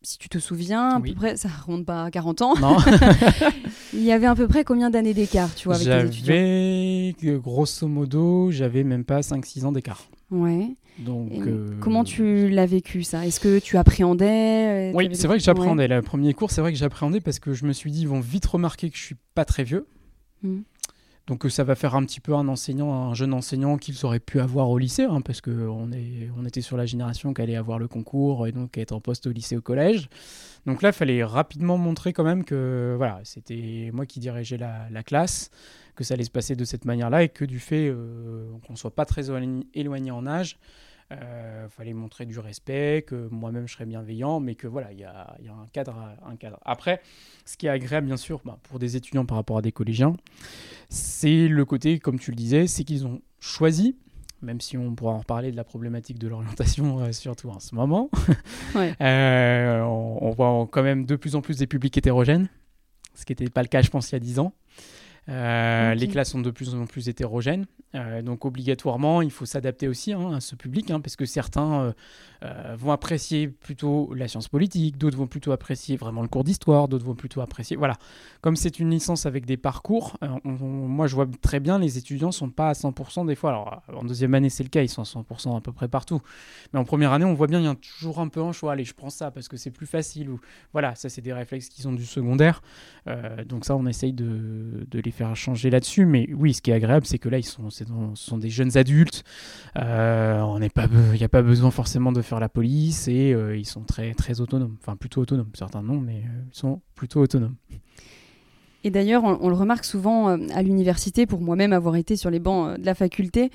si 0.02 0.18
tu 0.18 0.28
te 0.28 0.38
souviens, 0.38 0.90
à 0.90 1.00
peu 1.00 1.14
près, 1.14 1.36
ça 1.36 1.48
remonte 1.48 1.86
pas 1.86 2.04
à 2.04 2.10
40 2.10 2.42
ans. 2.42 2.54
Non. 2.60 2.76
il 3.92 4.02
y 4.02 4.12
avait 4.12 4.26
à 4.26 4.34
peu 4.34 4.46
près 4.46 4.64
combien 4.64 4.90
d'années 4.90 5.14
d'écart, 5.14 5.54
tu 5.54 5.68
vois, 5.68 5.76
avec 5.76 5.86
tes 5.86 6.06
étudiants? 6.06 6.34
J'avais, 6.34 7.38
grosso 7.38 7.86
modo, 7.88 8.50
j'avais 8.50 8.84
même 8.84 9.04
pas 9.04 9.20
5-6 9.20 9.64
ans 9.64 9.72
d'écart. 9.72 10.06
Ouais. 10.30 10.76
Donc, 10.98 11.32
euh, 11.32 11.76
Comment 11.80 12.04
tu 12.04 12.48
l'as 12.48 12.66
vécu 12.66 13.02
ça? 13.02 13.26
Est-ce 13.26 13.40
que 13.40 13.58
tu 13.58 13.76
appréhendais 13.76 14.92
Oui, 14.94 15.08
c'est 15.12 15.26
vrai 15.26 15.38
que 15.38 15.44
j'appréhendais. 15.44 15.88
Le 15.88 16.02
premier 16.02 16.34
cours, 16.34 16.50
c'est 16.50 16.60
vrai 16.60 16.72
que 16.72 16.78
j'appréhendais 16.78 17.20
parce 17.20 17.38
que 17.38 17.52
je 17.52 17.64
me 17.64 17.72
suis 17.72 17.90
dit, 17.90 18.02
ils 18.02 18.08
vont 18.08 18.20
vite 18.20 18.46
remarquer 18.46 18.90
que 18.90 18.96
je 18.96 19.02
suis 19.02 19.16
pas 19.34 19.44
très 19.44 19.64
vieux. 19.64 19.86
Mmh. 20.42 20.58
Donc 21.26 21.46
euh, 21.46 21.48
ça 21.48 21.64
va 21.64 21.74
faire 21.74 21.94
un 21.94 22.04
petit 22.04 22.20
peu 22.20 22.34
un 22.34 22.48
enseignant, 22.48 23.10
un 23.10 23.14
jeune 23.14 23.32
enseignant 23.32 23.78
qu'ils 23.78 24.04
auraient 24.04 24.20
pu 24.20 24.40
avoir 24.40 24.68
au 24.68 24.78
lycée, 24.78 25.04
hein, 25.04 25.22
parce 25.22 25.40
qu'on 25.40 25.90
on 26.36 26.44
était 26.44 26.60
sur 26.60 26.76
la 26.76 26.84
génération 26.84 27.32
qui 27.32 27.40
allait 27.40 27.56
avoir 27.56 27.78
le 27.78 27.88
concours 27.88 28.46
et 28.46 28.52
donc 28.52 28.76
être 28.76 28.92
en 28.92 29.00
poste 29.00 29.26
au 29.26 29.32
lycée, 29.32 29.56
au 29.56 29.62
collège. 29.62 30.08
Donc 30.66 30.82
là, 30.82 30.90
il 30.90 30.94
fallait 30.94 31.24
rapidement 31.24 31.78
montrer 31.78 32.12
quand 32.12 32.24
même 32.24 32.44
que 32.44 32.94
voilà, 32.96 33.20
c'était 33.24 33.90
moi 33.92 34.04
qui 34.06 34.20
dirigeais 34.20 34.58
la, 34.58 35.02
classe, 35.02 35.50
que 35.94 36.04
ça 36.04 36.14
allait 36.14 36.24
se 36.24 36.30
passer 36.30 36.56
de 36.56 36.64
cette 36.64 36.84
manière-là 36.84 37.22
et 37.22 37.28
que 37.28 37.44
du 37.44 37.58
fait 37.58 37.88
euh, 37.88 38.46
qu'on 38.66 38.74
ne 38.74 38.78
soit 38.78 38.94
pas 38.94 39.04
très 39.06 39.30
éloigné 39.74 40.10
en 40.10 40.26
âge, 40.26 40.58
euh, 41.22 41.68
fallait 41.68 41.92
montrer 41.92 42.26
du 42.26 42.38
respect, 42.38 43.04
que 43.06 43.28
moi-même 43.30 43.66
je 43.66 43.74
serais 43.74 43.86
bienveillant, 43.86 44.40
mais 44.40 44.54
que 44.54 44.66
voilà, 44.66 44.92
il 44.92 45.00
y 45.00 45.04
a, 45.04 45.36
un, 45.48 45.66
cadre, 45.72 46.16
un 46.24 46.36
cadre. 46.36 46.58
Après, 46.64 47.00
ce 47.44 47.56
qui 47.56 47.66
est 47.66 47.70
agréable, 47.70 48.06
bien 48.06 48.16
sûr, 48.16 48.40
bah, 48.44 48.58
pour 48.64 48.78
des 48.78 48.96
étudiants 48.96 49.26
par 49.26 49.36
rapport 49.36 49.58
à 49.58 49.62
des 49.62 49.72
collégiens, 49.72 50.14
c'est 50.88 51.48
le 51.48 51.64
côté, 51.64 51.98
comme 51.98 52.18
tu 52.18 52.30
le 52.30 52.36
disais, 52.36 52.66
c'est 52.66 52.84
qu'ils 52.84 53.06
ont 53.06 53.20
choisi, 53.40 53.96
même 54.42 54.60
si 54.60 54.76
on 54.76 54.94
pourra 54.94 55.12
en 55.12 55.18
reparler 55.18 55.50
de 55.50 55.56
la 55.56 55.64
problématique 55.64 56.18
de 56.18 56.28
l'orientation, 56.28 57.00
euh, 57.00 57.12
surtout 57.12 57.50
en 57.50 57.60
ce 57.60 57.74
moment, 57.74 58.10
euh, 58.76 59.80
on, 59.80 60.30
voit 60.30 60.68
quand 60.70 60.82
même 60.82 61.06
de 61.06 61.16
plus 61.16 61.34
en 61.34 61.40
plus 61.40 61.58
des 61.58 61.66
publics 61.66 61.96
hétérogènes, 61.96 62.48
ce 63.14 63.24
qui 63.24 63.32
n'était 63.32 63.50
pas 63.50 63.62
le 63.62 63.68
cas, 63.68 63.82
je 63.82 63.90
pense, 63.90 64.10
il 64.10 64.14
y 64.14 64.16
a 64.16 64.20
10 64.20 64.38
ans. 64.38 64.52
Les 65.28 66.08
classes 66.08 66.30
sont 66.30 66.40
de 66.40 66.50
plus 66.50 66.74
en 66.74 66.86
plus 66.86 67.08
hétérogènes. 67.08 67.66
Euh, 67.94 68.22
donc 68.22 68.44
obligatoirement, 68.44 69.22
il 69.22 69.30
faut 69.30 69.46
s'adapter 69.46 69.88
aussi 69.88 70.12
hein, 70.12 70.34
à 70.34 70.40
ce 70.40 70.56
public, 70.56 70.90
hein, 70.90 71.00
parce 71.00 71.16
que 71.16 71.26
certains 71.26 71.80
euh, 71.80 71.92
euh, 72.44 72.76
vont 72.76 72.90
apprécier 72.92 73.48
plutôt 73.48 74.12
la 74.14 74.26
science 74.26 74.48
politique, 74.48 74.98
d'autres 74.98 75.16
vont 75.16 75.26
plutôt 75.26 75.52
apprécier 75.52 75.96
vraiment 75.96 76.22
le 76.22 76.28
cours 76.28 76.44
d'histoire, 76.44 76.88
d'autres 76.88 77.04
vont 77.04 77.14
plutôt 77.14 77.40
apprécier... 77.40 77.76
Voilà, 77.76 77.96
comme 78.40 78.56
c'est 78.56 78.80
une 78.80 78.90
licence 78.90 79.26
avec 79.26 79.46
des 79.46 79.56
parcours, 79.56 80.18
moi 80.44 81.06
je 81.06 81.14
vois 81.14 81.26
très 81.40 81.60
bien, 81.60 81.78
les 81.78 81.98
étudiants 81.98 82.32
sont 82.32 82.50
pas 82.50 82.70
à 82.70 82.72
100% 82.72 83.26
des 83.26 83.34
fois. 83.34 83.50
Alors 83.50 83.82
en 83.92 84.04
deuxième 84.04 84.34
année 84.34 84.50
c'est 84.50 84.64
le 84.64 84.68
cas, 84.68 84.82
ils 84.82 84.88
sont 84.88 85.02
à 85.02 85.04
100% 85.04 85.56
à 85.56 85.60
peu 85.60 85.72
près 85.72 85.88
partout. 85.88 86.20
Mais 86.72 86.80
en 86.80 86.84
première 86.84 87.12
année, 87.12 87.24
on 87.24 87.34
voit 87.34 87.46
bien, 87.46 87.60
il 87.60 87.64
y 87.64 87.68
a 87.68 87.74
toujours 87.74 88.18
un 88.20 88.28
peu 88.28 88.42
un 88.42 88.52
choix, 88.52 88.72
allez 88.72 88.84
je 88.84 88.94
prends 88.94 89.10
ça 89.10 89.30
parce 89.30 89.48
que 89.48 89.56
c'est 89.56 89.70
plus 89.70 89.86
facile. 89.86 90.30
Ou... 90.30 90.40
Voilà, 90.72 90.94
ça 90.94 91.08
c'est 91.08 91.22
des 91.22 91.32
réflexes 91.32 91.68
qui 91.68 91.82
sont 91.82 91.92
du 91.92 92.04
secondaire. 92.04 92.62
donc 93.46 93.64
ça 93.64 93.76
on 93.76 93.86
essaye 93.86 94.12
de, 94.12 94.86
de 94.90 95.00
les 95.00 95.12
faire 95.14 95.34
changer 95.36 95.70
là-dessus. 95.70 96.06
Mais 96.06 96.28
oui, 96.34 96.54
ce 96.54 96.62
qui 96.62 96.70
est 96.70 96.74
agréable, 96.74 97.06
c'est 97.06 97.18
que 97.18 97.28
là, 97.28 97.38
ils 97.38 97.44
sont 97.44 97.70
ce 97.70 97.84
sont 98.14 98.38
des 98.38 98.50
jeunes 98.50 98.76
adultes. 98.76 99.24
Euh, 99.78 100.40
on 100.40 100.58
n'est 100.58 100.68
pas, 100.68 100.86
il 101.12 101.18
n'y 101.18 101.24
a 101.24 101.28
pas 101.28 101.42
besoin 101.42 101.70
forcément 101.70 102.12
de 102.12 102.22
faire 102.22 102.40
la 102.40 102.48
police 102.48 103.08
et 103.08 103.32
euh, 103.32 103.56
ils 103.56 103.66
sont 103.66 103.82
très 103.82 104.14
très 104.14 104.40
autonomes. 104.40 104.76
Enfin, 104.80 104.96
plutôt 104.96 105.22
autonomes. 105.22 105.50
Certains 105.54 105.82
non, 105.82 106.00
mais 106.00 106.16
euh, 106.18 106.42
ils 106.52 106.56
sont 106.56 106.80
plutôt 106.94 107.20
autonomes. 107.20 107.56
Et 108.82 108.90
d'ailleurs, 108.90 109.24
on, 109.24 109.48
le 109.48 109.54
remarque 109.54 109.86
souvent 109.86 110.28
à 110.28 110.62
l'université, 110.62 111.24
pour 111.24 111.40
moi-même 111.40 111.72
avoir 111.72 111.96
été 111.96 112.16
sur 112.16 112.28
les 112.28 112.38
bancs 112.38 112.78
de 112.78 112.84
la 112.84 112.94
faculté, 112.94 113.50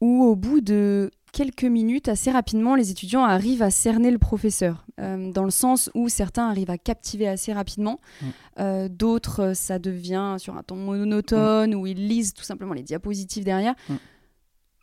où 0.00 0.22
au 0.22 0.36
bout 0.36 0.60
de 0.60 1.10
quelques 1.32 1.64
minutes, 1.64 2.08
assez 2.08 2.30
rapidement, 2.30 2.74
les 2.74 2.90
étudiants 2.90 3.24
arrivent 3.24 3.62
à 3.62 3.70
cerner 3.70 4.10
le 4.10 4.18
professeur, 4.18 4.84
euh, 4.98 5.30
dans 5.32 5.44
le 5.44 5.50
sens 5.50 5.90
où 5.94 6.08
certains 6.08 6.48
arrivent 6.48 6.70
à 6.70 6.78
captiver 6.78 7.28
assez 7.28 7.52
rapidement, 7.52 8.00
mm. 8.20 8.26
euh, 8.58 8.88
d'autres, 8.88 9.40
euh, 9.40 9.54
ça 9.54 9.78
devient 9.78 10.36
sur 10.38 10.56
un 10.56 10.62
ton 10.62 10.76
monotone, 10.76 11.74
où 11.74 11.86
ils 11.86 12.08
lisent 12.08 12.34
tout 12.34 12.44
simplement 12.44 12.74
les 12.74 12.82
diapositives 12.82 13.44
derrière. 13.44 13.74
Mm. 13.88 13.94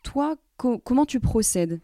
Toi, 0.02 0.36
comment 0.56 1.06
tu 1.06 1.20
procèdes 1.20 1.80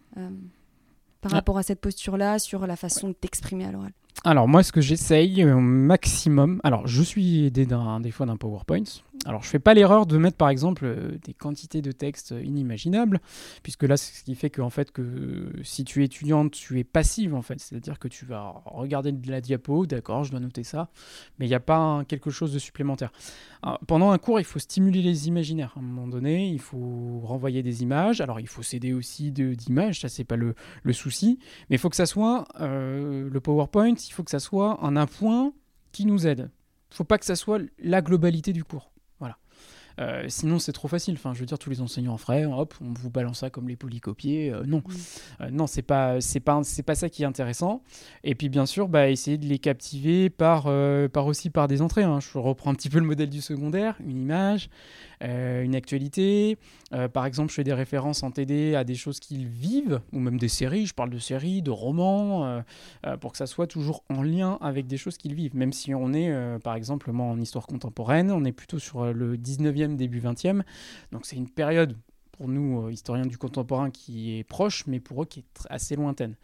par 1.21 1.33
ah. 1.33 1.37
rapport 1.37 1.59
à 1.59 1.63
cette 1.63 1.81
posture-là, 1.81 2.39
sur 2.39 2.67
la 2.67 2.77
façon 2.77 3.09
de 3.09 3.13
t'exprimer 3.13 3.67
à 3.67 3.73
l'oral? 3.73 3.93
Alors 4.23 4.49
moi, 4.49 4.63
ce 4.63 4.73
que 4.73 4.81
j'essaye 4.81 5.45
au 5.45 5.61
maximum, 5.61 6.61
alors 6.65 6.87
je 6.87 7.03
suis 7.03 7.47
aidé 7.47 7.67
des 7.67 8.11
fois 8.11 8.25
d'un 8.25 8.37
PowerPoint, 8.37 8.85
Alors, 9.25 9.43
je 9.43 9.49
fais 9.49 9.59
pas 9.59 9.75
l'erreur 9.75 10.07
de 10.07 10.19
mettre, 10.19 10.37
par 10.37 10.49
exemple, 10.49 10.85
euh, 10.85 11.19
des 11.25 11.33
quantités 11.33 11.81
de 11.81 11.93
texte 11.93 12.35
inimaginables, 12.43 13.21
puisque 13.63 13.85
là, 13.85 13.97
c'est 13.97 14.15
ce 14.15 14.25
qui 14.25 14.35
fait 14.35 14.51
que, 14.51 14.61
en 14.61 14.71
fait, 14.71 14.91
que 14.91 15.51
si 15.63 15.85
tu 15.85 16.03
es 16.03 16.05
étudiante, 16.05 16.53
tu 16.53 16.79
es 16.79 16.85
passive, 16.85 17.35
en 17.35 17.43
fait. 17.43 17.59
C'est-à-dire 17.61 17.99
que 17.99 18.09
tu 18.09 18.27
vas 18.27 18.63
regarder 18.67 19.13
de 19.13 19.31
la 19.31 19.41
diapo, 19.41 19.87
d'accord, 19.87 20.25
je 20.25 20.31
dois 20.31 20.41
noter 20.41 20.65
ça, 20.65 20.89
mais 21.39 21.47
il 21.47 21.49
n'y 21.49 21.55
a 21.55 21.61
pas 21.61 22.05
quelque 22.07 22.31
chose 22.31 22.53
de 22.53 22.59
supplémentaire. 22.59 23.13
pendant 23.87 24.11
un 24.11 24.19
cours, 24.19 24.41
il 24.41 24.45
faut 24.45 24.59
stimuler 24.59 25.01
les 25.03 25.29
imaginaires. 25.29 25.73
À 25.77 25.81
un 25.81 25.83
moment 25.83 26.07
donné, 26.07 26.49
il 26.49 26.61
faut 26.61 27.21
renvoyer 27.25 27.63
des 27.63 27.83
images. 27.83 28.21
Alors, 28.21 28.41
il 28.41 28.49
faut 28.49 28.63
s'aider 28.63 28.93
aussi 28.93 29.33
d'images, 29.33 30.01
ça, 30.01 30.09
c'est 30.09 30.25
pas 30.25 30.37
le, 30.37 30.55
souci, 30.93 31.39
mais 31.69 31.77
il 31.77 31.79
faut 31.79 31.91
que 31.91 31.97
ça 31.97 32.07
soit 32.07 32.47
euh, 32.61 33.29
le 33.29 33.41
PowerPoint, 33.41 33.95
il 33.95 34.13
faut 34.13 34.23
que 34.23 34.31
ça 34.31 34.39
soit 34.39 34.85
un 34.85 34.97
appoint 34.97 35.53
qui 35.93 36.07
nous 36.07 36.27
aide. 36.27 36.51
Il 36.91 36.93
ne 36.93 36.97
faut 36.97 37.05
pas 37.05 37.19
que 37.19 37.25
ça 37.25 37.37
soit 37.37 37.61
la 37.79 38.01
globalité 38.01 38.53
du 38.53 38.63
cours. 38.63 38.94
Euh, 40.01 40.25
sinon, 40.29 40.59
c'est 40.59 40.73
trop 40.73 40.89
facile. 40.89 41.15
Enfin, 41.15 41.35
je 41.35 41.41
veux 41.41 41.47
dire, 41.47 41.59
tous 41.59 41.71
les 41.71 41.81
enseignants 41.81 42.17
feraient, 42.17 42.45
hop, 42.45 42.75
on 42.81 42.93
vous 42.93 43.11
balance 43.11 43.41
ça 43.41 43.51
comme 43.51 43.69
les 43.69 43.77
polycopiés. 43.77 44.51
Euh, 44.51 44.65
non, 44.65 44.83
euh, 45.41 45.51
non, 45.51 45.67
c'est 45.67 45.83
pas, 45.83 46.21
c'est 46.21 46.41
pas, 46.41 46.61
c'est 46.65 46.83
pas 46.83 46.95
ça 46.95 47.09
qui 47.09 47.23
est 47.23 47.27
intéressant. 47.27 47.83
Et 48.23 48.35
puis, 48.35 48.49
bien 48.49 48.67
sûr, 48.67 48.89
bah, 48.89 49.09
essayer 49.09 49.39
de 49.39 49.47
les 49.47 49.59
captiver 49.59 50.31
par, 50.31 50.65
par 51.13 51.27
aussi 51.27 51.51
par 51.51 51.69
des 51.69 51.83
entrées. 51.83 52.05
Hein. 52.05 52.21
Je 52.21 52.39
reprends 52.39 52.71
un 52.71 52.75
petit 52.75 52.91
peu 52.91 52.99
le 52.99 53.07
modèle 53.07 53.31
du 53.31 53.41
secondaire, 53.41 53.97
une 54.01 54.21
image, 54.21 54.71
une 55.25 55.75
actualité. 55.75 56.59
par 57.13 57.27
exemple, 57.27 57.51
je 57.51 57.55
fais 57.55 57.65
des 57.65 57.73
références 57.73 58.23
en 58.23 58.31
TD 58.31 58.75
à 58.75 58.85
des 58.85 58.95
choses 58.95 59.21
qu'ils 59.21 59.47
vivent, 59.47 60.01
ou 60.13 60.19
même 60.19 60.39
des 60.39 60.49
séries. 60.49 60.87
Je 60.87 60.95
parle 60.95 61.11
de 61.11 61.19
séries, 61.19 61.63
de 61.63 61.71
romans, 61.71 62.63
pour 63.21 63.33
que 63.33 63.39
ça 63.39 63.47
soit 63.47 63.67
toujours 63.67 64.05
en 64.11 64.23
lien 64.23 64.59
avec 64.61 64.87
des 64.87 64.97
choses 64.97 65.17
qu'ils 65.17 65.35
vivent. 65.35 65.57
Même 65.57 65.73
si 65.73 65.95
on 65.95 66.13
est, 66.13 66.59
par 66.61 66.75
exemple, 66.75 67.11
moi 67.13 67.27
en 67.27 67.41
histoire 67.41 67.67
contemporaine, 67.67 68.31
on 68.31 68.45
est 68.45 68.53
plutôt 68.53 68.79
sur 68.79 69.13
le 69.13 69.37
19e 69.37 69.97
début 69.97 70.21
20e. 70.21 70.63
Donc 71.13 71.27
c'est 71.27 71.37
une 71.37 71.49
période 71.49 71.97
pour 72.37 72.49
nous, 72.49 72.87
euh, 72.87 72.93
historiens 72.93 73.27
du 73.27 73.39
contemporain, 73.39 73.91
qui 73.91 74.39
est 74.39 74.45
proche, 74.45 74.87
mais 74.87 75.01
pour 75.01 75.23
eux 75.23 75.27
qui 75.27 75.41
est 75.41 75.67
assez 75.71 75.97
lointaine. 75.97 76.37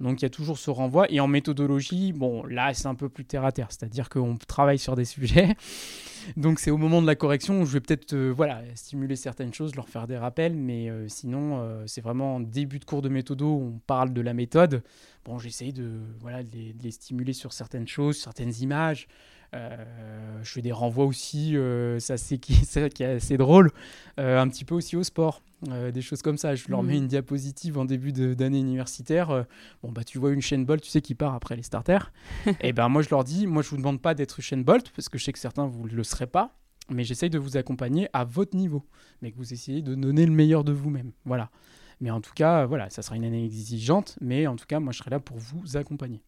Donc 0.00 0.20
il 0.20 0.24
y 0.24 0.26
a 0.26 0.30
toujours 0.30 0.58
ce 0.58 0.70
renvoi. 0.70 1.10
Et 1.10 1.20
en 1.20 1.28
méthodologie, 1.28 2.12
bon, 2.12 2.44
là, 2.44 2.74
c'est 2.74 2.86
un 2.86 2.94
peu 2.94 3.08
plus 3.08 3.24
terre 3.24 3.44
à 3.44 3.52
terre. 3.52 3.68
C'est-à-dire 3.70 4.08
qu'on 4.08 4.36
travaille 4.36 4.78
sur 4.78 4.96
des 4.96 5.04
sujets. 5.04 5.54
Donc 6.36 6.58
c'est 6.58 6.70
au 6.70 6.76
moment 6.76 7.00
de 7.00 7.06
la 7.06 7.14
correction 7.14 7.62
où 7.62 7.66
je 7.66 7.72
vais 7.72 7.80
peut-être 7.80 8.12
euh, 8.12 8.32
voilà, 8.34 8.62
stimuler 8.74 9.16
certaines 9.16 9.54
choses, 9.54 9.74
leur 9.74 9.88
faire 9.88 10.06
des 10.06 10.18
rappels. 10.18 10.54
Mais 10.54 10.90
euh, 10.90 11.08
sinon, 11.08 11.84
c'est 11.86 12.00
vraiment 12.00 12.36
en 12.36 12.40
début 12.40 12.78
de 12.78 12.84
cours 12.84 13.02
de 13.02 13.08
méthodo 13.08 13.46
on 13.46 13.78
parle 13.86 14.12
de 14.12 14.20
la 14.20 14.34
méthode. 14.34 14.82
Bon, 15.24 15.38
j'essaye 15.38 15.72
de, 15.72 16.00
voilà, 16.20 16.42
de 16.42 16.48
les, 16.82 16.90
stimuler 16.90 17.32
sur 17.32 17.52
certaines 17.52 17.88
choses, 17.88 18.18
certaines 18.18 18.54
images. 18.60 19.06
Euh, 19.54 19.84
je 20.42 20.50
fais 20.50 20.62
des 20.62 20.72
renvois 20.72 21.04
aussi, 21.04 21.56
euh, 21.56 21.98
ça 22.00 22.16
c'est 22.16 22.38
qui, 22.38 22.54
qui, 22.94 23.02
est 23.02 23.16
assez 23.16 23.36
drôle, 23.36 23.70
euh, 24.18 24.40
un 24.40 24.48
petit 24.48 24.64
peu 24.64 24.74
aussi 24.74 24.96
au 24.96 25.02
sport. 25.02 25.42
des 25.92 26.02
choses 26.02 26.22
comme 26.22 26.38
ça. 26.38 26.54
Je 26.54 26.68
leur 26.68 26.82
mets 26.82 26.94
mm. 26.94 27.02
une 27.02 27.06
diapositive 27.08 27.78
en 27.78 27.84
début 27.84 28.12
d'année 28.12 28.60
universitaire. 28.60 29.46
bon, 29.82 29.92
bah, 29.92 30.04
tu 30.04 30.18
vois 30.18 30.32
une 30.32 30.42
chaîne 30.42 30.64
Bolt, 30.64 30.82
tu 30.82 30.90
sais, 30.90 31.00
qui 31.00 31.14
part 31.14 31.34
après 31.34 31.56
les 31.56 31.62
starters. 31.62 32.12
et 32.60 32.72
ben 32.72 32.88
moi, 32.88 33.02
je 33.02 33.10
leur 33.10 33.24
dis, 33.24 33.46
moi, 33.46 33.62
je 33.62 33.70
vous 33.70 33.76
demande 33.76 34.00
pas 34.00 34.14
d'être 34.14 34.40
chaîne 34.40 34.64
Bolt, 34.64 34.90
parce 34.94 35.08
que 35.08 35.18
je 35.18 35.24
sais 35.24 35.32
que 35.32 35.38
certains, 35.38 35.66
vous 35.66 35.88
ne 35.88 35.94
le 35.94 36.04
serez 36.04 36.26
pas. 36.26 36.56
Mais 36.88 37.04
j'essaye 37.04 37.30
de 37.30 37.38
vous 37.38 37.56
accompagner 37.56 38.08
à 38.12 38.24
votre 38.24 38.56
niveau. 38.56 38.84
Mais 39.22 39.30
que 39.30 39.36
vous 39.36 39.52
essayez 39.52 39.80
de 39.80 39.94
donner 39.94 40.26
le 40.26 40.32
meilleur 40.32 40.64
de 40.64 40.72
vous-même. 40.72 41.12
Voilà. 41.24 41.50
Mais 42.00 42.10
en 42.10 42.20
tout 42.20 42.32
cas, 42.34 42.64
voilà, 42.66 42.90
ça 42.90 43.02
sera 43.02 43.14
une 43.16 43.24
année 43.24 43.44
exigeante. 43.44 44.16
Mais 44.20 44.46
en 44.46 44.56
tout 44.56 44.66
cas, 44.66 44.80
moi, 44.80 44.92
je 44.92 44.98
serai 44.98 45.10
là 45.10 45.20
pour 45.20 45.36
vous 45.36 45.76
accompagner. 45.76 46.20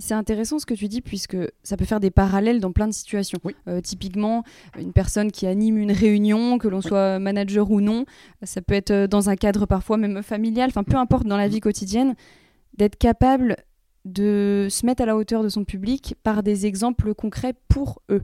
C'est 0.00 0.14
intéressant 0.14 0.58
ce 0.58 0.66
que 0.66 0.74
tu 0.74 0.88
dis 0.88 1.02
puisque 1.02 1.36
ça 1.62 1.76
peut 1.76 1.84
faire 1.84 2.00
des 2.00 2.10
parallèles 2.10 2.58
dans 2.58 2.72
plein 2.72 2.88
de 2.88 2.92
situations. 2.92 3.38
Euh, 3.68 3.80
typiquement, 3.80 4.44
une 4.78 4.92
personne 4.92 5.30
qui 5.30 5.46
anime 5.46 5.76
une 5.76 5.92
réunion, 5.92 6.58
que 6.58 6.68
l'on 6.68 6.80
soit 6.80 7.18
manager 7.18 7.70
ou 7.70 7.80
non, 7.80 8.06
ça 8.42 8.62
peut 8.62 8.74
être 8.74 8.90
euh, 8.90 9.06
dans 9.06 9.28
un 9.28 9.36
cadre 9.36 9.66
parfois 9.66 9.98
même 9.98 10.22
familial, 10.22 10.70
enfin 10.70 10.84
peu 10.84 10.96
importe 10.96 11.26
dans 11.26 11.36
la 11.36 11.48
vie 11.48 11.60
quotidienne, 11.60 12.14
d'être 12.78 12.96
capable 12.96 13.56
de 14.06 14.68
se 14.70 14.86
mettre 14.86 15.02
à 15.02 15.06
la 15.06 15.16
hauteur 15.16 15.42
de 15.42 15.50
son 15.50 15.64
public 15.64 16.14
par 16.22 16.42
des 16.42 16.64
exemples 16.64 17.14
concrets 17.14 17.54
pour 17.68 18.00
eux. 18.10 18.22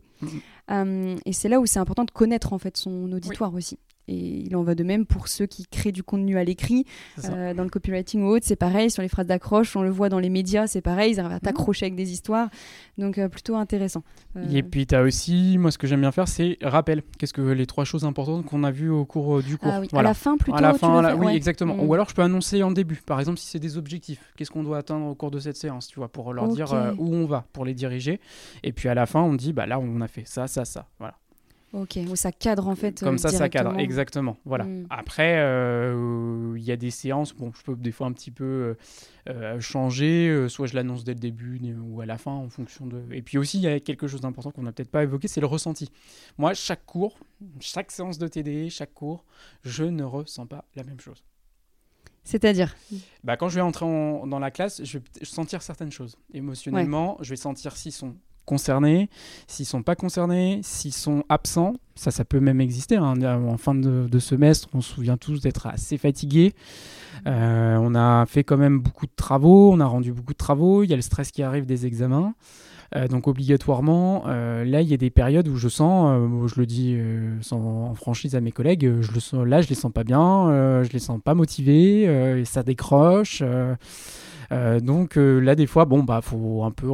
Euh, 0.70 1.14
et 1.26 1.32
c'est 1.32 1.48
là 1.50 1.60
où 1.60 1.66
c'est 1.66 1.78
important 1.78 2.04
de 2.04 2.10
connaître 2.10 2.52
en 2.54 2.58
fait 2.58 2.76
son 2.76 3.12
auditoire 3.12 3.52
aussi. 3.54 3.78
Et 4.08 4.14
il 4.14 4.56
en 4.56 4.62
va 4.62 4.74
de 4.74 4.84
même 4.84 5.04
pour 5.04 5.28
ceux 5.28 5.46
qui 5.46 5.66
créent 5.66 5.92
du 5.92 6.02
contenu 6.02 6.38
à 6.38 6.44
l'écrit. 6.44 6.84
Euh, 7.24 7.54
dans 7.54 7.64
le 7.64 7.68
copywriting 7.68 8.22
ou 8.22 8.28
autre, 8.28 8.46
c'est 8.46 8.56
pareil. 8.56 8.90
Sur 8.90 9.02
les 9.02 9.08
phrases 9.08 9.26
d'accroche, 9.26 9.74
on 9.76 9.82
le 9.82 9.90
voit 9.90 10.08
dans 10.08 10.18
les 10.18 10.30
médias, 10.30 10.66
c'est 10.66 10.80
pareil. 10.80 11.12
Ils 11.12 11.20
arrivent 11.20 11.32
à 11.32 11.36
mhm. 11.36 11.40
t'accrocher 11.40 11.86
avec 11.86 11.96
des 11.96 12.12
histoires. 12.12 12.48
Donc, 12.98 13.18
euh, 13.18 13.28
plutôt 13.28 13.56
intéressant. 13.56 14.02
Et 14.52 14.62
puis, 14.62 14.86
tu 14.86 14.94
as 14.94 15.02
aussi, 15.02 15.58
moi, 15.58 15.70
ce 15.70 15.78
que 15.78 15.86
j'aime 15.86 16.00
bien 16.00 16.12
faire, 16.12 16.28
c'est 16.28 16.56
rappel. 16.62 17.02
Qu'est-ce 17.18 17.32
que 17.32 17.40
les 17.40 17.66
trois 17.66 17.84
choses 17.84 18.04
importantes 18.04 18.46
qu'on 18.46 18.64
a 18.64 18.70
vues 18.70 18.90
au 18.90 19.04
cours 19.04 19.42
du 19.42 19.58
cours 19.58 19.72
ah, 19.72 19.80
oui. 19.80 19.88
À 19.92 20.02
la 20.02 20.14
fin, 20.14 20.36
plutôt. 20.36 20.56
À 20.56 20.60
la 20.60 20.74
fin, 20.74 21.14
oui, 21.16 21.34
exactement. 21.34 21.74
Mm. 21.74 21.88
Ou 21.88 21.94
alors, 21.94 22.08
je 22.08 22.14
peux 22.14 22.22
annoncer 22.22 22.62
en 22.62 22.70
début. 22.70 23.02
Par 23.04 23.18
exemple, 23.18 23.38
si 23.38 23.46
c'est 23.46 23.58
des 23.58 23.76
objectifs, 23.76 24.32
qu'est-ce 24.36 24.50
qu'on 24.50 24.62
doit 24.62 24.78
atteindre 24.78 25.06
au 25.06 25.14
cours 25.14 25.30
de 25.30 25.40
cette 25.40 25.56
séance, 25.56 25.88
tu 25.88 25.98
vois, 25.98 26.08
pour 26.08 26.32
leur 26.32 26.48
dire 26.48 26.94
où 26.98 27.14
on 27.14 27.26
va, 27.26 27.44
pour 27.52 27.64
les 27.64 27.74
diriger. 27.74 28.20
Et 28.62 28.72
puis, 28.72 28.88
à 28.88 28.94
la 28.94 29.06
fin, 29.06 29.20
on 29.20 29.34
dit, 29.34 29.52
bah 29.52 29.66
là, 29.66 29.80
on 29.80 30.00
a 30.00 30.08
fait 30.08 30.26
ça, 30.26 30.46
ça, 30.46 30.64
ça. 30.64 30.86
Voilà. 30.98 31.14
Ok, 31.72 31.98
où 32.08 32.16
ça 32.16 32.32
cadre 32.32 32.68
en 32.68 32.76
fait. 32.76 33.00
Comme 33.00 33.18
ça, 33.18 33.28
ça 33.28 33.48
cadre, 33.48 33.78
exactement. 33.78 34.36
Voilà. 34.44 34.64
Hmm. 34.64 34.86
Après, 34.88 35.38
euh, 35.38 36.54
il 36.56 36.62
y 36.62 36.70
a 36.70 36.76
des 36.76 36.90
séances, 36.90 37.34
bon, 37.34 37.52
je 37.56 37.62
peux 37.62 37.74
des 37.74 37.92
fois 37.92 38.06
un 38.06 38.12
petit 38.12 38.30
peu 38.30 38.44
euh, 38.44 38.74
euh, 39.28 39.60
changer, 39.60 40.46
soit 40.48 40.68
je 40.68 40.74
l'annonce 40.74 41.04
dès 41.04 41.14
le 41.14 41.18
début 41.18 41.60
ou 41.80 42.00
à 42.00 42.06
la 42.06 42.18
fin 42.18 42.30
en 42.30 42.48
fonction 42.48 42.86
de. 42.86 43.02
Et 43.10 43.20
puis 43.20 43.36
aussi, 43.36 43.58
il 43.58 43.62
y 43.62 43.66
a 43.66 43.80
quelque 43.80 44.06
chose 44.06 44.20
d'important 44.20 44.52
qu'on 44.52 44.62
n'a 44.62 44.72
peut-être 44.72 44.90
pas 44.90 45.02
évoqué, 45.02 45.28
c'est 45.28 45.40
le 45.40 45.46
ressenti. 45.46 45.90
Moi, 46.38 46.54
chaque 46.54 46.86
cours, 46.86 47.18
chaque 47.60 47.90
séance 47.90 48.18
de 48.18 48.28
TD, 48.28 48.70
chaque 48.70 48.94
cours, 48.94 49.24
je 49.64 49.84
ne 49.84 50.04
ressens 50.04 50.46
pas 50.46 50.64
la 50.76 50.84
même 50.84 51.00
chose. 51.00 51.24
C'est-à-dire? 52.26 52.74
Bah, 53.22 53.36
Quand 53.36 53.48
je 53.48 53.54
vais 53.54 53.60
entrer 53.60 53.86
dans 53.86 54.38
la 54.40 54.50
classe, 54.50 54.82
je 54.82 54.98
vais 54.98 55.04
sentir 55.22 55.62
certaines 55.62 55.92
choses. 55.92 56.16
Émotionnellement, 56.34 57.18
je 57.20 57.30
vais 57.30 57.36
sentir 57.36 57.76
s'ils 57.76 57.92
sont 57.92 58.16
concernés, 58.46 59.10
s'ils 59.46 59.66
sont 59.66 59.82
pas 59.82 59.96
concernés, 59.96 60.60
s'ils 60.62 60.94
sont 60.94 61.24
absents, 61.28 61.74
ça, 61.96 62.10
ça 62.10 62.24
peut 62.24 62.40
même 62.40 62.60
exister. 62.60 62.96
Hein. 62.96 63.14
En 63.22 63.58
fin 63.58 63.74
de, 63.74 64.18
semestre, 64.18 64.68
on 64.72 64.80
se 64.80 64.94
souvient 64.94 65.16
tous 65.16 65.40
d'être 65.40 65.66
assez 65.66 65.98
fatigués. 65.98 66.54
Euh, 67.26 67.76
on 67.80 67.94
a 67.94 68.24
fait 68.26 68.44
quand 68.44 68.56
même 68.56 68.78
beaucoup 68.78 69.06
de 69.06 69.12
travaux, 69.14 69.72
on 69.72 69.80
a 69.80 69.86
rendu 69.86 70.12
beaucoup 70.12 70.32
de 70.32 70.38
travaux, 70.38 70.84
il 70.84 70.90
y 70.90 70.92
a 70.92 70.96
le 70.96 71.02
stress 71.02 71.30
qui 71.30 71.42
arrive 71.42 71.66
des 71.66 71.86
examens. 71.86 72.34
Euh, 72.94 73.08
donc 73.08 73.26
obligatoirement, 73.26 74.24
euh, 74.28 74.64
là, 74.64 74.80
il 74.80 74.88
y 74.88 74.94
a 74.94 74.96
des 74.96 75.10
périodes 75.10 75.48
où 75.48 75.56
je 75.56 75.68
sens, 75.68 76.20
je 76.46 76.60
le 76.60 76.66
dis 76.66 76.96
en 77.50 77.94
franchise 77.94 78.36
à 78.36 78.40
mes 78.40 78.52
collègues, 78.52 79.00
je 79.00 79.12
le 79.12 79.20
sens, 79.20 79.44
là, 79.44 79.60
je 79.60 79.68
les 79.68 79.74
sens 79.74 79.92
pas 79.92 80.04
bien, 80.04 80.82
je 80.84 80.92
les 80.92 80.98
sens 80.98 81.20
pas 81.22 81.34
motivés, 81.34 82.44
ça 82.44 82.62
décroche. 82.62 83.42
Euh, 84.52 84.80
donc 84.80 85.16
euh, 85.16 85.38
là, 85.40 85.54
des 85.54 85.66
fois, 85.66 85.84
bon, 85.84 86.02
bah, 86.02 86.20
faut 86.20 86.64
un 86.64 86.70
peu 86.70 86.88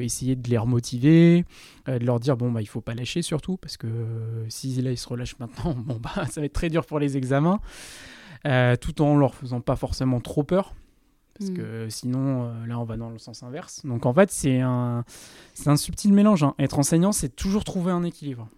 essayer 0.00 0.36
de 0.36 0.48
les 0.48 0.58
remotiver, 0.58 1.44
euh, 1.88 1.98
de 1.98 2.04
leur 2.04 2.20
dire, 2.20 2.36
bon, 2.36 2.50
bah, 2.50 2.62
il 2.62 2.66
faut 2.66 2.80
pas 2.80 2.94
lâcher 2.94 3.22
surtout, 3.22 3.56
parce 3.56 3.76
que 3.76 3.88
si 4.48 4.80
là, 4.82 4.90
ils 4.90 4.98
se 4.98 5.08
relâchent 5.08 5.38
maintenant, 5.38 5.74
bon, 5.76 5.98
bah, 6.00 6.26
ça 6.30 6.40
va 6.40 6.46
être 6.46 6.52
très 6.52 6.70
dur 6.70 6.86
pour 6.86 6.98
les 6.98 7.16
examens, 7.16 7.60
tout 8.80 9.02
en 9.02 9.16
leur 9.16 9.34
faisant 9.34 9.60
pas 9.60 9.76
forcément 9.76 10.20
trop 10.20 10.42
peur. 10.42 10.74
Parce 11.38 11.50
hmm. 11.50 11.54
que 11.54 11.88
sinon, 11.90 12.50
là, 12.66 12.78
on 12.78 12.84
va 12.84 12.96
dans 12.96 13.10
le 13.10 13.18
sens 13.18 13.42
inverse. 13.42 13.84
Donc, 13.84 14.06
en 14.06 14.14
fait, 14.14 14.30
c'est 14.30 14.60
un, 14.60 15.04
c'est 15.52 15.68
un 15.68 15.76
subtil 15.76 16.14
mélange. 16.14 16.42
Hein. 16.42 16.54
Être 16.58 16.78
enseignant, 16.78 17.12
c'est 17.12 17.28
toujours 17.28 17.62
trouver 17.62 17.92
un 17.92 18.04
équilibre. 18.04 18.48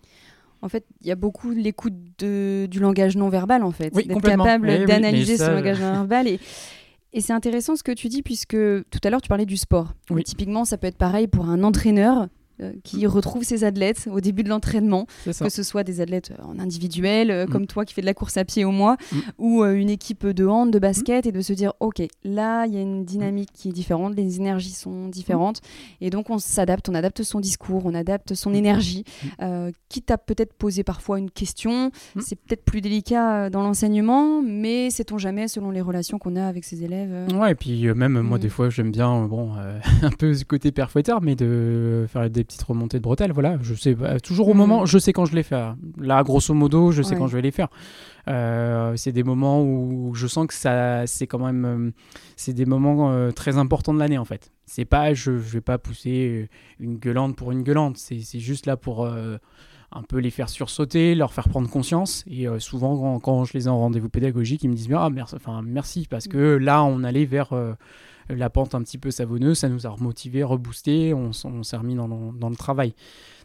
En 0.62 0.68
fait, 0.68 0.85
il 1.01 1.09
y 1.09 1.11
a 1.11 1.16
beaucoup 1.16 1.51
l'écoute 1.51 1.94
du 2.20 2.79
langage 2.79 3.16
non 3.16 3.31
verbal, 3.31 3.64
en 3.64 3.72
fait. 3.72 3.92
D'être 3.92 4.20
capable 4.20 4.70
eh 4.70 4.85
d'analyser 4.87 5.37
ce 5.37 5.51
langage 5.51 5.81
non 5.81 5.92
verbal. 6.05 6.29
Et, 6.29 6.38
et 7.18 7.20
c'est 7.20 7.33
intéressant 7.33 7.74
ce 7.74 7.83
que 7.83 7.90
tu 7.90 8.07
dis, 8.07 8.22
puisque 8.22 8.54
tout 8.54 9.00
à 9.02 9.11
l'heure, 9.11 9.20
tu 9.20 9.28
parlais 9.28 9.44
du 9.44 9.57
sport. 9.57 9.92
Typiquement, 10.24 10.64
ça 10.64 10.78
peut 10.78 10.87
être 10.87 10.96
pareil 10.96 11.26
pour 11.26 11.48
un 11.48 11.64
entraîneur 11.64 12.28
euh, 12.61 12.73
qui 12.83 13.07
retrouve 13.07 13.44
ses 13.44 13.62
athlètes 13.62 14.09
au 14.11 14.21
début 14.21 14.42
de 14.42 14.49
l'entraînement, 14.49 15.07
que 15.25 15.49
ce 15.49 15.62
soit 15.62 15.85
des 15.85 16.01
athlètes 16.01 16.33
euh, 16.33 16.42
en 16.42 16.59
individuel, 16.59 17.31
euh, 17.31 17.47
comme 17.47 17.62
mm. 17.62 17.68
toi 17.68 17.85
qui 17.85 17.94
fais 17.94 18.01
de 18.01 18.07
la 18.07 18.14
course 18.14 18.37
à 18.37 18.44
pied 18.44 18.64
au 18.64 18.73
mois, 18.73 18.97
mm. 19.12 19.18
ou 19.38 19.64
une 19.64 19.90
équipe 19.90 20.27
de 20.27 20.44
hand, 20.44 20.73
de 20.73 20.79
basket, 20.79 21.25
mm. 21.25 21.29
et 21.29 21.33
de 21.33 21.40
se 21.40 21.53
dire, 21.53 21.73
OK, 21.79 22.03
là, 22.25 22.66
il 22.66 22.75
y 22.75 22.77
a 22.77 22.81
une 22.81 23.05
dynamique 23.05 23.51
qui 23.53 23.68
est 23.68 23.73
différente, 23.73 24.16
les 24.16 24.37
énergies 24.38 24.73
sont 24.73 25.07
différentes, 25.09 25.61
et 26.01 26.11
donc 26.11 26.31
on 26.31 26.38
s'adapte, 26.38 26.88
on 26.88 26.94
adapte 26.94 27.23
son 27.23 27.38
discours, 27.38 27.87
on 27.87 27.94
adapte 27.94 28.35
son 28.35 28.53
énergie, 28.53 29.05
quitte 29.88 30.11
à 30.11 30.18
peut-être 30.18 30.53
poser 30.53 30.83
parfois 30.83 31.18
une 31.18 31.31
question, 31.31 31.92
c'est 32.21 32.37
peut-être 32.37 32.64
plus 32.64 32.81
délicat 32.81 33.51
dans 33.51 33.62
l'enseignement, 33.62 34.42
mais 34.42 34.90
sait-on 34.90 35.18
jamais 35.18 35.47
selon 35.47 35.71
les 35.71 35.81
relations 35.81 36.18
qu'on 36.18 36.35
a 36.35 36.47
avec 36.47 36.64
ses 36.64 36.83
élèves. 36.83 37.29
Ouais, 37.35 37.53
et 37.53 37.55
puis 37.55 37.92
même 37.94 38.21
moi, 38.21 38.38
des 38.38 38.49
fois, 38.49 38.68
j'aime 38.68 38.90
bien, 38.90 39.27
bon, 39.27 39.53
un 40.03 40.11
peu 40.11 40.35
ce 40.35 40.44
côté 40.44 40.73
père 40.73 40.90
mais 41.23 41.37
de 41.37 42.07
faire 42.09 42.29
des 42.29 42.48
petite 42.49 42.63
remontée 42.63 42.99
de 42.99 43.03
bretelles. 43.03 43.33
Voilà, 43.33 43.59
je 43.63 43.75
sais 43.75 43.97
toujours 44.23 44.49
au 44.49 44.55
mm. 44.55 44.57
moment, 44.57 44.87
je 44.87 44.99
sais 44.99 45.13
quand 45.13 45.25
je 45.25 45.35
les 45.35 45.45
fais. 45.45 45.63
Là, 45.99 46.23
grosso 46.25 46.53
modo, 46.53 46.91
je 46.91 47.03
sais 47.03 47.15
quand 47.15 47.29
je 47.29 47.37
vais 47.37 47.43
les 47.43 47.53
faire. 47.53 47.69
Euh, 48.27 48.95
c'est 48.97 49.13
des 49.13 49.23
moments 49.23 49.63
où 49.63 50.13
je 50.15 50.27
sens 50.27 50.47
que 50.47 50.55
ça, 50.55 51.07
c'est 51.07 51.27
quand 51.27 51.39
même, 51.39 51.65
euh, 51.65 51.91
c'est 52.37 52.53
des 52.53 52.67
moments 52.67 53.11
euh, 53.11 53.31
très 53.31 53.57
importants 53.57 53.95
de 53.95 53.99
l'année 53.99 54.19
en 54.19 54.27
fait. 54.27 54.53
C'est 54.67 54.85
pas, 54.85 55.15
je, 55.15 55.39
je 55.39 55.53
vais 55.53 55.61
pas 55.63 55.79
pousser 55.79 56.51
une 56.79 56.99
gueulante 56.99 57.37
pour 57.37 57.53
une 57.53 57.63
gueulante. 57.63 57.97
C'est 57.97 58.39
juste 58.39 58.67
là 58.67 58.77
pour 58.77 59.09
un 59.91 60.03
peu 60.03 60.19
les 60.19 60.31
faire 60.31 60.49
sursauter, 60.49 61.15
leur 61.15 61.33
faire 61.33 61.49
prendre 61.49 61.69
conscience. 61.69 62.25
Et 62.29 62.47
euh, 62.47 62.59
souvent, 62.59 63.19
quand, 63.21 63.45
je 63.45 63.55
les 63.55 63.67
ai 63.67 63.69
en 63.69 63.79
rendez-vous 63.79 64.11
pédagogique, 64.11 64.63
ils 64.63 64.71
me 64.71 64.75
disent 64.75 64.89
ah, 64.95 65.09
merci, 65.11 65.35
enfin, 65.37 65.63
merci, 65.65 66.07
parce 66.09 66.29
que 66.29 66.57
là, 66.57 66.85
on 66.85 67.05
allait 67.05 67.25
vers 67.25 67.51
la 68.29 68.51
pente 68.51 68.75
un 68.75 68.83
petit 68.83 68.99
peu 68.99 69.11
savonneuse, 69.11 69.59
ça 69.59 69.69
nous 69.69 69.87
a 69.87 69.91
remotivé, 69.91 70.43
reboosté, 70.43 71.14
on, 71.14 71.31
on 71.45 71.62
s'est 71.62 71.77
remis 71.77 71.95
dans, 71.95 72.09
dans, 72.09 72.49
le 72.49 72.57
travail. 72.57 72.95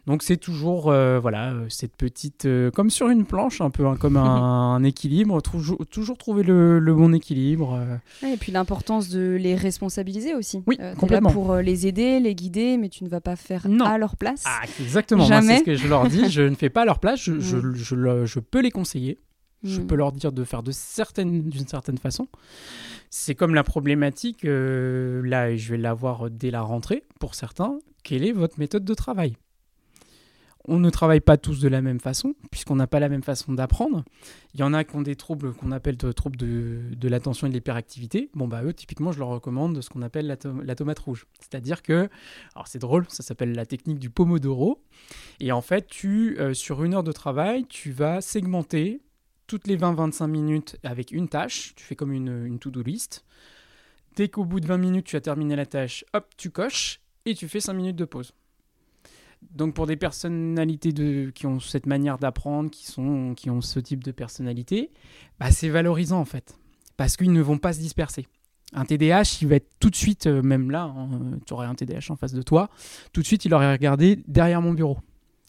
Donc 0.06 0.22
c'est 0.22 0.38
toujours 0.38 0.92
euh, 0.92 1.18
voilà 1.20 1.54
euh, 1.54 1.66
cette 1.70 1.96
petite 1.96 2.44
euh, 2.44 2.72
comme 2.72 2.90
sur 2.90 3.08
une 3.08 3.26
planche 3.26 3.62
un 3.62 3.70
peu 3.70 3.88
hein, 3.88 3.96
comme 3.98 4.18
un, 4.18 4.84
équilibre 4.84 5.42
toujours 5.42 5.78
toujours 5.90 6.18
trouver 6.18 6.44
le, 6.44 6.94
bon 6.94 7.14
équilibre. 7.14 7.80
et 8.22 8.36
puis 8.36 8.52
l'importance 8.52 9.08
de 9.08 9.38
les 9.40 9.56
responsabiliser 9.56 10.36
aussi. 10.36 10.62
Oui 10.68 10.78
complètement. 10.98 11.30
Là 11.30 11.34
pour 11.34 11.56
les 11.56 11.88
aider, 11.88 12.20
les 12.20 12.36
guider, 12.36 12.78
mais 12.78 12.90
tu 12.90 13.06
ne 13.06 13.10
vas 13.10 13.22
pas 13.22 13.38
faire 13.38 13.66
à 13.86 13.98
leur 13.98 14.18
place. 14.18 14.44
Ah, 14.46 14.62
exactement. 14.82 15.26
c'est 15.26 15.60
ce 15.60 15.64
que 15.64 15.76
je 15.76 15.88
leur 15.88 16.08
dis. 16.08 16.30
je 16.30 16.42
ne 16.42 16.56
fais 16.56 16.70
pas 16.70 16.82
à 16.82 16.86
leur 16.86 17.00
place. 17.00 17.22
Je, 17.22 17.40
je, 17.40 17.58
je, 17.74 18.26
je 18.26 18.40
peux 18.40 18.62
les 18.62 18.72
conseiller. 18.72 19.20
Je 19.64 19.82
mm. 19.82 19.88
peux 19.88 19.96
leur 19.96 20.12
dire 20.12 20.32
de 20.32 20.44
faire 20.44 20.64
de 20.64 20.72
certaines 20.72 21.50
d'une 21.50 21.68
certaine 21.68 21.98
façon. 21.98 22.28
C'est 23.10 23.36
comme 23.36 23.54
la 23.56 23.64
problématique, 23.64 24.44
là 24.44 25.56
je 25.56 25.70
vais 25.72 25.78
l'avoir 25.78 26.30
dès 26.30 26.52
la 26.52 26.62
rentrée 26.62 27.04
pour 27.20 27.36
certains, 27.36 27.78
quelle 28.04 28.26
est 28.26 28.32
votre 28.32 28.60
méthode 28.60 28.84
de 28.84 28.94
travail? 28.94 29.38
On 30.66 30.80
ne 30.80 30.90
travaille 30.90 31.20
pas 31.20 31.36
tous 31.36 31.60
de 31.60 31.68
la 31.68 31.82
même 31.82 32.00
façon, 32.00 32.36
puisqu'on 32.50 32.78
n'a 32.78 32.88
pas 32.88 33.02
la 33.02 33.10
même 33.10 33.24
façon 33.24 33.52
d'apprendre. 33.52 34.06
Il 34.54 34.62
y 34.62 34.64
en 34.64 34.74
a 34.74 34.86
qui 34.86 34.96
ont 34.96 35.02
des 35.02 35.18
troubles 35.18 35.54
qu'on 35.54 35.74
appelle 35.74 35.98
de 35.98 36.12
troubles 36.14 36.38
de, 36.38 37.08
l'attention 37.10 37.48
et 37.48 37.50
de 37.50 37.56
l'hyperactivité. 37.56 38.30
Bon, 38.34 38.48
bah 38.48 38.64
eux, 38.64 38.74
typiquement, 38.74 39.12
je 39.12 39.20
leur 39.20 39.28
recommande 39.28 39.82
ce 39.82 39.90
qu'on 39.90 40.02
appelle 40.02 40.26
la, 40.26 40.76
tomate 40.76 41.00
rouge. 41.00 41.26
C'est-à-dire 41.40 41.82
que, 41.82 42.10
alors 42.56 42.68
c'est 42.68 42.80
drôle, 42.80 43.06
ça 43.10 43.24
s'appelle 43.24 43.54
la 43.54 43.66
technique 43.66 44.00
du 44.00 44.10
pomodoro. 44.10 44.82
Et 45.42 45.52
en 45.52 45.62
fait, 45.62 45.86
tu, 45.88 46.38
euh, 46.40 46.54
sur 46.54 46.84
une 46.84 46.94
heure 46.94 47.04
de 47.04 47.12
travail, 47.12 47.66
tu 47.68 47.92
vas 47.92 48.22
segmenter 48.22 49.02
toutes 49.54 49.68
les 49.68 49.78
20-25 49.78 50.26
minutes 50.26 50.78
avec 50.82 51.12
une 51.12 51.30
tâche. 51.30 51.74
Tu 51.76 51.84
fais 51.84 51.96
comme 51.96 52.12
une, 52.12 52.58
to-do 52.58 52.82
list. 52.82 53.24
Dès 54.16 54.28
qu'au 54.28 54.46
bout 54.46 54.60
de 54.60 54.66
20 54.66 54.78
minutes, 54.80 55.06
tu 55.06 55.16
as 55.16 55.22
terminé 55.22 55.56
la 55.56 55.68
tâche, 55.68 56.04
hop, 56.14 56.26
tu 56.38 56.50
coches 56.50 57.02
et 57.26 57.36
tu 57.36 57.48
fais 57.48 57.60
5 57.60 57.74
minutes 57.74 57.96
de 57.96 58.06
pause 58.06 58.34
donc 59.52 59.74
pour 59.76 59.88
des 59.88 59.98
personnalités 59.98 60.94
de, 60.94 61.30
qui 61.36 61.46
ont 61.48 61.60
cette 61.60 61.86
manière 61.86 62.18
d'apprendre, 62.18 62.72
qui, 62.72 62.86
qui 63.36 63.50
ont 63.50 63.62
ce 63.62 63.80
type 63.82 64.02
de 64.02 64.12
personnalité, 64.14 64.90
bah 65.38 65.52
c'est 65.52 65.68
valorisant 65.68 66.22
en 66.22 66.26
fait. 66.26 66.58
Parce 66.96 67.18
qu'ils 67.18 67.34
ne 67.34 67.42
vont 67.42 67.58
pas 67.58 67.74
se 67.74 67.80
disperser. 67.80 68.26
Un 68.72 68.86
TDAH, 68.86 69.40
il 69.42 69.50
va 69.50 69.56
être 69.56 69.70
tout 69.82 69.90
de 69.90 69.98
suite, 69.98 70.28
euh, 70.28 70.42
même 70.42 70.72
là, 70.72 70.84
hein, 70.84 71.10
tu 71.46 71.54
aurais 71.54 71.68
un 71.68 71.76
TDAH 71.76 72.10
en 72.10 72.16
face 72.16 72.32
de 72.32 72.42
toi, 72.42 72.70
tout 73.12 73.20
de 73.20 73.28
suite 73.28 73.44
il 73.44 73.54
aurait 73.54 73.74
regardé 73.74 74.24
derrière 74.28 74.62
mon 74.62 74.72
bureau. 74.72 74.98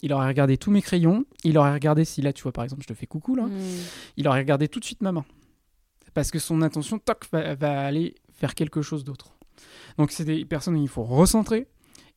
Il 0.01 0.13
aurait 0.13 0.27
regardé 0.27 0.57
tous 0.57 0.71
mes 0.71 0.81
crayons, 0.81 1.25
il 1.43 1.57
aurait 1.57 1.73
regardé, 1.73 2.05
si 2.05 2.21
là 2.21 2.33
tu 2.33 2.43
vois 2.43 2.51
par 2.51 2.63
exemple 2.63 2.83
je 2.83 2.87
te 2.87 2.93
fais 2.93 3.07
coucou 3.07 3.35
là, 3.35 3.43
hmm. 3.43 3.59
il 4.17 4.27
aurait 4.27 4.39
regardé 4.39 4.67
tout 4.67 4.79
de 4.79 4.85
suite 4.85 5.01
ma 5.01 5.11
main. 5.11 5.25
Parce 6.13 6.31
que 6.31 6.39
son 6.39 6.61
attention, 6.61 6.99
toc, 6.99 7.25
va, 7.31 7.55
va 7.55 7.85
aller 7.85 8.15
faire 8.33 8.55
quelque 8.55 8.81
chose 8.81 9.03
d'autre. 9.03 9.35
Donc 9.97 10.11
c'est 10.11 10.25
des 10.25 10.45
personnes 10.45 10.77
qu'il 10.77 10.87
faut 10.87 11.03
recentrer 11.03 11.67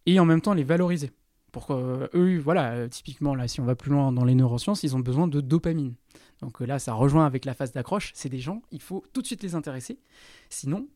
et 0.06 0.18
en 0.20 0.24
même 0.24 0.40
temps 0.40 0.54
les 0.54 0.64
valoriser. 0.64 1.12
Pour 1.52 1.72
eux, 1.72 2.38
voilà, 2.38 2.72
euh, 2.72 2.88
typiquement, 2.88 3.34
là, 3.34 3.48
si 3.48 3.60
on 3.60 3.64
va 3.64 3.74
plus 3.74 3.90
loin 3.90 4.12
dans 4.12 4.24
les 4.24 4.34
neurosciences, 4.34 4.82
ils 4.82 4.94
ont 4.94 5.00
besoin 5.00 5.28
de 5.28 5.40
dopamine. 5.40 5.94
Donc 6.42 6.60
euh, 6.60 6.66
là, 6.66 6.78
ça 6.78 6.92
rejoint 6.92 7.24
avec 7.24 7.44
la 7.44 7.54
phase 7.54 7.72
d'accroche. 7.72 8.12
C'est 8.14 8.28
des 8.28 8.38
gens, 8.38 8.62
il 8.70 8.82
faut 8.82 9.02
tout 9.12 9.22
de 9.22 9.26
suite 9.26 9.42
les 9.42 9.54
intéresser. 9.54 9.98
Sinon, 10.50 10.86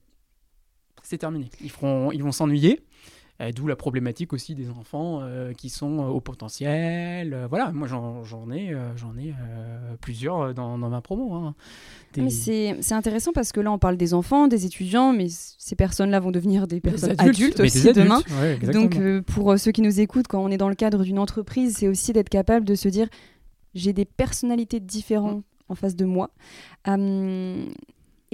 c'est 1.02 1.18
terminé. 1.18 1.48
Ils, 1.62 1.70
feront, 1.70 2.12
ils 2.12 2.22
vont 2.22 2.32
s'ennuyer. 2.32 2.80
Euh, 3.40 3.50
d'où 3.50 3.66
la 3.66 3.76
problématique 3.76 4.32
aussi 4.34 4.54
des 4.54 4.68
enfants 4.68 5.20
euh, 5.22 5.52
qui 5.54 5.70
sont 5.70 6.00
euh, 6.00 6.08
au 6.08 6.20
potentiel. 6.20 7.46
voilà, 7.48 7.72
moi 7.72 7.88
j'en 7.88 8.50
ai, 8.50 8.76
j'en 8.96 9.16
ai 9.16 9.34
plusieurs 10.00 10.54
dans, 10.54 10.76
ma 10.76 11.00
promo. 11.00 11.32
Hein. 11.34 11.54
C'est 12.28 12.92
intéressant 12.92 13.32
parce 13.32 13.52
que 13.52 13.60
là 13.60 13.72
on 13.72 13.78
parle 13.78 13.96
des 13.96 14.14
enfants, 14.14 14.48
des 14.48 14.66
étudiants, 14.66 15.12
mais 15.12 15.26
ces 15.30 15.74
personnes-là 15.74 16.20
vont 16.20 16.30
devenir 16.30 16.66
des 16.66 16.80
personnes 16.80 17.14
adultes, 17.18 17.60
aussi 17.60 17.92
demain. 17.92 18.20
Donc 18.72 19.00
pour 19.22 19.58
ceux 19.58 19.72
qui 19.72 19.82
nous 19.82 20.00
écoutent, 20.00 20.28
quand 20.28 20.42
on 20.42 20.50
est 20.50 20.58
dans 20.58 20.68
le 20.68 20.74
cadre 20.74 21.02
d'une 21.02 21.18
entreprise, 21.18 21.76
c'est 21.78 21.88
aussi 21.88 22.12
d'être 22.12 22.28
capable 22.28 22.66
de 22.66 22.74
se 22.74 22.88
dire 22.88 23.08
j'ai 23.74 23.94
des 23.94 24.04
personnalités 24.04 24.78
différentes 24.78 25.42
en 25.68 25.74
face 25.74 25.96
de 25.96 26.04
moi. 26.04 26.30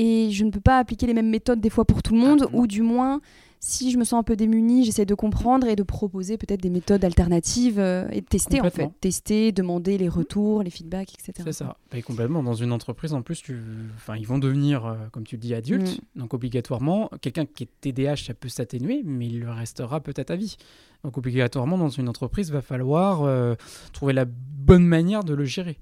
Et 0.00 0.30
je 0.30 0.44
ne 0.44 0.50
peux 0.50 0.60
pas 0.60 0.78
appliquer 0.78 1.06
les 1.06 1.14
mêmes 1.14 1.30
méthodes 1.30 1.60
des 1.60 1.70
fois 1.70 1.84
pour 1.84 2.02
tout 2.02 2.14
le 2.14 2.20
monde, 2.20 2.48
ou 2.52 2.66
du 2.66 2.82
moins 2.82 3.20
si 3.60 3.90
je 3.90 3.98
me 3.98 4.04
sens 4.04 4.20
un 4.20 4.22
peu 4.22 4.36
démunie, 4.36 4.84
j'essaie 4.84 5.04
de 5.04 5.14
comprendre 5.14 5.66
et 5.66 5.76
de 5.76 5.82
proposer 5.82 6.38
peut-être 6.38 6.60
des 6.60 6.70
méthodes 6.70 7.04
alternatives 7.04 7.78
euh, 7.78 8.08
et 8.10 8.20
de 8.20 8.26
tester 8.26 8.60
en 8.60 8.70
fait. 8.70 8.90
Tester, 9.00 9.52
demander 9.52 9.98
les 9.98 10.08
retours, 10.08 10.62
les 10.62 10.70
feedbacks, 10.70 11.12
etc. 11.14 11.32
C'est 11.44 11.52
ça. 11.52 11.76
Et 11.92 12.02
complètement. 12.02 12.42
Dans 12.42 12.54
une 12.54 12.72
entreprise, 12.72 13.12
en 13.12 13.22
plus, 13.22 13.42
tu... 13.42 13.58
enfin, 13.96 14.16
ils 14.16 14.26
vont 14.26 14.38
devenir, 14.38 14.86
euh, 14.86 14.96
comme 15.10 15.24
tu 15.24 15.38
dis, 15.38 15.54
adultes. 15.54 16.00
Mm. 16.14 16.20
Donc 16.20 16.34
obligatoirement, 16.34 17.10
quelqu'un 17.20 17.46
qui 17.46 17.64
est 17.64 17.70
TDAH, 17.80 18.16
ça 18.16 18.34
peut 18.34 18.48
s'atténuer, 18.48 19.02
mais 19.04 19.26
il 19.26 19.40
le 19.40 19.50
restera 19.50 20.00
peut-être 20.00 20.30
à 20.30 20.36
vie. 20.36 20.56
Donc 21.02 21.18
obligatoirement, 21.18 21.78
dans 21.78 21.88
une 21.88 22.08
entreprise, 22.08 22.50
va 22.52 22.62
falloir 22.62 23.22
euh, 23.22 23.54
trouver 23.92 24.12
la 24.12 24.24
bonne 24.24 24.84
manière 24.84 25.24
de 25.24 25.34
le 25.34 25.44
gérer. 25.44 25.78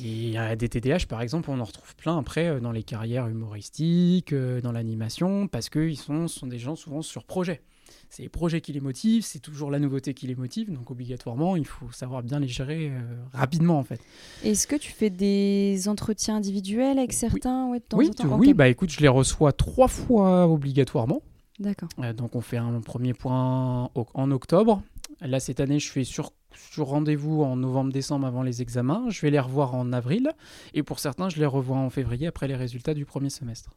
Y 0.00 0.36
a 0.36 0.56
des 0.56 0.68
TDAH, 0.68 1.06
par 1.08 1.20
exemple, 1.20 1.50
on 1.50 1.60
en 1.60 1.64
retrouve 1.64 1.94
plein 1.96 2.18
après 2.18 2.48
euh, 2.48 2.60
dans 2.60 2.72
les 2.72 2.82
carrières 2.82 3.28
humoristiques, 3.28 4.32
euh, 4.32 4.60
dans 4.60 4.72
l'animation, 4.72 5.46
parce 5.46 5.68
qu'ils 5.68 5.98
sont, 5.98 6.28
sont 6.28 6.46
des 6.46 6.58
gens 6.58 6.76
souvent 6.76 7.02
sur 7.02 7.24
projet. 7.24 7.62
C'est 8.08 8.22
les 8.22 8.28
projets 8.28 8.60
qui 8.60 8.72
les 8.72 8.80
motivent, 8.80 9.24
c'est 9.24 9.40
toujours 9.40 9.70
la 9.70 9.78
nouveauté 9.78 10.14
qui 10.14 10.26
les 10.26 10.34
motive, 10.34 10.72
donc 10.72 10.90
obligatoirement, 10.90 11.56
il 11.56 11.66
faut 11.66 11.90
savoir 11.92 12.22
bien 12.22 12.40
les 12.40 12.48
gérer 12.48 12.90
euh, 12.90 13.00
rapidement 13.32 13.78
en 13.78 13.84
fait. 13.84 14.00
Est-ce 14.42 14.66
que 14.66 14.76
tu 14.76 14.92
fais 14.92 15.10
des 15.10 15.88
entretiens 15.88 16.36
individuels 16.36 16.98
avec 16.98 17.12
certains 17.12 17.68
Oui, 17.68 17.80
oui, 17.92 18.10
oui 18.38 18.54
bah 18.54 18.68
écoute, 18.68 18.90
je 18.90 19.00
les 19.00 19.08
reçois 19.08 19.52
trois 19.52 19.88
fois 19.88 20.48
obligatoirement. 20.48 21.22
D'accord. 21.60 21.88
donc 22.16 22.34
on 22.34 22.40
fait 22.40 22.56
un 22.56 22.80
premier 22.80 23.14
point 23.14 23.88
en 23.94 24.30
octobre. 24.32 24.82
Là, 25.20 25.40
cette 25.40 25.60
année, 25.60 25.78
je 25.78 25.90
fais 25.90 26.04
sur 26.04 26.32
sur 26.56 26.86
rendez-vous 26.86 27.42
en 27.42 27.56
novembre-décembre 27.56 28.26
avant 28.26 28.42
les 28.42 28.62
examens. 28.62 29.06
Je 29.10 29.20
vais 29.20 29.30
les 29.30 29.40
revoir 29.40 29.74
en 29.74 29.92
avril. 29.92 30.30
Et 30.72 30.82
pour 30.82 30.98
certains, 30.98 31.28
je 31.28 31.38
les 31.38 31.46
revois 31.46 31.76
en 31.76 31.90
février 31.90 32.26
après 32.26 32.48
les 32.48 32.56
résultats 32.56 32.94
du 32.94 33.04
premier 33.04 33.30
semestre. 33.30 33.70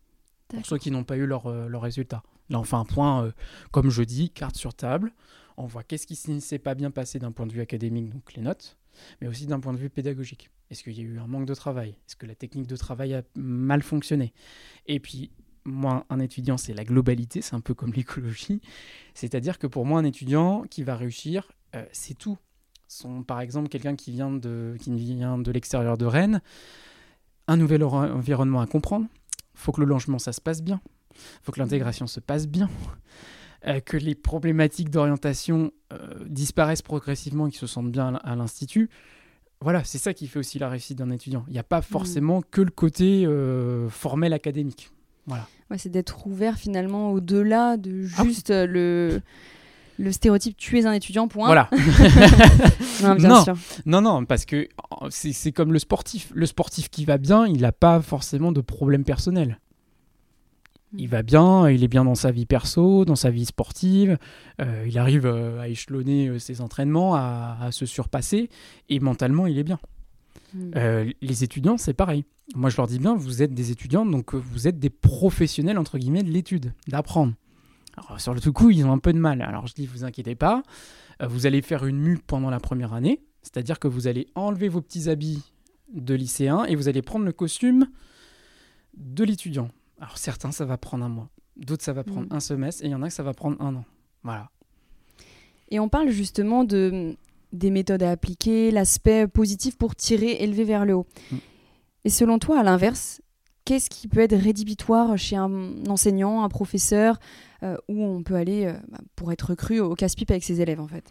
Pour 0.50 0.66
ceux 0.66 0.78
qui 0.78 0.92
n'ont 0.92 1.04
pas 1.04 1.18
eu 1.18 1.26
leurs 1.26 1.48
euh, 1.48 1.78
résultats. 1.78 2.24
Là, 2.50 2.60
on 2.60 2.64
fait 2.64 2.76
un 2.76 2.86
point, 2.86 3.26
euh, 3.26 3.32
comme 3.72 3.90
je 3.90 4.04
dis, 4.04 4.30
carte 4.30 4.56
sur 4.56 4.74
table. 4.74 5.12
On 5.58 5.66
voit 5.66 5.84
qu'est-ce 5.84 6.08
qui 6.08 6.20
ne 6.32 6.40
s'est 6.40 6.60
pas 6.60 6.76
bien 6.76 6.92
passé 6.92 7.20
d'un 7.20 7.32
point 7.32 7.48
de 7.48 7.52
vue 7.52 7.62
académique, 7.62 8.10
donc 8.10 8.34
les 8.36 8.42
notes, 8.42 8.78
mais 9.20 9.28
aussi 9.28 9.48
d'un 9.48 9.60
point 9.60 9.74
de 9.74 9.80
vue 9.80 9.90
pédagogique. 9.90 10.50
Est-ce 10.70 10.84
qu'il 10.84 10.94
y 10.94 11.02
a 11.02 11.04
eu 11.04 11.20
un 11.20 11.28
manque 11.28 11.46
de 11.46 11.56
travail? 11.56 11.90
Est-ce 12.08 12.16
que 12.16 12.26
la 12.26 12.36
technique 12.36 12.68
de 12.68 12.76
travail 12.76 13.14
a 13.14 13.24
mal 13.36 13.82
fonctionné? 13.82 14.34
Et 14.86 15.00
puis, 15.00 15.32
moi, 15.66 16.06
un 16.10 16.20
étudiant, 16.20 16.58
c'est 16.58 16.74
la 16.74 16.84
globalité, 16.84 17.42
c'est 17.42 17.56
un 17.56 17.60
peu 17.60 17.74
comme 17.74 17.92
l'écologie. 17.96 18.62
C'est-à-dire 19.14 19.60
que 19.60 19.68
pour 19.68 19.86
moi, 19.86 20.00
un 20.00 20.06
étudiant 20.06 20.64
qui 20.70 20.84
va 20.84 20.96
réussir, 20.96 21.52
euh, 21.76 21.86
c'est 21.92 22.18
tout 22.18 22.38
sont 22.88 23.24
par 23.24 23.42
exemple 23.42 23.70
quelqu'un 23.70 23.96
qui 23.96 24.12
vient 24.12 24.32
de, 24.32 24.76
qui 24.80 24.96
vient 24.96 25.38
de 25.38 25.52
l'extérieur 25.52 25.98
de 25.98 26.06
Rennes, 26.06 26.42
un 27.48 27.58
nouvel 27.58 27.84
environnement 27.84 28.62
à 28.62 28.68
comprendre. 28.68 29.06
Il 29.56 29.60
faut 29.60 29.72
que 29.72 29.82
le 29.82 29.88
logement, 29.88 30.20
ça 30.20 30.34
se 30.34 30.42
passe 30.42 30.62
bien. 30.62 30.82
Il 31.16 31.44
faut 31.44 31.52
que 31.52 31.60
l'intégration 31.60 32.08
se 32.08 32.20
passe 32.20 32.48
bien. 32.48 32.70
Euh, 33.66 33.80
que 33.80 33.98
les 33.98 34.14
problématiques 34.14 34.92
d'orientation 34.92 35.72
euh, 35.92 35.98
disparaissent 36.28 36.84
progressivement 36.84 37.48
et 37.48 37.50
qu'ils 37.50 37.60
se 37.60 37.68
sentent 37.68 37.92
bien 37.92 38.16
à 38.16 38.36
l'Institut. 38.36 38.90
Voilà, 39.62 39.84
c'est 39.84 39.98
ça 39.98 40.14
qui 40.14 40.28
fait 40.28 40.38
aussi 40.38 40.60
la 40.60 40.70
réussite 40.70 41.00
d'un 41.00 41.10
étudiant. 41.10 41.44
Il 41.48 41.54
n'y 41.54 41.60
a 41.60 41.64
pas 41.64 41.80
mm. 41.80 41.84
forcément 41.84 42.42
que 42.52 42.62
le 42.62 42.70
côté 42.70 43.26
euh, 43.26 43.90
formel 43.90 44.34
académique. 44.34 44.92
Voilà. 45.26 45.48
c'est 45.76 45.90
d'être 45.90 46.28
ouvert 46.28 46.56
finalement 46.56 47.12
au-delà 47.12 47.76
de 47.76 48.08
ah 48.18 48.24
juste 48.24 48.52
le 48.52 49.22
le 49.98 50.12
stéréotype 50.12 50.56
tu 50.58 50.80
es 50.80 50.86
un 50.86 50.94
étudiant, 50.94 51.28
point. 51.28 51.48
Voilà. 51.48 51.70
non, 53.04 53.16
bien 53.16 53.44
sûr. 53.44 53.56
non, 53.86 54.02
non, 54.02 54.26
parce 54.26 54.46
que 54.46 54.68
c'est 55.10 55.52
comme 55.52 55.74
le 55.74 55.80
sportif. 55.80 56.32
Le 56.34 56.46
sportif 56.46 56.90
qui 56.90 57.06
va 57.06 57.18
bien, 57.18 57.48
il 57.48 57.62
n'a 57.62 57.72
pas 57.72 58.02
forcément 58.02 58.52
de 58.52 58.62
problème 58.62 59.04
personnel. 59.04 59.60
Hmm. 60.94 61.00
Il 61.00 61.10
va 61.10 61.24
bien, 61.24 61.70
il 61.70 61.84
est 61.84 61.88
bien 61.88 62.06
dans 62.06 62.16
sa 62.16 62.32
vie 62.32 62.46
perso, 62.46 63.04
dans 63.04 63.16
sa 63.16 63.30
vie 63.30 63.46
sportive, 63.46 64.18
euh, 64.62 64.86
il 64.88 64.98
arrive 64.98 65.26
euh, 65.26 65.60
à 65.60 65.68
échelonner 65.68 66.28
euh, 66.28 66.40
ses 66.40 66.62
entraînements, 66.62 67.16
à, 67.16 67.70
se 67.72 67.86
surpasser, 67.86 68.50
et 68.88 69.00
mentalement, 69.00 69.48
il 69.48 69.58
est 69.58 69.64
bien. 69.64 69.80
Hmm. 70.54 70.72
les 71.22 71.44
étudiants, 71.44 71.78
c'est 71.78 71.94
pareil. 71.94 72.24
Moi, 72.56 72.70
je 72.70 72.78
leur 72.78 72.88
dis 72.88 73.00
bien, 73.00 73.16
vous 73.16 73.44
êtes 73.44 73.54
des 73.54 73.72
étudiants, 73.72 74.06
donc 74.06 74.34
vous 74.34 74.68
êtes 74.68 74.80
des 74.80 74.90
professionnels, 74.90 75.78
entre 75.78 75.98
guillemets, 75.98 76.24
de 76.24 76.32
l'étude, 76.32 76.72
d'apprendre. 76.88 77.34
Alors, 77.98 78.22
sur 78.22 78.34
le 78.34 78.40
tout 78.40 78.54
coup, 78.54 78.70
ils 78.70 78.86
ont 78.86 78.92
un 78.92 79.00
peu 79.00 79.12
de 79.12 79.20
mal. 79.20 79.42
Alors 79.42 79.68
je 79.68 79.74
dis, 79.74 79.86
vous 79.86 80.04
inquiétez 80.04 80.36
pas, 80.36 80.64
euh, 81.22 81.28
vous 81.28 81.46
allez 81.46 81.62
faire 81.62 81.86
une 81.86 82.00
mue 82.00 82.18
pendant 82.18 82.50
la 82.50 82.60
première 82.60 82.94
année, 82.94 83.22
c'est-à-dire 83.42 83.80
que 83.80 83.88
vous 83.88 84.08
allez 84.08 84.28
enlever 84.36 84.70
vos 84.70 84.82
petits 84.82 85.10
habits 85.10 85.44
de 85.94 86.14
lycéen 86.14 86.66
et 86.66 86.76
vous 86.76 86.88
allez 86.90 87.02
prendre 87.02 87.26
le 87.26 87.34
costume 87.34 87.88
de 88.96 89.24
l'étudiant. 89.24 89.70
Alors 90.00 90.18
certains, 90.18 90.52
ça 90.52 90.66
va 90.66 90.78
prendre 90.78 91.06
un 91.06 91.10
mois, 91.10 91.30
d'autres, 91.56 91.84
ça 91.84 91.94
va 91.94 92.04
prendre 92.04 92.28
mm. 92.28 92.36
un 92.36 92.40
semestre, 92.40 92.84
et 92.84 92.88
il 92.88 92.92
y 92.92 92.96
en 92.96 93.02
a 93.02 93.08
que 93.08 93.14
ça 93.14 93.24
va 93.24 93.34
prendre 93.34 93.60
un 93.62 93.76
an. 93.76 93.86
Voilà. 94.24 94.52
Et 95.70 95.80
on 95.80 95.90
parle 95.90 96.10
justement 96.10 96.64
de 96.64 97.16
des 97.54 97.72
méthodes 97.72 98.04
à 98.04 98.12
appliquer, 98.12 98.72
l'aspect 98.72 99.26
positif 99.26 99.78
pour 99.78 99.96
tirer, 99.96 100.44
élever 100.44 100.66
vers 100.66 100.86
le 100.86 100.96
haut. 100.96 101.08
Mm. 101.32 101.38
Et 102.04 102.10
selon 102.10 102.40
toi, 102.40 102.60
à 102.60 102.64
l'inverse, 102.64 103.22
qu'est-ce 103.68 103.90
qui 103.90 104.08
peut 104.08 104.22
être 104.22 104.36
rédhibitoire 104.36 105.18
chez 105.18 105.36
un 105.36 105.86
enseignant, 105.90 106.42
un 106.44 106.48
professeur, 106.48 107.20
euh, 107.64 107.76
où 107.90 108.02
on 108.02 108.24
peut 108.24 108.36
aller 108.36 108.66
euh, 108.66 108.74
bah, 108.90 109.00
pour 109.18 109.34
être 109.34 109.56
cru 109.56 109.82
au 109.82 109.94
casse-pipe 109.94 110.32
avec 110.32 110.46
ses 110.46 110.62
élèves 110.62 110.80
en 110.80 110.88
fait? 110.88 111.04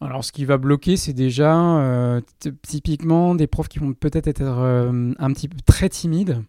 Alors, 0.00 0.24
ce 0.24 0.30
qui 0.30 0.44
va 0.44 0.58
bloquer, 0.58 0.96
c'est 0.96 1.12
déjà 1.12 1.56
euh, 1.80 2.20
typiquement 2.62 3.34
des 3.34 3.48
profs 3.48 3.68
qui 3.68 3.80
vont 3.80 3.94
peut-être 3.94 4.28
être, 4.28 4.42
un 4.42 5.32
petit 5.32 5.48
peu 5.48 5.56
très 5.66 5.88
timides 5.88 6.44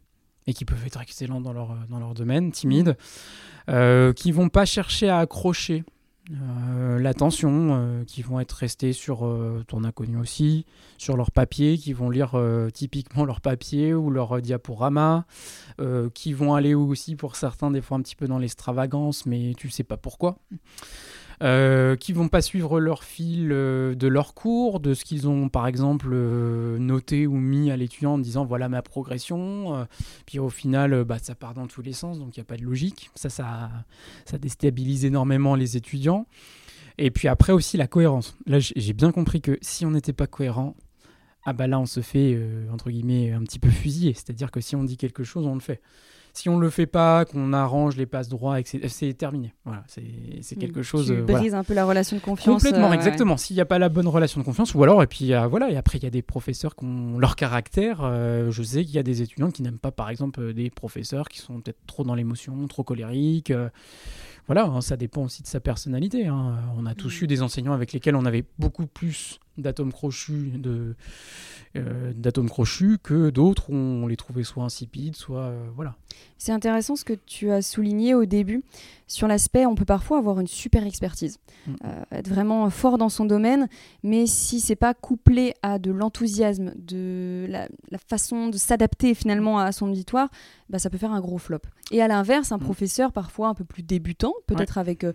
et 0.45 0.53
qui 0.53 0.65
peuvent 0.65 0.85
être 0.85 1.01
excellents 1.01 1.41
dans 1.41 1.53
leur, 1.53 1.75
dans 1.89 1.99
leur 1.99 2.13
domaine, 2.13 2.51
timides, 2.51 2.95
qui 4.15 4.31
vont 4.31 4.49
pas 4.49 4.65
chercher 4.65 5.09
à 5.09 5.19
accrocher 5.19 5.83
euh, 6.31 6.99
l'attention, 6.99 7.69
euh, 7.71 8.03
qui 8.05 8.21
vont 8.21 8.39
être 8.39 8.51
restés 8.51 8.93
sur 8.93 9.25
euh, 9.25 9.63
ton 9.67 9.83
inconnu 9.83 10.17
aussi, 10.17 10.65
sur 10.97 11.17
leur 11.17 11.31
papier, 11.31 11.77
qui 11.77 11.93
vont 11.93 12.09
lire 12.09 12.39
typiquement 12.73 13.25
leur 13.29 13.41
papier 13.41 13.93
ou 13.93 14.09
leur 14.09 14.41
diaporama, 14.41 15.25
qui 16.13 16.33
vont 16.33 16.55
aller 16.55 16.73
aussi 16.73 17.15
pour 17.15 17.35
certains 17.35 17.71
des 17.71 17.81
fois 17.81 17.97
un 17.97 18.01
petit 18.01 18.15
peu 18.15 18.27
dans 18.27 18.37
l'extravagance, 18.37 19.25
mais 19.25 19.53
tu 19.57 19.69
sais 19.69 19.83
pas 19.83 19.97
pourquoi. 19.97 20.37
Euh, 21.41 21.95
qui 21.95 22.11
vont 22.11 22.27
pas 22.27 22.41
suivre 22.41 22.81
leur 22.81 23.05
fil 23.05 23.53
euh, 23.53 23.95
de 23.95 24.07
leur 24.07 24.33
cours, 24.33 24.81
de 24.81 24.93
ce 24.93 25.05
qu'ils 25.05 25.25
ont 25.29 25.47
par 25.47 25.67
exemple 25.67 26.09
euh, 26.11 26.77
noté 26.79 27.27
ou 27.27 27.35
mis 27.37 27.71
à 27.71 27.77
l'étudiant 27.77 28.15
en 28.15 28.17
disant 28.17 28.43
voilà 28.43 28.67
ma 28.67 28.81
progression, 28.81 29.87
puis 30.25 30.37
au 30.39 30.49
final 30.49 31.05
bah, 31.05 31.17
ça 31.17 31.35
part 31.35 31.53
dans 31.53 31.67
tous 31.67 31.81
les 31.81 31.93
sens, 31.93 32.19
donc 32.19 32.35
il 32.35 32.41
n'y 32.41 32.41
a 32.41 32.45
pas 32.45 32.57
de 32.57 32.63
logique. 32.63 33.09
Ça, 33.15 33.29
ça, 33.29 33.69
ça 34.25 34.37
déstabilise 34.37 35.05
énormément 35.05 35.55
les 35.55 35.77
étudiants. 35.77 36.27
Et 36.97 37.09
puis 37.09 37.29
après 37.29 37.53
aussi 37.53 37.77
la 37.77 37.87
cohérence. 37.87 38.35
Là 38.45 38.59
j'ai 38.59 38.93
bien 38.93 39.13
compris 39.13 39.39
que 39.39 39.57
si 39.61 39.85
on 39.85 39.91
n'était 39.91 40.11
pas 40.11 40.27
cohérent, 40.27 40.75
ah 41.45 41.53
bah 41.53 41.67
là 41.67 41.79
on 41.79 41.85
se 41.85 42.01
fait 42.01 42.37
entre 42.69 42.89
guillemets 42.89 43.31
un 43.31 43.43
petit 43.43 43.59
peu 43.59 43.69
fusiller. 43.69 44.13
C'est-à-dire 44.13 44.51
que 44.51 44.59
si 44.59 44.75
on 44.75 44.83
dit 44.83 44.97
quelque 44.97 45.23
chose, 45.23 45.47
on 45.47 45.53
le 45.53 45.61
fait 45.61 45.81
si 46.33 46.49
on 46.49 46.57
ne 46.57 46.61
le 46.61 46.69
fait 46.69 46.85
pas, 46.85 47.25
qu'on 47.25 47.53
arrange 47.53 47.97
les 47.97 48.05
passes 48.05 48.29
droits, 48.29 48.57
c'est 48.63 49.13
terminé. 49.13 49.53
Voilà, 49.65 49.83
c'est 49.87 50.01
mm. 50.01 50.59
quelque 50.59 50.81
chose. 50.81 51.07
Tu 51.07 51.13
euh, 51.13 51.23
brises 51.23 51.53
un 51.53 51.63
peu 51.63 51.73
la 51.73 51.85
relation 51.85 52.17
de 52.17 52.21
confiance. 52.21 52.63
Complètement, 52.63 52.89
euh, 52.89 52.93
exactement. 52.93 53.37
S'il 53.37 53.55
n'y 53.55 53.61
a 53.61 53.65
pas 53.65 53.79
la 53.79 53.89
bonne 53.89 54.07
relation 54.07 54.39
de 54.39 54.45
confiance, 54.45 54.73
ou 54.75 54.83
alors, 54.83 55.03
et 55.03 55.07
puis 55.07 55.33
euh, 55.33 55.47
voilà, 55.47 55.69
et 55.69 55.77
après, 55.77 55.97
il 55.97 56.03
y 56.03 56.07
a 56.07 56.11
des 56.11 56.21
professeurs 56.21 56.75
qui 56.75 56.85
ont 56.85 57.17
leur 57.17 57.35
caractère. 57.35 58.01
je 58.49 58.63
sais 58.63 58.83
qu'il 58.83 58.95
y 58.95 58.99
a 58.99 59.03
des 59.03 59.21
étudiants 59.21 59.51
qui 59.51 59.63
n'aiment 59.63 59.79
pas, 59.79 59.91
par 59.91 60.09
exemple, 60.09 60.53
des 60.53 60.69
professeurs 60.69 61.29
qui 61.29 61.39
sont 61.39 61.61
peut-être 61.61 61.79
trop 61.87 62.03
dans 62.03 62.15
l'émotion, 62.15 62.67
trop 62.67 62.83
colériques. 62.83 63.53
voilà, 64.47 64.65
hein, 64.65 64.81
ça 64.81 64.97
dépend 64.97 65.23
aussi 65.23 65.43
de 65.43 65.47
sa 65.47 65.59
personnalité. 65.59 66.27
Hein. 66.27 66.57
On 66.77 66.85
a 66.85 66.95
tous 66.95 67.21
mm. 67.21 67.23
eu 67.23 67.27
des 67.27 67.41
enseignants 67.41 67.73
avec 67.73 67.93
lesquels 67.93 68.15
on 68.15 68.25
avait 68.25 68.45
beaucoup 68.57 68.87
plus 68.87 69.39
d'atomes 69.61 69.91
crochus, 69.91 70.51
de, 70.55 70.95
euh, 71.75 72.13
d'atomes 72.15 72.49
crochus 72.49 72.97
que 73.03 73.29
d'autres 73.29 73.69
on 73.69 74.07
les 74.07 74.17
trouvait 74.17 74.43
soit 74.43 74.63
insipides, 74.63 75.15
soit 75.15 75.43
euh, 75.43 75.69
voilà. 75.75 75.95
C'est 76.39 76.51
intéressant 76.51 76.95
ce 76.95 77.05
que 77.05 77.13
tu 77.13 77.51
as 77.51 77.61
souligné 77.61 78.15
au 78.15 78.25
début 78.25 78.63
sur 79.05 79.27
l'aspect 79.27 79.67
on 79.67 79.75
peut 79.75 79.85
parfois 79.85 80.17
avoir 80.17 80.39
une 80.39 80.47
super 80.47 80.83
expertise, 80.85 81.37
mm. 81.67 81.73
euh, 81.85 82.03
être 82.11 82.27
vraiment 82.27 82.67
fort 82.71 82.97
dans 82.97 83.09
son 83.09 83.25
domaine, 83.25 83.67
mais 84.01 84.25
si 84.25 84.61
c'est 84.61 84.75
pas 84.75 84.95
couplé 84.95 85.53
à 85.61 85.77
de 85.77 85.91
l'enthousiasme, 85.91 86.73
de 86.75 87.45
la, 87.47 87.67
façon 88.07 88.47
de 88.47 88.57
s'adapter 88.57 89.13
finalement 89.13 89.59
à 89.59 89.71
son 89.71 89.89
auditoire, 89.89 90.29
bah, 90.69 90.79
ça 90.79 90.89
peut 90.89 90.97
faire 90.97 91.11
un 91.11 91.21
gros 91.21 91.37
flop. 91.37 91.59
Et 91.91 92.01
à 92.01 92.07
l'inverse, 92.07 92.51
un 92.51 92.57
mm. 92.57 92.61
professeur 92.61 93.11
parfois 93.11 93.49
un 93.49 93.53
peu 93.53 93.63
plus 93.63 93.83
débutant, 93.83 94.33
peut-être 94.47 94.79
avec 94.79 95.05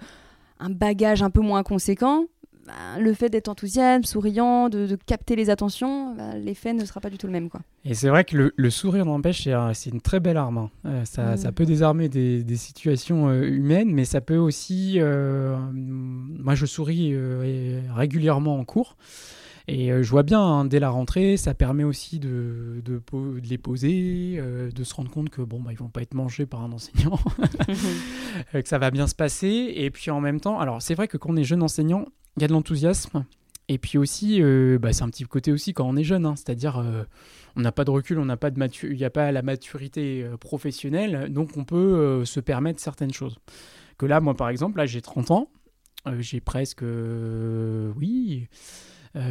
un 0.60 0.70
bagage 0.70 1.22
un 1.22 1.30
peu 1.30 1.40
moins 1.40 1.62
conséquent, 1.62 2.26
bah, 2.66 2.98
le 2.98 3.12
fait 3.12 3.28
d'être 3.28 3.48
enthousiaste, 3.48 4.06
souriant, 4.06 4.68
de, 4.68 4.96
capter 5.06 5.36
les 5.36 5.50
attentions, 5.50 6.14
bah, 6.14 6.36
l'effet 6.36 6.72
ne 6.72 6.84
sera 6.84 7.00
pas 7.00 7.10
du 7.10 7.18
tout 7.18 7.26
le 7.26 7.32
même. 7.32 7.50
Quoi. 7.50 7.60
Et 7.84 7.94
c'est 7.94 8.08
vrai 8.08 8.24
que 8.24 8.52
le, 8.54 8.70
sourire 8.70 9.04
n'empêche, 9.04 9.46
c'est 9.74 9.90
une 9.90 10.00
très 10.00 10.20
belle 10.20 10.36
arme. 10.36 10.58
Hein. 10.58 10.70
Euh, 10.86 11.04
ça, 11.04 11.36
ça, 11.36 11.52
peut 11.52 11.66
désarmer 11.66 12.08
des, 12.08 12.56
situations 12.56 13.28
euh, 13.28 13.42
humaines, 13.42 13.92
mais 13.92 14.04
ça 14.04 14.20
peut 14.20 14.36
aussi... 14.36 14.94
Euh, 14.98 15.56
moi, 15.72 16.54
je 16.54 16.64
souris 16.66 17.14
régulièrement 17.94 18.58
en 18.58 18.64
cours. 18.64 18.96
Et 19.66 19.88
je 19.88 20.10
vois 20.10 20.22
bien, 20.24 20.42
hein, 20.42 20.64
dès 20.66 20.78
la 20.78 20.90
rentrée, 20.90 21.38
ça 21.38 21.54
permet 21.54 21.84
aussi 21.84 22.18
de, 22.18 22.82
de, 22.84 23.00
les 23.48 23.56
poser, 23.56 24.38
de 24.74 24.84
se 24.84 24.94
rendre 24.94 25.10
compte 25.10 25.30
que 25.30 25.40
bon, 25.40 25.58
bah, 25.60 25.70
ils 25.72 25.78
vont 25.78 25.88
pas 25.88 26.02
être 26.02 26.12
mangés 26.12 26.44
par 26.44 26.62
un 26.62 26.72
enseignant, 26.72 27.18
que 28.52 28.68
ça 28.68 28.78
va 28.78 28.90
bien 28.90 29.06
se 29.06 29.14
passer. 29.14 29.72
Et 29.74 29.90
puis 29.90 30.10
en 30.10 30.20
même 30.20 30.38
temps, 30.38 30.60
alors 30.60 30.82
c'est 30.82 30.94
vrai 30.94 31.08
que 31.08 31.16
quand 31.16 31.30
on 31.30 31.36
est 31.36 31.44
jeune 31.44 31.62
enseignant, 31.62 32.04
il 32.36 32.42
y 32.42 32.44
a 32.44 32.48
de 32.48 32.52
l'enthousiasme. 32.52 33.24
Et 33.68 33.78
puis 33.78 33.96
aussi, 33.96 34.42
euh, 34.42 34.78
bah, 34.78 34.92
c'est 34.92 35.02
un 35.02 35.08
petit 35.08 35.24
côté 35.24 35.50
aussi 35.50 35.72
quand 35.72 35.88
on 35.88 35.96
est 35.96 36.04
jeune, 36.04 36.26
hein. 36.26 36.36
c'est-à-dire 36.36 36.78
euh, 36.78 37.04
on 37.56 37.60
n'a 37.60 37.72
pas 37.72 37.84
de 37.84 37.90
recul, 37.90 38.18
on 38.18 38.26
n'a 38.26 38.36
pas 38.36 38.50
de 38.50 38.60
il 38.84 38.96
n'y 38.96 39.04
a 39.04 39.10
pas 39.10 39.32
la 39.32 39.42
maturité 39.42 40.22
euh, 40.22 40.36
professionnelle, 40.36 41.32
donc 41.32 41.56
on 41.56 41.64
peut 41.64 42.24
se 42.26 42.40
permettre 42.40 42.80
certaines 42.80 43.12
choses. 43.12 43.38
Que 43.96 44.04
là, 44.04 44.20
moi 44.20 44.34
par 44.34 44.50
exemple, 44.50 44.78
là 44.78 44.86
j'ai 44.86 45.00
30 45.00 45.30
ans, 45.30 45.48
j'ai 46.18 46.40
presque, 46.40 46.84
oui, 47.96 48.48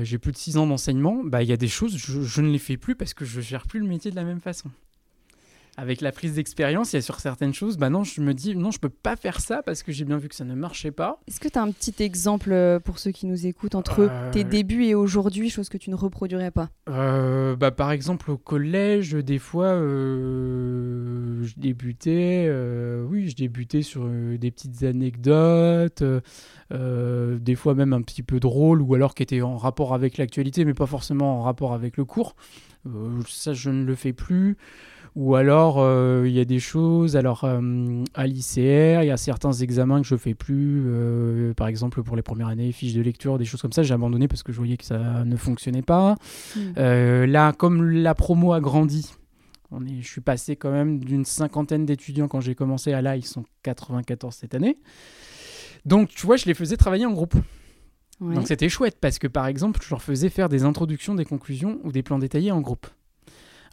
j'ai 0.01 0.17
plus 0.17 0.31
de 0.31 0.37
6 0.37 0.57
ans 0.57 0.65
d'enseignement, 0.65 1.21
bah 1.23 1.43
il 1.43 1.49
y 1.49 1.53
a 1.53 1.57
des 1.57 1.67
choses, 1.67 1.95
je, 1.97 2.21
je, 2.21 2.41
ne 2.41 2.49
les 2.49 2.57
fais 2.57 2.77
plus 2.77 2.95
parce 2.95 3.13
que 3.13 3.25
je 3.25 3.39
gère 3.39 3.67
plus 3.67 3.79
le 3.79 3.87
métier 3.87 4.09
de 4.09 4.15
la 4.15 4.23
même 4.23 4.41
façon 4.41 4.71
avec 5.77 6.01
la 6.01 6.11
prise 6.11 6.35
d'expérience, 6.35 6.93
il 6.93 6.97
y 6.97 6.99
a 6.99 7.01
sur 7.01 7.19
certaines 7.19 7.53
choses, 7.53 7.77
bah 7.77 7.89
non, 7.89 8.03
je 8.03 8.21
me 8.21 8.33
dis, 8.33 8.55
non, 8.55 8.69
je 8.71 8.79
peux 8.79 8.89
pas 8.89 9.15
faire 9.15 9.39
ça 9.39 9.63
parce 9.63 9.81
que 9.81 9.91
j'ai 9.91 10.05
bien 10.05 10.17
vu 10.17 10.29
que 10.29 10.35
ça 10.35 10.45
ne 10.45 10.53
marchait 10.53 10.91
pas. 10.91 11.19
Est-ce 11.27 11.39
que 11.39 11.47
tu 11.47 11.57
as 11.57 11.63
un 11.63 11.71
petit 11.71 11.95
exemple 12.03 12.51
euh, 12.51 12.79
pour 12.79 12.99
ceux 12.99 13.11
qui 13.11 13.25
nous 13.25 13.47
écoutent 13.47 13.73
entre 13.75 14.09
tes 14.31 14.45
euh, 14.45 14.47
débuts 14.47 14.85
et 14.85 14.93
aujourd'hui, 14.93 15.49
chose 15.49 15.69
que 15.69 15.77
tu 15.77 15.89
ne 15.89 15.95
reproduirais 15.95 16.51
pas? 16.51 16.69
Euh, 16.89 17.55
bah, 17.55 17.71
Par 17.71 17.91
exemple, 17.91 18.29
au 18.29 18.37
collège, 18.37 19.13
des 19.13 19.39
fois, 19.39 19.73
je 19.73 21.53
débutais, 21.57 22.51
oui, 23.07 23.29
je 23.29 23.35
débutais 23.35 23.81
sur 23.81 24.07
des 24.07 24.51
petites 24.51 24.83
anecdotes, 24.83 26.03
des 26.71 27.55
fois 27.55 27.73
même 27.73 27.93
un 27.93 28.01
petit 28.01 28.23
peu 28.23 28.39
drôles 28.39 28.81
ou 28.81 28.93
alors 28.93 29.15
qui 29.15 29.23
étaient 29.23 29.41
en 29.41 29.57
rapport 29.57 29.93
avec 29.95 30.17
l'actualité, 30.17 30.65
mais 30.65 30.73
pas 30.73 30.85
forcément 30.85 31.39
en 31.39 31.41
rapport 31.41 31.73
avec 31.73 31.97
le 31.97 32.05
cours. 32.05 32.35
ça, 33.27 33.53
je 33.53 33.71
ne 33.71 33.83
le 33.83 33.95
fais 33.95 34.13
plus. 34.13 34.57
Ou 35.15 35.35
alors, 35.35 35.75
euh, 35.77 36.23
il 36.25 36.33
y 36.33 36.39
a 36.39 36.45
des 36.45 36.59
choses, 36.59 37.15
alors 37.15 37.43
euh, 37.43 38.03
à 38.15 38.25
l'ICR, 38.25 39.03
il 39.03 39.05
y 39.05 39.11
a 39.11 39.17
certains 39.17 39.51
examens 39.51 40.01
que 40.01 40.07
je 40.07 40.15
fais 40.15 40.33
plus, 40.33 40.83
euh, 40.87 41.53
par 41.53 41.67
exemple 41.67 42.01
pour 42.01 42.15
les 42.15 42.23
premières 42.23 42.47
années, 42.47 42.71
fiches 42.71 42.93
de 42.93 43.01
lecture, 43.01 43.37
des 43.37 43.45
choses 43.45 43.61
comme 43.61 43.71
ça, 43.71 43.83
j'ai 43.83 43.93
abandonné 43.93 44.27
parce 44.27 44.41
que 44.41 44.51
je 44.51 44.57
voyais 44.57 44.75
que 44.75 44.85
ça 44.85 45.23
ne 45.23 45.35
fonctionnait 45.35 45.83
pas. 45.83 46.15
Hmm. 46.55 46.73
là, 47.25 47.53
comme 47.53 47.89
la 47.89 48.15
promo 48.15 48.53
a 48.53 48.59
grandi, 48.59 49.13
on 49.69 49.85
est, 49.85 50.01
je 50.01 50.07
suis 50.07 50.21
passé 50.21 50.55
quand 50.55 50.71
même 50.71 50.99
d'une 50.99 51.25
cinquantaine 51.25 51.85
d'étudiants 51.85 52.27
quand 52.27 52.41
j'ai 52.41 52.55
commencé 52.55 52.91
à 52.93 53.01
là, 53.03 53.15
ils 53.15 53.25
sont 53.25 53.43
94 53.61 54.33
cette 54.33 54.55
année. 54.55 54.77
Donc, 55.85 56.09
tu 56.09 56.25
vois, 56.25 56.37
je 56.37 56.45
les 56.45 56.53
faisais 56.55 56.77
travailler 56.77 57.05
en 57.05 57.13
groupe. 57.13 57.35
Donc 58.21 58.47
c'était 58.47 58.69
chouette 58.69 58.97
parce 59.01 59.19
que 59.19 59.27
par 59.27 59.47
exemple, 59.47 59.81
je 59.83 59.89
leur 59.89 60.01
faisais 60.01 60.29
faire 60.29 60.47
des 60.47 60.63
introductions, 60.63 61.13
des 61.13 61.25
conclusions 61.25 61.79
ou 61.83 61.91
des 61.91 62.03
plans 62.03 62.19
détaillés 62.19 62.51
en 62.51 62.61
groupe. 62.61 62.87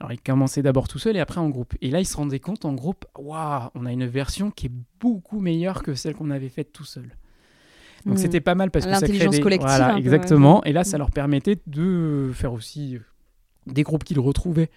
Alors, 0.01 0.13
il 0.13 0.21
commençait 0.21 0.63
d'abord 0.63 0.89
tout 0.89 0.99
seul 0.99 1.17
et 1.17 1.21
après 1.21 1.41
en 1.41 1.51
groupe. 1.51 1.75
Et 1.83 1.91
là, 1.91 2.01
il 2.01 2.07
se 2.07 2.17
rendait 2.17 2.41
compte 2.41 2.65
en 2.65 2.73
groupe, 2.73 3.05
waouh, 3.19 3.69
on 3.75 3.85
a 3.85 3.93
une 3.93 4.07
version 4.07 4.51
qui 4.51 4.67
est 4.67 4.73
beaucoup 4.99 5.41
meilleure 5.41 5.83
que 5.83 5.95
celle 5.95 6.15
qu'on 6.15 6.31
avait 6.31 6.49
faite 6.49 6.73
tout 6.73 6.87
seul. 6.87 7.11
Donc, 8.07 8.15
hmm. 8.15 8.19
c'était 8.19 8.41
pas 8.41 8.55
mal 8.55 8.71
parce 8.71 8.87
que 8.87 8.95
ça 8.95 9.07
des... 9.07 9.41
collective. 9.41 9.69
Voilà, 9.69 9.99
exactement. 9.99 10.65
Et 10.65 10.73
là, 10.73 10.85
ça 10.85 10.97
hmm. 10.97 11.01
leur 11.01 11.11
permettait 11.11 11.59
de 11.67 12.31
faire 12.33 12.55
aussi 12.55 12.97
euh, 12.97 13.01
des 13.67 13.83
groupes 13.83 14.05
qu'ils 14.05 14.21
retrouvaient, 14.21 14.71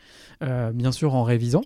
euh, 0.44 0.74
bien 0.74 0.92
sûr, 0.92 1.16
en 1.16 1.24
révisant. 1.24 1.64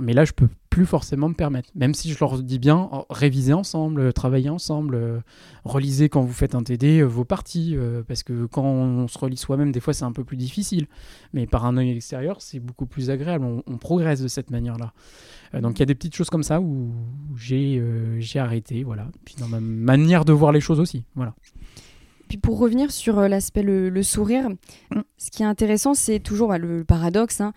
Mais 0.00 0.12
là, 0.14 0.24
je 0.24 0.32
peux 0.32 0.48
plus 0.70 0.86
forcément 0.86 1.28
me 1.28 1.34
permettre. 1.34 1.68
Même 1.74 1.94
si 1.94 2.12
je 2.12 2.18
leur 2.20 2.40
dis 2.42 2.58
bien, 2.58 2.88
oh, 2.92 3.04
révisez 3.10 3.52
ensemble, 3.52 4.12
travaillez 4.12 4.48
ensemble, 4.48 4.94
euh, 4.94 5.20
relisez 5.64 6.08
quand 6.08 6.22
vous 6.22 6.32
faites 6.32 6.54
un 6.54 6.62
TD 6.62 7.00
euh, 7.00 7.04
vos 7.04 7.24
parties, 7.24 7.74
euh, 7.76 8.02
parce 8.06 8.22
que 8.22 8.46
quand 8.46 8.64
on, 8.64 9.08
se 9.08 9.18
relit 9.18 9.36
soi-même, 9.36 9.72
des 9.72 9.80
fois 9.80 9.92
c'est 9.92 10.04
un 10.04 10.12
peu 10.12 10.24
plus 10.24 10.36
difficile. 10.36 10.86
Mais 11.32 11.46
par 11.46 11.66
un 11.66 11.76
œil 11.76 11.90
extérieur, 11.90 12.40
c'est 12.40 12.60
beaucoup 12.60 12.86
plus 12.86 13.10
agréable. 13.10 13.44
On, 13.44 13.78
progresse 13.78 14.20
de 14.20 14.28
cette 14.28 14.50
manière-là. 14.50 14.92
donc 15.60 15.78
il 15.78 15.80
y 15.80 15.82
a 15.82 15.86
des 15.86 15.94
petites 15.94 16.14
choses 16.14 16.28
comme 16.28 16.42
ça 16.42 16.60
où 16.60 16.92
j'ai 17.34 17.80
arrêté, 18.36 18.84
voilà. 18.84 19.08
Puis 19.24 19.36
dans 19.38 19.48
ma 19.48 19.58
manière 19.58 20.24
de 20.24 20.32
voir 20.32 20.52
les 20.52 20.60
choses 20.60 20.80
aussi, 20.80 21.04
voilà. 21.14 21.34
Puis 22.28 22.38
pour 22.38 22.58
revenir 22.58 22.92
sur 22.92 23.20
l'aspect 23.22 23.62
le, 23.62 24.02
sourire, 24.02 24.50
mm. 24.94 25.00
ce 25.16 25.30
qui 25.30 25.42
est 25.42 25.46
intéressant, 25.46 25.94
c'est 25.94 26.20
toujours 26.20 26.48
bah, 26.48 26.58
le 26.58 26.84
paradoxe. 26.84 27.40
Hein, 27.40 27.52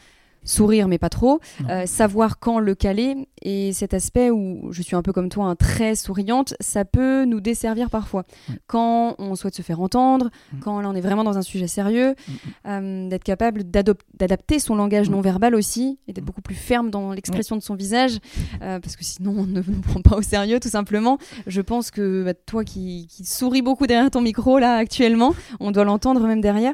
sourire 0.46 0.88
mais 0.88 0.98
pas 0.98 1.10
trop, 1.10 1.40
euh, 1.70 1.86
savoir 1.86 2.40
quand 2.40 2.60
le 2.60 2.76
caler 2.76 3.28
et 3.42 3.74
cet 3.74 3.94
aspect 3.94 4.30
où 4.30 4.70
je 4.72 4.82
suis 4.82 4.96
un 4.96 5.02
peu 5.02 5.14
comme 5.14 5.30
toi, 5.30 5.46
un 5.46 5.56
très 5.56 5.96
souriante, 5.96 6.54
ça 6.60 6.86
peut 6.86 7.26
nous 7.26 7.40
desservir 7.42 7.90
parfois. 7.90 8.24
Mm. 8.50 8.54
Quand 8.68 9.16
on 9.20 9.36
souhaite 9.36 9.56
se 9.56 9.62
faire 9.62 9.82
entendre, 9.82 10.30
Mm. 10.54 10.60
quand 10.60 10.82
là 10.82 10.90
on 10.90 10.96
est 10.96 11.02
vraiment 11.02 11.24
dans 11.24 11.38
un 11.38 11.42
sujet 11.42 11.68
sérieux, 11.68 12.16
Mm, 12.28 12.34
euh, 12.68 13.10
d'être 13.10 13.24
capable 13.24 13.64
d'adapter 13.64 14.60
son 14.60 14.76
langage 14.76 15.10
non 15.10 15.22
verbal 15.22 15.56
aussi 15.56 16.00
et 16.08 16.14
d'être 16.14 16.26
beaucoup 16.26 16.42
plus 16.42 16.56
ferme 16.56 16.90
dans 16.90 17.12
l'expression 17.14 17.56
de 17.56 17.62
son 17.62 17.76
visage 17.76 18.20
euh, 18.62 18.80
parce 18.80 18.96
que 18.96 19.04
sinon 19.04 19.36
on 19.40 19.44
ne 19.46 19.62
nous 19.68 19.82
prend 19.82 20.02
pas 20.02 20.16
au 20.16 20.22
sérieux 20.22 20.60
tout 20.60 20.70
simplement. 20.70 21.18
Je 21.48 21.62
pense 21.62 21.92
que 21.92 22.24
bah, 22.24 22.34
toi 22.34 22.64
qui, 22.64 23.08
qui 23.10 23.26
souris 23.26 23.62
beaucoup 23.62 23.88
derrière 23.88 24.12
ton 24.12 24.22
micro 24.22 24.60
là 24.60 24.76
actuellement, 24.76 25.34
on 25.60 25.72
doit 25.72 25.84
l'entendre 25.86 26.26
même 26.28 26.42
derrière. 26.42 26.74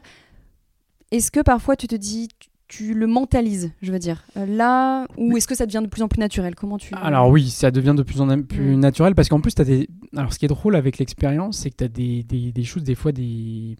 Est-ce 1.12 1.32
que 1.32 1.39
parfois 1.39 1.75
tu 1.75 1.88
te 1.88 1.95
dis, 1.95 2.27
tu, 2.69 2.93
le 2.93 3.05
mentalises, 3.08 3.73
je 3.82 3.91
veux 3.91 3.99
dire, 3.99 4.23
euh, 4.38 4.45
là, 4.45 5.05
ou 5.17 5.36
est-ce 5.36 5.47
que 5.47 5.55
ça 5.55 5.65
devient 5.65 5.82
de 5.84 5.89
plus 5.89 6.01
en 6.03 6.08
plus 6.08 6.19
naturel? 6.19 6.55
Comment 6.55 6.77
tu 6.77 6.93
Alors 6.95 7.27
oui, 7.29 7.49
ça 7.49 7.71
devient 7.71 7.93
de 7.97 8.03
plus 8.03 8.21
en 8.21 8.27
plus 8.43 8.75
Mm. 8.75 8.79
naturel 8.79 9.15
parce 9.15 9.27
qu'en 9.27 9.41
plus, 9.41 9.53
as 9.58 9.63
des... 9.65 9.89
Alors 10.15 10.32
ce 10.32 10.39
qui 10.39 10.45
est 10.45 10.49
drôle 10.49 10.75
avec 10.77 10.97
l'expérience, 10.99 11.58
c'est 11.58 11.71
que 11.71 11.75
tu 11.77 11.84
as 11.84 11.88
des, 11.89 12.23
des- 12.23 12.51
des 12.53 12.63
choses, 12.63 12.84
des 12.84 12.95
fois, 12.95 13.12
des... 13.12 13.75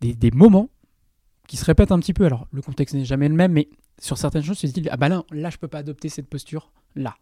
des, 0.00 0.14
des 0.14 0.30
moments 0.30 0.68
qui 1.48 1.56
se 1.56 1.64
répètent 1.64 1.90
un 1.92 1.98
petit 1.98 2.14
peu. 2.14 2.24
Alors 2.26 2.46
le 2.52 2.62
contexte 2.62 2.94
n'est 2.94 3.04
jamais 3.04 3.28
le 3.28 3.34
même, 3.34 3.52
mais 3.52 3.68
sur 4.00 4.16
certaines 4.18 4.42
choses, 4.44 4.58
tu 4.58 4.70
te 4.72 4.78
dis, 4.80 4.88
ah 4.90 4.96
bah 4.96 5.08
là, 5.08 5.24
là, 5.32 5.50
je 5.50 5.56
peux 5.58 5.68
pas 5.68 5.78
adopter 5.78 6.08
cette 6.08 6.28
posture, 6.28 6.70
là. 6.94 7.16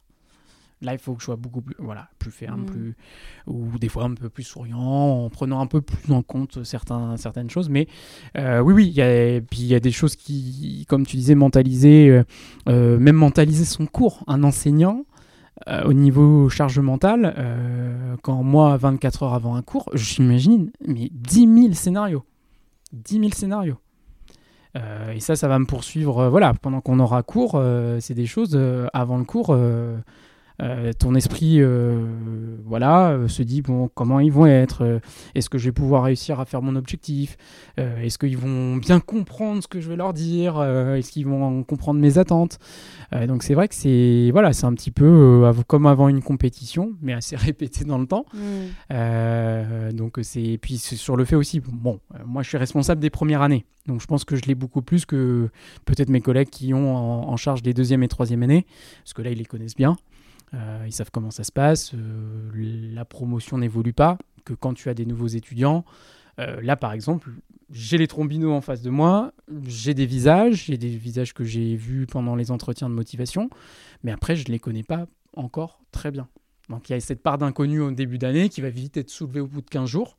Là, 0.82 0.92
il 0.92 0.98
faut 0.98 1.14
que 1.14 1.20
je 1.20 1.26
sois 1.26 1.36
beaucoup 1.36 1.62
plus, 1.62 1.76
voilà, 1.78 2.08
plus 2.18 2.30
ferme, 2.30 2.62
Mm. 2.62 2.66
plus, 2.66 2.96
ou 3.46 3.78
des 3.78 3.88
fois 3.88 4.04
un 4.04 4.14
peu 4.14 4.28
plus 4.28 4.42
souriant, 4.42 4.78
en 4.80 5.30
prenant 5.30 5.60
un 5.60 5.66
peu 5.66 5.80
plus 5.80 6.12
en 6.12 6.22
compte 6.22 6.64
certains, 6.64 7.16
certaines 7.16 7.48
choses. 7.50 7.68
Mais 7.68 7.86
euh, 8.36 8.60
oui, 8.60 8.74
oui, 8.74 8.86
il 8.88 8.94
y 8.94 9.00
a, 9.02 9.40
puis 9.40 9.60
il 9.60 9.66
y 9.66 9.74
a 9.74 9.80
des 9.80 9.92
choses 9.92 10.16
qui, 10.16 10.84
comme 10.88 11.06
tu 11.06 11.16
disais, 11.16 11.34
mentaliser, 11.36 12.10
euh, 12.10 12.24
euh, 12.68 12.98
même 12.98 13.16
mentaliser 13.16 13.64
son 13.64 13.86
cours. 13.86 14.24
Un 14.26 14.42
enseignant, 14.42 15.04
euh, 15.68 15.84
au 15.84 15.92
niveau 15.92 16.48
charge 16.48 16.80
mentale, 16.80 17.34
quand 18.22 18.42
moi, 18.42 18.76
24 18.76 19.22
heures 19.22 19.34
avant 19.34 19.54
un 19.54 19.62
cours, 19.62 19.88
j'imagine, 19.94 20.72
mais 20.86 21.08
10 21.12 21.62
000 21.62 21.72
scénarios. 21.74 22.24
10 22.92 23.18
000 23.20 23.30
scénarios. 23.32 23.78
Euh, 24.76 25.12
et 25.12 25.20
ça, 25.20 25.36
ça 25.36 25.48
va 25.48 25.58
me 25.58 25.66
poursuivre. 25.66 26.18
euh, 26.20 26.28
voilà, 26.30 26.54
pendant 26.54 26.80
qu'on 26.80 26.98
aura 26.98 27.22
cours, 27.22 27.52
euh, 27.56 28.00
c'est 28.00 28.14
des 28.14 28.26
choses 28.26 28.58
avant 28.94 29.18
le 29.18 29.24
cours. 29.24 29.56
Euh, 30.62 30.92
ton 30.92 31.14
esprit, 31.14 31.61
euh, 31.61 32.07
voilà, 32.64 33.11
euh, 33.11 33.29
se 33.29 33.42
dit 33.42 33.62
bon, 33.62 33.90
comment 33.94 34.20
ils 34.20 34.33
vont 34.33 34.46
être 34.46 35.01
Est-ce 35.35 35.51
que 35.51 35.59
je 35.59 35.66
vais 35.66 35.72
pouvoir 35.72 36.05
réussir 36.05 36.40
à 36.40 36.44
faire 36.44 36.62
mon 36.62 36.77
objectif 36.77 37.37
Est-ce 37.77 38.18
qu'ils 38.18 38.38
vont 38.38 38.77
bien 38.77 39.01
comprendre 39.01 39.62
ce 39.62 39.68
que 39.68 39.81
je 39.81 39.88
vais 39.88 39.96
leur 39.96 40.12
dire 40.12 40.62
Est-ce 40.62 41.11
qu'ils 41.11 41.27
vont 41.27 41.62
comprendre 41.64 42.01
mes 42.01 42.18
attentes 42.18 42.59
Donc 43.12 43.42
c'est 43.42 43.55
vrai 43.55 43.68
que 43.68 43.75
c'est 43.75 44.31
voilà, 44.33 44.53
c'est 44.53 44.66
un 44.66 44.75
petit 44.75 44.90
peu 44.90 45.51
comme 45.66 45.87
avant 45.87 46.09
une 46.09 46.22
compétition, 46.22 46.92
mais 47.01 47.12
assez 47.12 47.37
répété 47.42 47.85
dans 47.85 47.98
le 47.98 48.07
temps. 48.07 48.25
Mm. 48.33 48.38
Euh, 48.90 49.92
donc 49.92 50.18
c'est 50.22 50.42
et 50.42 50.59
puis 50.59 50.79
sur 50.79 51.16
le 51.16 51.25
fait 51.25 51.37
aussi. 51.37 51.61
Bon, 51.61 52.01
moi 52.25 52.42
je 52.42 52.48
suis 52.48 52.59
responsable 52.59 53.01
des 53.01 53.11
premières 53.11 53.42
années, 53.42 53.64
donc 53.87 54.01
je 54.01 54.07
pense 54.07 54.25
que 54.25 54.37
je 54.37 54.42
l'ai 54.42 54.55
beaucoup 54.55 54.83
plus 54.83 55.07
que 55.07 55.48
peut-être 55.85 56.09
mes 56.09 56.20
collègues 56.20 56.51
qui 56.51 56.75
ont 56.75 56.96
en, 56.96 57.29
en 57.29 57.37
charge 57.37 57.62
les 57.64 57.75
deuxième 57.75 58.03
et 58.03 58.09
troisième 58.09 58.42
années, 58.42 58.66
parce 59.03 59.14
que 59.14 59.22
là 59.22 59.31
ils 59.31 59.38
les 59.38 59.44
connaissent 59.44 59.77
bien, 59.77 59.96
Euh, 60.54 60.84
ils 60.86 60.92
savent 60.92 61.10
comment 61.10 61.30
ça 61.30 61.44
se 61.44 61.52
passe. 61.52 61.92
euh, 61.94 62.50
la 62.92 63.04
promotion 63.04 63.58
n'évolue 63.58 63.92
pas 63.92 64.18
que 64.44 64.54
quand 64.54 64.74
tu 64.74 64.88
as 64.88 64.94
des 64.94 65.06
nouveaux 65.06 65.28
étudiants. 65.28 65.84
Euh, 66.38 66.60
là 66.62 66.76
par 66.76 66.92
exemple, 66.92 67.30
j'ai 67.70 67.98
les 67.98 68.06
trombinos 68.06 68.52
en 68.52 68.60
face 68.60 68.82
de 68.82 68.90
moi, 68.90 69.32
j'ai 69.66 69.94
des 69.94 70.06
visages, 70.06 70.66
j'ai 70.66 70.76
des 70.76 70.96
visages 70.96 71.32
que 71.32 71.44
j'ai 71.44 71.76
vus 71.76 72.06
pendant 72.06 72.36
les 72.36 72.50
entretiens 72.50 72.88
de 72.88 72.94
motivation, 72.94 73.50
mais 74.02 74.12
après 74.12 74.36
je 74.36 74.46
les 74.46 74.58
connais 74.58 74.82
pas 74.82 75.06
encore 75.36 75.80
très 75.90 76.10
bien. 76.10 76.28
Donc 76.68 76.88
il 76.88 76.92
y 76.92 76.96
a 76.96 77.00
cette 77.00 77.22
part 77.22 77.38
d'inconnu 77.38 77.80
au 77.80 77.90
début 77.90 78.18
d'année 78.18 78.48
qui 78.48 78.60
va 78.60 78.70
vite 78.70 78.96
être 78.96 79.10
soulevée 79.10 79.40
au 79.40 79.46
bout 79.46 79.60
de 79.60 79.68
15 79.68 79.88
jours. 79.88 80.16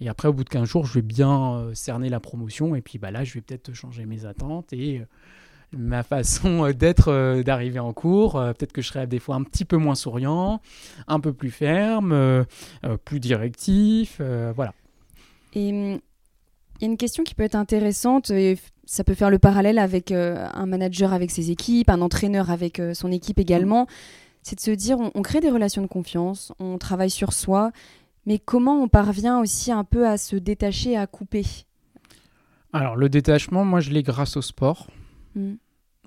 Et 0.00 0.08
après, 0.08 0.26
au 0.26 0.32
bout 0.32 0.42
de 0.42 0.48
15 0.48 0.68
jours, 0.68 0.84
je 0.84 0.94
vais 0.94 1.02
bien 1.02 1.70
cerner 1.74 2.08
la 2.08 2.18
promotion. 2.18 2.74
Et 2.74 2.80
puis 2.80 2.98
bah, 2.98 3.10
là, 3.10 3.22
je 3.22 3.34
vais 3.34 3.40
peut-être 3.40 3.72
changer 3.72 4.04
mes 4.04 4.24
attentes 4.24 4.72
et 4.72 5.02
ma 5.72 6.02
façon 6.02 6.64
euh, 6.64 6.72
d'être, 6.72 7.08
euh, 7.08 7.42
d'arriver 7.42 7.78
en 7.78 7.92
cours. 7.92 8.36
Euh, 8.36 8.52
peut-être 8.52 8.72
que 8.72 8.82
je 8.82 8.88
serai 8.88 9.06
des 9.06 9.18
fois 9.18 9.36
un 9.36 9.42
petit 9.42 9.64
peu 9.64 9.76
moins 9.76 9.94
souriant, 9.94 10.60
un 11.08 11.20
peu 11.20 11.32
plus 11.32 11.50
ferme, 11.50 12.44
plus 13.04 13.20
directif. 13.20 14.20
voilà. 14.54 14.72
Et 15.54 15.70
hum, 15.70 16.00
il 16.80 16.82
y 16.82 16.84
a 16.84 16.90
une 16.90 16.96
question 16.96 17.22
qui 17.22 17.34
peut 17.34 17.44
être 17.44 17.54
intéressante, 17.54 18.30
et 18.30 18.58
ça 18.86 19.04
peut 19.04 19.14
faire 19.14 19.30
le 19.30 19.38
parallèle 19.38 19.78
avec 19.78 20.10
un 20.10 20.66
manager 20.66 21.12
avec 21.12 21.30
ses 21.30 21.52
équipes, 21.52 21.90
un 21.90 22.00
entraîneur 22.00 22.50
avec 22.50 22.82
son 22.94 23.12
équipe 23.12 23.38
également. 23.38 23.86
C'est 24.42 24.56
de 24.56 24.60
se 24.60 24.72
dire, 24.72 24.98
on, 24.98 25.12
on 25.14 25.22
crée 25.22 25.38
des 25.38 25.50
relations 25.50 25.82
de 25.82 25.86
confiance, 25.86 26.52
on 26.58 26.78
travaille 26.78 27.10
sur 27.10 27.32
soi, 27.32 27.70
mais 28.26 28.40
comment 28.40 28.82
on 28.82 28.88
parvient 28.88 29.38
aussi 29.38 29.70
un 29.70 29.84
peu 29.84 30.08
à 30.08 30.18
se 30.18 30.34
détacher, 30.34 30.96
à 30.96 31.06
couper? 31.06 31.44
Alors, 32.72 32.96
le 32.96 33.08
détachement, 33.08 33.64
moi, 33.64 33.78
je 33.78 33.90
l'ai 33.90 34.02
grâce 34.02 34.36
au 34.36 34.42
sport. 34.42 34.88
Mm. 35.34 35.52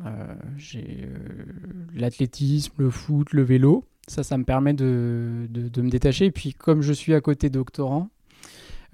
Euh, 0.06 0.36
j'ai 0.58 1.06
euh, 1.06 1.46
l'athlétisme, 1.94 2.74
le 2.78 2.90
foot, 2.90 3.32
le 3.32 3.44
vélo. 3.44 3.86
Ça, 4.08 4.24
ça 4.24 4.38
me 4.38 4.44
permet 4.44 4.74
de, 4.74 5.48
de- 5.50 5.70
de 5.70 5.82
me 5.82 5.90
détacher. 5.90 6.26
Et 6.26 6.32
puis, 6.32 6.54
comme 6.54 6.82
je 6.82 6.94
suis 6.94 7.14
à 7.14 7.22
côté 7.22 7.50
doctorant, 7.50 8.10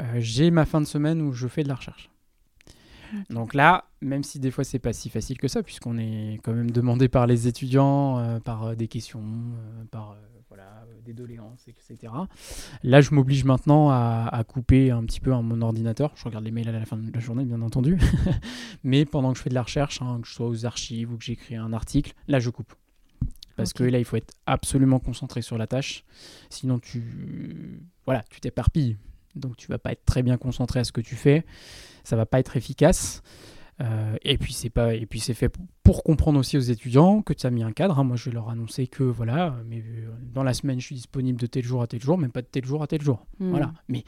euh, 0.02 0.06
j'ai 0.20 0.52
ma 0.52 0.66
fin 0.66 0.80
de 0.80 0.86
semaine 0.86 1.22
où 1.22 1.34
je 1.34 1.48
fais 1.48 1.64
de 1.64 1.68
la 1.70 1.76
recherche. 1.76 2.10
Donc 3.30 3.54
là, 3.54 3.86
même 4.00 4.24
si 4.24 4.40
des 4.40 4.52
fois 4.52 4.64
c'est 4.64 4.80
pas 4.80 4.94
si 4.94 5.10
facile 5.10 5.38
que 5.38 5.50
ça, 5.50 5.64
puisqu'on 5.64 5.98
est 5.98 6.40
quand 6.44 6.54
même 6.54 6.72
demandé 6.72 7.10
par 7.10 7.28
les 7.28 7.46
étudiants, 7.48 8.20
euh, 8.20 8.40
par 8.40 8.64
euh, 8.68 8.76
des 8.76 8.88
questions, 8.88 9.22
euh, 9.22 9.84
par 9.92 10.16
voilà, 10.52 10.86
euh, 10.86 11.00
des 11.06 11.14
doléances, 11.14 11.66
etc. 11.70 12.12
Là, 12.84 13.00
je 13.00 13.16
m'oblige 13.16 13.46
maintenant 13.46 13.90
à, 13.90 14.28
à 14.30 14.44
couper 14.44 14.92
un 14.92 15.06
petit 15.06 15.22
peu 15.22 15.32
mon 15.32 15.62
ordinateur. 15.62 16.12
Je 16.16 16.26
regarde 16.26 16.44
les 16.44 16.52
mails 16.52 16.68
à 16.68 16.74
la 16.74 16.86
fin 16.86 16.98
de 16.98 17.10
la 17.10 17.20
journée, 17.22 17.46
bien 17.46 17.62
entendu. 17.62 17.98
Mais 18.84 19.06
pendant 19.06 19.32
que 19.32 19.38
je 19.38 19.44
fais 19.44 19.50
de 19.50 19.56
la 19.56 19.64
recherche, 19.64 20.02
hein, 20.02 20.20
que 20.22 20.28
je 20.28 20.34
sois 20.34 20.48
aux 20.48 20.66
archives 20.66 21.14
ou 21.14 21.18
que 21.18 21.24
j'écris 21.24 21.56
un 21.56 21.72
article, 21.72 22.14
là, 22.28 22.42
je 22.42 22.50
coupe. 22.50 22.74
Parce 23.56 23.72
que 23.72 23.86
là, 23.86 23.98
il 23.98 24.04
faut 24.04 24.18
être 24.18 24.34
absolument 24.46 25.00
concentré 25.00 25.42
sur 25.42 25.58
la 25.58 25.68
tâche. 25.68 26.04
Sinon, 26.50 26.80
tu 26.80 27.82
voilà, 28.06 28.24
tu 28.30 28.42
t'éparpilles. 28.42 28.98
Donc, 29.36 29.56
tu 29.56 29.70
vas 29.70 29.78
pas 29.78 29.94
être 29.94 30.04
très 30.04 30.22
bien 30.22 30.36
concentré 30.36 30.82
à 30.82 30.84
ce 30.84 30.92
que 30.92 31.00
tu 31.00 31.16
fais. 31.16 31.46
Ça 32.04 32.18
va 32.18 32.26
pas 32.26 32.40
être 32.40 32.58
efficace. 32.58 33.24
Euh, 33.82 34.16
et 34.24 34.38
puis 34.38 34.54
c'est 34.54 34.70
pas 34.70 34.94
et 34.94 35.06
puis 35.06 35.20
c'est 35.20 35.34
fait 35.34 35.50
pour, 35.50 35.66
pour 35.84 36.04
comprendre 36.04 36.40
aussi 36.40 36.58
aux 36.58 36.62
étudiants 36.62 37.22
que 37.22 37.34
tu 37.34 37.48
as 37.48 37.50
mis 37.50 37.64
un 37.64 37.72
cadre. 37.72 37.98
hein. 38.00 38.04
Moi, 38.04 38.16
je 38.16 38.26
vais 38.30 38.34
leur 38.34 38.50
annoncer 38.50 38.88
que 38.88 39.04
voilà, 39.04 39.56
mais 39.68 39.80
euh, 39.80 40.10
dans 40.34 40.44
la 40.44 40.54
semaine, 40.54 40.80
je 40.80 40.86
suis 40.86 40.96
disponible 40.96 41.40
de 41.40 41.48
tel 41.48 41.64
jour 41.64 41.82
à 41.82 41.88
tel 41.88 42.02
jour, 42.02 42.18
mais 42.18 42.28
pas 42.28 42.42
de 42.42 42.48
tel 42.48 42.66
jour 42.66 42.84
à 42.84 42.88
tel 42.88 43.02
jour. 43.02 43.26
Mm. 43.40 43.50
Voilà. 43.50 43.74
Mais 43.88 44.04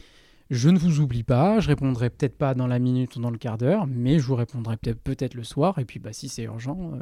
je 0.50 0.70
ne 0.70 0.78
vous 0.78 1.00
oublie 1.00 1.24
pas, 1.24 1.60
je 1.60 1.68
répondrai 1.68 2.10
peut-être 2.10 2.38
pas 2.38 2.54
dans 2.54 2.68
la 2.68 2.78
minute 2.78 3.16
ou 3.16 3.20
dans 3.22 3.32
le 3.32 3.38
quart 3.38 3.58
d'heure, 3.58 3.88
mais 3.88 4.20
je 4.20 4.26
vous 4.26 4.36
répondrai 4.36 4.78
peut-être 4.78 5.00
peut-être 5.00 5.34
le 5.34 5.44
soir. 5.44 5.80
Et 5.80 5.86
puis 5.86 6.00
bah, 6.00 6.14
si 6.14 6.30
c'est 6.30 6.44
urgent, 6.44 6.92
euh, 6.94 7.00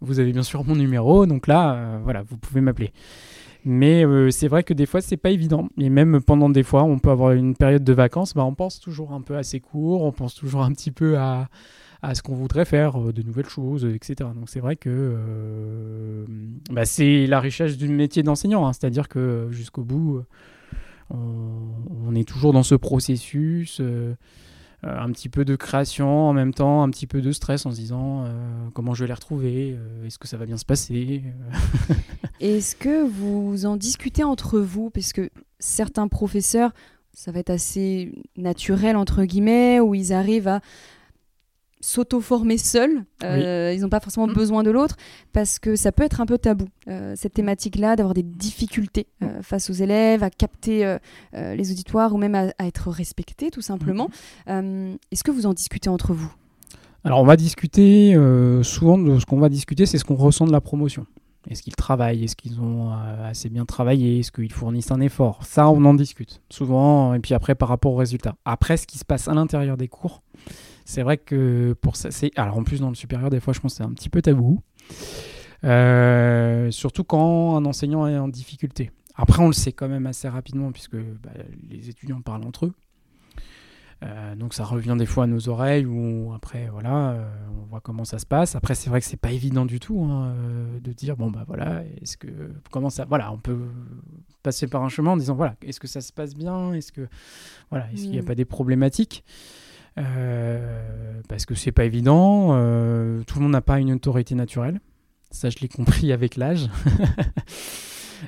vous 0.00 0.20
avez 0.20 0.32
bien 0.32 0.42
sûr 0.42 0.64
mon 0.64 0.76
numéro, 0.76 1.26
donc 1.26 1.46
là, 1.46 1.74
euh, 1.74 2.00
voilà, 2.02 2.22
vous 2.22 2.38
pouvez 2.38 2.60
m'appeler. 2.60 2.92
Mais 3.64 4.06
euh, 4.06 4.30
c'est 4.30 4.48
vrai 4.48 4.62
que 4.62 4.72
des 4.72 4.86
fois, 4.86 5.02
c'est 5.02 5.18
pas 5.18 5.30
évident. 5.30 5.68
Et 5.78 5.90
même 5.90 6.22
pendant 6.22 6.48
des 6.48 6.62
fois, 6.62 6.84
on 6.84 6.98
peut 6.98 7.10
avoir 7.10 7.32
une 7.32 7.54
période 7.54 7.84
de 7.84 7.92
vacances, 7.92 8.32
bah, 8.32 8.44
on 8.44 8.54
pense 8.54 8.80
toujours 8.80 9.12
un 9.12 9.20
peu 9.20 9.36
à 9.36 9.42
ses 9.42 9.60
cours, 9.60 10.02
on 10.02 10.12
pense 10.12 10.34
toujours 10.34 10.62
un 10.62 10.72
petit 10.72 10.90
peu 10.90 11.18
à, 11.18 11.48
à 12.02 12.14
ce 12.14 12.22
qu'on 12.22 12.34
voudrait 12.34 12.64
faire, 12.64 13.00
euh, 13.00 13.12
de 13.12 13.22
nouvelles 13.22 13.48
choses, 13.48 13.84
etc. 13.84 14.30
Donc 14.34 14.48
c'est 14.48 14.60
vrai 14.60 14.76
que 14.76 14.88
euh, 14.90 16.24
bah, 16.70 16.84
c'est 16.84 17.26
la 17.26 17.40
richesse 17.40 17.76
du 17.76 17.88
métier 17.88 18.22
d'enseignant, 18.22 18.66
hein. 18.66 18.72
c'est-à-dire 18.72 19.08
que 19.08 19.18
euh, 19.18 19.50
jusqu'au 19.50 19.82
bout, 19.82 20.22
on, 21.10 22.14
est 22.14 22.28
toujours 22.28 22.52
dans 22.52 22.62
ce 22.62 22.74
processus, 22.74 23.80
un 24.82 25.10
petit 25.10 25.28
peu 25.28 25.44
de 25.44 25.56
création 25.56 26.28
en 26.28 26.32
même 26.32 26.54
temps, 26.54 26.82
un 26.82 26.90
petit 26.90 27.06
peu 27.06 27.20
de 27.20 27.32
stress 27.32 27.66
en 27.66 27.72
se 27.72 27.76
disant 27.76 28.26
comment 28.74 28.94
je 28.94 29.02
vais 29.04 29.08
les 29.08 29.14
retrouver, 29.14 29.76
est-ce 30.04 30.18
que 30.18 30.28
ça 30.28 30.36
va 30.36 30.46
bien 30.46 30.56
se 30.56 30.64
passer. 30.64 31.22
Est-ce 32.40 32.76
que 32.76 33.04
vous 33.04 33.66
en 33.66 33.76
discutez 33.76 34.22
entre 34.22 34.60
vous? 34.60 34.90
Parce 34.90 35.12
que 35.12 35.30
certains 35.58 36.06
professeurs, 36.06 36.72
ça 37.12 37.32
va 37.32 37.40
être 37.40 37.50
assez 37.50 38.12
naturel, 38.36 38.96
entre 38.96 39.24
guillemets, 39.24 39.80
où 39.80 39.94
ils 39.94 40.12
arrivent 40.12 40.48
à 40.48 40.60
s'auto-former 41.80 42.58
seuls. 42.58 43.04
Euh, 43.24 43.72
Ils 43.74 43.80
n'ont 43.80 43.88
pas 43.88 44.00
forcément 44.00 44.26
Mm. 44.26 44.32
besoin 44.34 44.62
de 44.62 44.70
l'autre, 44.70 44.96
parce 45.32 45.58
que 45.58 45.76
ça 45.76 45.92
peut 45.92 46.02
être 46.02 46.20
un 46.20 46.26
peu 46.26 46.38
tabou, 46.38 46.66
euh, 46.88 47.14
cette 47.16 47.34
thématique-là, 47.34 47.96
d'avoir 47.96 48.14
des 48.14 48.22
difficultés 48.22 49.06
euh, 49.22 49.42
face 49.42 49.70
aux 49.70 49.74
élèves, 49.74 50.22
à 50.22 50.30
capter 50.30 50.84
euh, 50.84 50.98
les 51.32 51.70
auditoires, 51.72 52.14
ou 52.14 52.18
même 52.18 52.34
à, 52.34 52.52
à 52.58 52.66
être 52.66 52.90
respecté, 52.90 53.50
tout 53.50 53.62
simplement. 53.62 54.08
Euh, 54.48 54.94
Est-ce 55.10 55.24
que 55.24 55.30
vous 55.30 55.46
en 55.46 55.54
discutez 55.54 55.88
entre 55.88 56.12
vous? 56.12 56.32
Alors 57.02 57.20
on 57.20 57.24
va 57.24 57.36
discuter, 57.36 58.12
souvent 58.62 58.98
de 58.98 59.18
ce 59.18 59.24
qu'on 59.24 59.38
va 59.40 59.48
discuter, 59.48 59.86
c'est 59.86 59.96
ce 59.96 60.04
qu'on 60.04 60.16
ressent 60.16 60.46
de 60.46 60.52
la 60.52 60.60
promotion. 60.60 61.06
Est-ce 61.48 61.62
qu'ils 61.62 61.74
travaillent? 61.74 62.24
Est-ce 62.24 62.36
qu'ils 62.36 62.60
ont 62.60 62.92
assez 63.24 63.48
bien 63.48 63.64
travaillé? 63.64 64.18
Est-ce 64.18 64.30
qu'ils 64.30 64.52
fournissent 64.52 64.90
un 64.90 65.00
effort? 65.00 65.38
Ça, 65.46 65.70
on 65.70 65.82
en 65.86 65.94
discute 65.94 66.42
souvent, 66.50 67.14
et 67.14 67.18
puis 67.20 67.32
après 67.32 67.54
par 67.54 67.70
rapport 67.70 67.94
aux 67.94 67.96
résultats. 67.96 68.34
Après, 68.44 68.76
ce 68.76 68.86
qui 68.86 68.98
se 68.98 69.06
passe 69.06 69.28
à 69.28 69.32
l'intérieur 69.32 69.78
des 69.78 69.88
cours, 69.88 70.20
C'est 70.90 71.02
vrai 71.02 71.18
que 71.18 71.72
pour 71.80 71.94
ça, 71.94 72.10
c'est. 72.10 72.32
Alors 72.36 72.58
en 72.58 72.64
plus, 72.64 72.80
dans 72.80 72.88
le 72.88 72.96
supérieur, 72.96 73.30
des 73.30 73.38
fois, 73.38 73.52
je 73.52 73.60
pense 73.60 73.74
que 73.74 73.76
c'est 73.76 73.84
un 73.84 73.92
petit 73.92 74.08
peu 74.08 74.22
tabou. 74.22 74.60
Euh, 75.62 76.68
surtout 76.72 77.04
quand 77.04 77.54
un 77.54 77.64
enseignant 77.64 78.08
est 78.08 78.18
en 78.18 78.26
difficulté. 78.26 78.90
Après, 79.14 79.40
on 79.40 79.46
le 79.46 79.52
sait 79.52 79.70
quand 79.70 79.86
même 79.86 80.08
assez 80.08 80.28
rapidement, 80.28 80.72
puisque 80.72 80.96
bah, 80.96 81.30
les 81.68 81.90
étudiants 81.90 82.20
parlent 82.20 82.44
entre 82.44 82.66
eux. 82.66 82.72
Euh, 84.02 84.34
donc 84.34 84.52
ça 84.52 84.64
revient 84.64 84.96
des 84.98 85.06
fois 85.06 85.24
à 85.24 85.26
nos 85.26 85.48
oreilles 85.50 85.84
ou 85.84 86.32
après 86.34 86.70
voilà 86.72 87.10
euh, 87.10 87.30
on 87.50 87.66
voit 87.66 87.80
comment 87.80 88.06
ça 88.06 88.18
se 88.18 88.24
passe 88.24 88.56
après 88.56 88.74
c'est 88.74 88.88
vrai 88.88 88.98
que 88.98 89.06
c'est 89.06 89.20
pas 89.20 89.30
évident 89.30 89.66
du 89.66 89.78
tout 89.78 90.02
hein, 90.04 90.34
de 90.82 90.92
dire 90.94 91.18
bon 91.18 91.30
bah 91.30 91.44
voilà 91.46 91.82
est-ce 92.00 92.16
que 92.16 92.28
comment 92.70 92.88
ça 92.88 93.04
voilà 93.04 93.30
on 93.30 93.36
peut 93.36 93.58
passer 94.42 94.66
par 94.68 94.82
un 94.82 94.88
chemin 94.88 95.10
en 95.10 95.16
disant 95.18 95.34
voilà 95.34 95.54
est-ce 95.60 95.80
que 95.80 95.86
ça 95.86 96.00
se 96.00 96.14
passe 96.14 96.34
bien? 96.34 96.72
Est-ce 96.72 96.92
que 96.92 97.08
voilà 97.68 97.92
est-ce 97.92 98.04
qu'il 98.04 98.12
n'y 98.12 98.18
a 98.18 98.22
mm. 98.22 98.24
pas 98.24 98.34
des 98.34 98.46
problématiques? 98.46 99.22
Parce 99.96 101.46
que 101.46 101.54
c'est 101.54 101.72
pas 101.72 101.84
évident 101.84 102.48
tout 103.24 103.38
le 103.38 103.42
monde 103.42 103.52
n'a 103.52 103.60
pas 103.60 103.78
une 103.78 103.92
autorité 103.92 104.34
naturelle 104.34 104.80
ça, 105.30 105.48
je 105.48 105.58
l'ai 105.60 105.68
compris 105.68 106.12
avec 106.12 106.36
l'âge. 106.36 106.68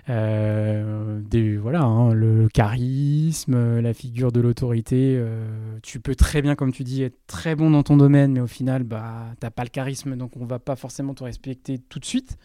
Euh, 0.09 1.21
voilà, 1.61 1.83
hein, 1.83 2.15
le 2.15 2.49
charisme, 2.49 3.79
la 3.81 3.93
figure 3.93 4.33
de 4.33 4.41
l'autorité. 4.41 5.17
Euh, 5.19 5.79
tu 5.83 6.01
peux 6.01 6.15
très 6.15 6.41
bien, 6.41 6.55
comme 6.55 6.73
tu 6.73 6.83
dis, 6.83 7.03
être 7.03 7.19
très 7.27 7.55
bon 7.55 7.71
dans 7.71 7.83
ton 7.83 7.99
domaine, 7.99 8.33
mais 8.33 8.41
au 8.41 8.47
final, 8.47 8.85
bah, 8.85 9.27
t'as 9.39 9.51
pas 9.51 9.65
le 9.65 9.69
charisme, 9.69 10.17
donc 10.17 10.35
on 10.39 10.47
va 10.47 10.59
pas 10.59 10.77
forcément 10.77 11.13
te 11.13 11.23
respecter 11.23 11.79
tout 11.79 11.99
de 11.99 12.07
suite. 12.07 12.39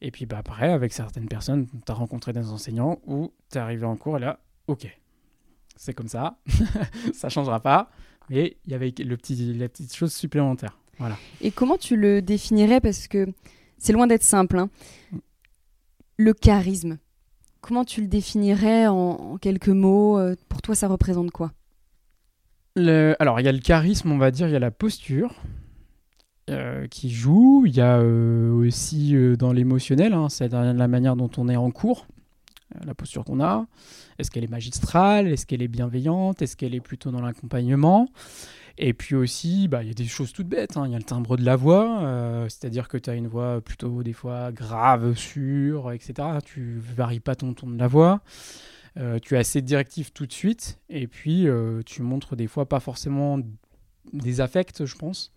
Et 0.00 0.12
puis 0.12 0.26
bah, 0.26 0.38
après, 0.38 0.70
avec 0.70 0.92
certaines 0.92 1.26
personnes, 1.26 1.66
tu 1.66 1.90
as 1.90 1.94
rencontré 1.94 2.32
des 2.32 2.50
enseignants 2.50 3.00
où 3.04 3.32
tu 3.50 3.58
es 3.58 3.60
arrivé 3.60 3.84
en 3.84 3.96
cours 3.96 4.18
et 4.18 4.20
là, 4.20 4.38
ok, 4.68 4.86
c'est 5.74 5.92
comme 5.92 6.08
ça, 6.08 6.38
ça 7.12 7.28
changera 7.28 7.58
pas, 7.58 7.90
mais 8.30 8.56
il 8.64 8.72
y 8.72 8.74
avait 8.74 8.94
le 8.96 9.16
petit, 9.16 9.52
la 9.54 9.68
petite 9.68 9.94
chose 9.94 10.14
supplémentaire. 10.14 10.78
Voilà. 10.98 11.16
Et 11.40 11.50
comment 11.50 11.76
tu 11.76 11.96
le 11.96 12.22
définirais? 12.22 12.80
Parce 12.80 13.08
que 13.08 13.26
c'est 13.76 13.92
loin 13.92 14.06
d'être 14.06 14.22
simple. 14.22 14.58
Hein. 14.58 14.70
Le 16.16 16.32
charisme, 16.32 16.98
comment 17.60 17.84
tu 17.84 18.00
le 18.00 18.06
définirais 18.06 18.86
en, 18.86 19.36
quelques 19.38 19.68
mots? 19.68 20.18
Euh, 20.18 20.36
Pour 20.48 20.62
toi, 20.62 20.74
ça 20.74 20.86
représente 20.88 21.30
quoi? 21.32 21.52
Alors, 22.76 23.40
il 23.40 23.44
y 23.44 23.48
a 23.48 23.52
le 23.52 23.58
charisme, 23.58 24.12
on 24.12 24.18
va 24.18 24.30
dire, 24.30 24.46
il 24.46 24.52
y 24.52 24.56
a 24.56 24.60
la 24.60 24.70
posture. 24.70 25.34
Euh, 26.48 26.86
qui 26.88 27.10
joue, 27.10 27.64
il 27.66 27.76
y 27.76 27.80
a 27.80 27.98
euh, 27.98 28.52
aussi 28.52 29.14
dans 29.38 29.52
l'émotionnel, 29.52 30.14
hein, 30.14 30.28
c'est 30.28 30.48
la 30.52 30.88
manière 30.88 31.14
dont 31.14 31.30
on 31.36 31.48
est 31.48 31.54
en 31.54 31.70
cours, 31.70 32.06
la 32.84 32.94
posture 32.94 33.24
qu'on 33.24 33.40
a. 33.40 33.66
Est-ce 34.18 34.30
qu'elle 34.30 34.44
est 34.44 34.50
magistrale? 34.50 35.28
Est-ce 35.28 35.46
qu'elle 35.46 35.62
est 35.62 35.68
bienveillante? 35.68 36.42
Est-ce 36.42 36.56
qu'elle 36.56 36.74
est 36.74 36.80
plutôt 36.80 37.10
dans 37.10 37.20
l'accompagnement? 37.20 38.08
Et 38.78 38.94
puis 38.94 39.14
aussi, 39.14 39.68
bah, 39.68 39.82
il 39.82 39.88
y 39.88 39.90
a 39.90 39.94
des 39.94 40.06
choses 40.06 40.32
toutes 40.32 40.48
bêtes. 40.48 40.76
Hein. 40.76 40.84
Il 40.86 40.92
y 40.92 40.94
a 40.94 40.98
le 40.98 41.04
timbre 41.04 41.36
de 41.36 41.44
la 41.44 41.56
voix, 41.56 42.00
euh, 42.02 42.48
c'est-à-dire 42.48 42.88
que 42.88 42.96
tu 42.96 43.10
as 43.10 43.14
une 43.14 43.28
voix 43.28 43.60
plutôt 43.60 44.02
des 44.02 44.14
fois 44.14 44.52
grave, 44.52 45.14
sûre, 45.16 45.92
etc. 45.92 46.38
Tu 46.44 46.78
varies 46.78 47.20
pas 47.20 47.34
ton 47.34 47.52
ton 47.52 47.68
de 47.68 47.78
la 47.78 47.88
voix. 47.88 48.22
Euh, 48.96 49.18
tu 49.20 49.36
as 49.36 49.40
assez 49.40 49.60
de 49.60 49.66
directives 49.66 50.12
tout 50.12 50.26
de 50.26 50.32
suite. 50.32 50.78
Et 50.88 51.06
puis, 51.06 51.46
euh, 51.46 51.82
tu 51.84 52.02
montres 52.02 52.36
des 52.36 52.46
fois 52.46 52.66
pas 52.66 52.80
forcément 52.80 53.38
des 54.12 54.40
affects, 54.40 54.84
je 54.84 54.96
pense. 54.96 55.32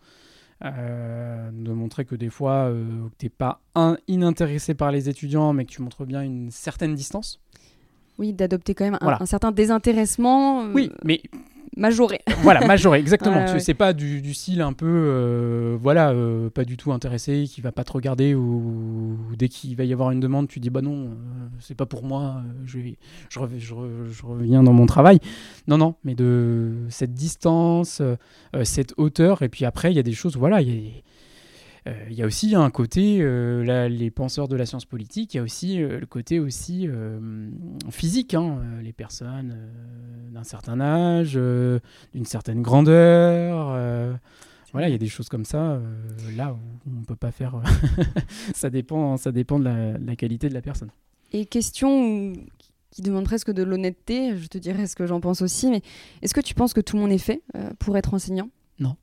De 0.62 1.72
montrer 1.72 2.06
que 2.06 2.16
des 2.16 2.30
fois, 2.30 2.72
tu 3.20 3.26
n'es 3.26 3.30
pas 3.30 3.62
un, 3.76 3.98
inintéressé 4.08 4.74
par 4.74 4.92
les 4.92 5.10
étudiants, 5.10 5.54
mais 5.54 5.66
que 5.66 5.72
tu 5.72 5.82
montres 5.82 6.06
bien 6.06 6.22
une 6.22 6.52
certaine 6.52 6.96
distance. 6.96 7.42
Oui, 8.20 8.34
d'adopter 8.34 8.76
quand 8.76 8.86
même 8.86 8.98
un, 9.02 9.18
un, 9.20 9.26
certain 9.26 9.52
désintéressement. 9.52 10.66
Oui, 10.74 10.92
mais 11.04 11.22
majoré. 11.78 12.22
voilà, 12.42 12.66
majoré, 12.66 13.00
exactement. 13.00 13.46
C'est 13.60 13.74
pas 13.74 13.94
du, 13.94 14.34
style 14.34 14.62
un 14.62 14.74
peu, 14.74 14.86
euh, 14.88 15.78
voilà, 15.80 16.12
euh, 16.12 16.50
pas 16.50 16.66
du 16.66 16.78
tout 16.78 16.92
intéressé, 16.92 17.46
qui 17.48 17.62
va 17.62 17.72
pas 17.72 17.84
te 17.84 17.92
regarder 17.92 18.36
ou, 18.36 19.18
dès 19.38 19.48
qu'il 19.48 19.76
va 19.76 19.84
y 19.84 19.94
avoir 19.94 20.12
une 20.12 20.20
demande, 20.20 20.48
tu 20.48 20.60
dis 20.60 20.70
bah 20.70 20.82
non, 20.82 21.06
euh, 21.06 21.08
c'est 21.60 21.76
pas 21.76 21.86
pour 21.86 22.04
moi, 22.04 22.42
je, 22.66 22.80
vais, 22.80 22.98
je, 23.30 24.26
reviens 24.26 24.64
dans 24.64 24.74
mon 24.74 24.86
travail. 24.86 25.20
Non, 25.68 25.78
non, 25.78 25.96
mais 26.04 26.16
de 26.16 26.86
cette 26.90 27.14
distance, 27.14 28.02
cette 28.64 28.94
hauteur, 28.98 29.42
et 29.42 29.50
puis 29.50 29.66
après, 29.66 29.92
il 29.92 29.96
y 29.96 30.00
a 30.00 30.04
des 30.04 30.14
choses, 30.14 30.38
voilà, 30.38 30.62
il 30.62 30.70
y 30.70 30.72
a 30.72 30.76
euh, 30.76 31.02
il 31.86 32.14
y 32.14 32.24
a 32.24 32.26
aussi 32.26 32.56
un 32.56 32.70
côté, 32.70 33.18
euh, 33.22 33.64
là, 33.64 33.90
les 33.90 34.10
penseurs 34.10 34.48
de 34.48 34.56
la 34.56 34.66
science 34.66 34.86
politique, 34.86 35.34
il 35.34 35.38
y 35.38 35.40
a 35.40 35.44
aussi 35.44 35.82
euh, 35.82 36.00
le 36.00 36.06
côté 36.06 36.40
aussi 36.40 36.88
physique, 37.90 38.34
hein, 38.34 38.62
les 38.82 38.94
personnes 38.94 39.58
d'un 40.32 40.44
certain 40.44 40.80
âge, 40.80 41.34
d'une 41.34 42.26
certaine 42.26 42.62
grandeur. 42.62 44.20
Voilà, 44.72 44.90
il 44.90 44.92
y 44.92 44.96
a 44.96 45.00
des 45.00 45.08
choses 45.08 45.30
comme 45.30 45.46
ça, 45.46 45.80
là 46.36 46.54
où 46.54 46.90
on 46.90 47.00
ne 47.02 47.06
peut 47.06 47.16
pas 47.16 47.32
faire. 47.32 47.62
ça, 48.56 48.70
dépend, 48.72 49.18
ça 49.18 49.32
dépend 49.32 49.60
de 49.60 49.66
la, 49.66 50.16
qualité 50.16 50.50
de 50.50 50.54
la 50.54 50.62
personne. 50.62 50.90
Et 51.32 51.46
question 51.46 52.34
qui 52.90 53.02
demande 53.02 53.26
presque 53.26 53.52
de 53.52 53.64
l'honnêteté, 53.64 54.38
je 54.38 54.48
te 54.48 54.58
dirais 54.58 54.88
ce 54.88 54.96
que 54.96 55.06
j'en 55.06 55.20
pense 55.20 55.42
aussi, 55.42 55.70
mais 55.70 55.82
est-ce 56.22 56.34
que 56.34 56.42
tu 56.42 56.54
penses 56.54 56.74
que 56.74 56.82
tout 56.82 56.96
le 56.96 57.02
monde 57.04 57.12
est 57.12 57.18
fait 57.18 57.44
pour 57.78 57.98
être 57.98 58.14
enseignant? 58.14 58.50
Non. 58.80 58.96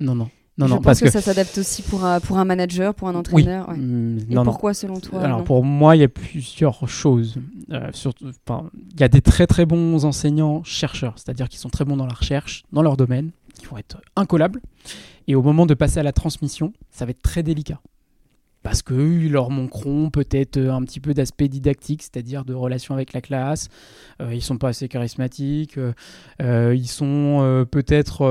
Non, 0.00 0.14
non. 0.14 0.30
Non, 0.58 0.66
je 0.68 0.72
pense 0.74 0.84
parce 0.84 1.00
que, 1.00 1.10
ça 1.10 1.20
s'adapte 1.20 1.58
aussi 1.58 1.82
pour 1.82 2.04
un, 2.04 2.18
pour 2.18 2.38
un 2.38 2.44
manager, 2.46 2.94
pour 2.94 3.08
un 3.08 3.14
entraîneur. 3.14 3.66
Oui. 3.70 3.78
Mm, 3.78 4.18
Et 4.30 4.34
pourquoi 4.36 4.72
selon 4.72 4.98
toi 5.00 5.22
Alors 5.22 5.44
pour 5.44 5.62
moi, 5.64 5.96
il 5.96 6.00
y 6.00 6.04
a 6.04 6.08
plusieurs 6.08 6.88
choses. 6.88 7.36
Euh, 7.70 7.90
surtout, 7.92 8.30
il 8.48 9.00
y 9.00 9.04
a 9.04 9.08
des 9.08 9.20
très 9.20 9.46
très 9.46 9.66
bons 9.66 10.04
enseignants 10.04 10.64
chercheurs, 10.64 11.14
c'est-à-dire 11.16 11.48
qui 11.48 11.58
sont 11.58 11.68
très 11.68 11.84
bons 11.84 11.96
dans 11.96 12.06
la 12.06 12.14
recherche, 12.14 12.64
dans 12.72 12.82
leur 12.82 12.96
domaine, 12.96 13.32
qui 13.54 13.66
vont 13.66 13.76
être 13.76 14.00
incollables. 14.16 14.62
Et 15.28 15.34
au 15.34 15.42
moment 15.42 15.66
de 15.66 15.74
passer 15.74 16.00
à 16.00 16.02
la 16.02 16.12
transmission, 16.12 16.72
ça 16.90 17.04
va 17.04 17.10
être 17.10 17.22
très 17.22 17.42
délicat 17.42 17.80
parce 18.66 18.82
qu'ils 18.82 19.30
leur 19.30 19.50
manqueront 19.50 20.10
peut-être 20.10 20.58
un 20.58 20.82
petit 20.82 20.98
peu 20.98 21.14
d'aspect 21.14 21.46
didactique, 21.46 22.02
c'est-à-dire 22.02 22.44
de 22.44 22.52
relation 22.52 22.94
avec 22.94 23.12
la 23.12 23.20
classe. 23.20 23.68
Euh, 24.20 24.34
ils 24.34 24.42
sont 24.42 24.58
pas 24.58 24.70
assez 24.70 24.88
charismatiques. 24.88 25.78
Euh, 25.78 25.92
euh, 26.42 26.74
ils 26.74 26.88
sont 26.88 27.64
peut-être, 27.70 28.26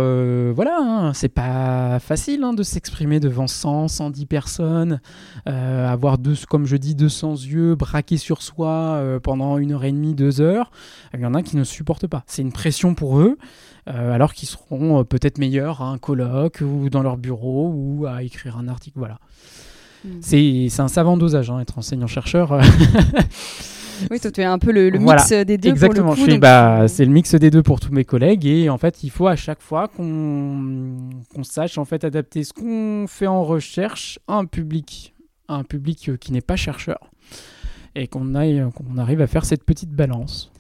voilà, 0.54 0.78
hein, 0.82 1.14
c'est 1.14 1.30
pas 1.30 2.00
facile 2.00 2.44
hein, 2.44 2.52
de 2.52 2.64
s'exprimer 2.64 3.22
devant 3.22 3.48
100, 3.48 3.88
110 3.88 4.26
personnes, 4.26 5.00
avoir 5.46 6.18
deux, 6.18 6.36
comme 6.50 6.66
je 6.66 6.76
dis, 6.76 6.96
200 6.96 7.36
yeux 7.36 7.76
braqués 7.76 8.18
sur 8.18 8.42
soi 8.42 9.02
pendant 9.24 9.58
une 9.58 9.72
heure 9.72 9.86
et 9.86 9.92
demie, 9.94 10.16
deux 10.16 10.42
heures. 10.42 10.70
Il 11.14 11.22
y 11.22 11.26
en 11.26 11.34
a 11.34 11.44
qui 11.44 11.56
ne 11.56 11.64
supportent 11.64 12.08
pas. 12.08 12.26
C'est 12.28 12.42
une 12.42 12.52
pression 12.52 12.94
pour 12.94 13.20
eux. 13.20 13.38
alors 13.86 14.34
qu'ils 14.34 14.50
seront 14.50 15.06
peut-être 15.06 15.38
meilleurs 15.38 15.82
à 15.82 15.86
un 15.86 15.98
colloque 15.98 16.62
ou 16.62 16.90
dans 16.90 17.04
leur 17.04 17.16
bureau 17.16 17.72
ou 17.74 18.06
à 18.06 18.22
écrire 18.22 18.58
un 18.58 18.68
article. 18.68 19.00
Voilà. 19.00 19.20
Mm. 20.06 20.68
C'est 20.70 20.80
un 20.80 20.88
savant 20.88 21.18
dosage, 21.18 21.50
hein, 21.50 21.60
être 21.60 21.78
enseignant-chercheur. 21.78 22.60
oui, 24.12 24.20
toi, 24.20 24.32
tu 24.32 24.42
es 24.42 24.46
un 24.46 24.60
peu 24.60 24.72
le, 24.72 24.92
mix 24.92 25.32
des 25.32 25.58
deux. 25.58 25.70
Exactement, 25.70 26.16
pour 26.16 26.26
le 26.26 26.34
coup, 26.34 26.40
bah, 26.40 26.88
c'est 26.88 27.06
le 27.06 27.12
mix 27.12 27.34
des 27.36 27.50
deux 27.50 27.64
pour 27.64 27.80
tous 27.80 27.92
mes 27.92 28.06
collègues. 28.06 28.46
Et 28.46 28.70
en 28.70 28.78
fait, 28.78 29.04
il 29.04 29.10
faut 29.10 29.28
à 29.28 29.36
chaque 29.36 29.62
fois 29.62 29.88
qu'on 29.88 31.44
sache 31.44 31.78
en 31.78 31.86
fait 31.86 32.04
adapter 32.04 32.44
ce 32.44 32.54
qu'on 32.54 33.06
fait 33.08 33.28
en 33.28 33.44
recherche 33.44 34.20
à 34.28 34.36
un 34.36 34.46
public, 34.46 35.14
un 35.48 35.64
public 35.64 36.18
qui 36.20 36.32
n'est 36.32 36.42
pas 36.42 36.56
chercheur. 36.56 37.12
Et 37.96 38.08
qu'on 38.08 38.34
qu'on 38.34 38.98
arrive 38.98 39.22
à 39.22 39.28
faire 39.28 39.46
cette 39.46 39.64
petite 39.64 39.92
balance. 39.92 40.52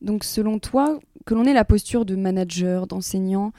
Donc, 0.00 0.24
selon 0.24 0.58
toi, 0.58 0.98
que 1.24 1.34
l'on 1.34 1.44
ait 1.44 1.52
la 1.52 1.64
posture 1.64 2.04
de 2.04 2.16
manager, 2.16 2.86
d'enseignant, 2.86 3.52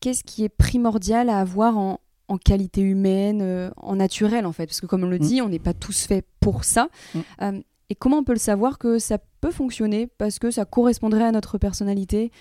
qu'est-ce 0.00 0.24
qui 0.24 0.44
est 0.44 0.50
primordial 0.50 1.30
à 1.30 1.38
avoir 1.38 1.78
en, 1.78 2.00
en 2.32 2.38
qualité 2.38 2.80
humaine, 2.80 3.40
euh, 3.42 3.70
en 3.76 3.96
naturel 3.96 4.46
en 4.46 4.52
fait, 4.52 4.66
parce 4.66 4.80
que 4.80 4.86
comme 4.86 5.04
on 5.04 5.08
le 5.08 5.18
mm. 5.18 5.26
dit, 5.26 5.42
on 5.42 5.50
n'est 5.50 5.58
pas 5.58 5.74
tous 5.74 6.06
faits 6.06 6.24
pour 6.40 6.64
ça. 6.64 6.88
Mm. 7.14 7.18
Euh, 7.42 7.60
et 7.90 7.94
comment 7.94 8.18
on 8.18 8.24
peut 8.24 8.32
le 8.32 8.38
savoir 8.38 8.78
que 8.78 8.98
ça 8.98 9.18
peut 9.42 9.50
fonctionner 9.50 10.06
parce 10.06 10.38
que 10.38 10.50
ça 10.50 10.64
correspondrait 10.64 11.24
à 11.24 11.32
notre 11.32 11.58
personnalité? 11.58 12.32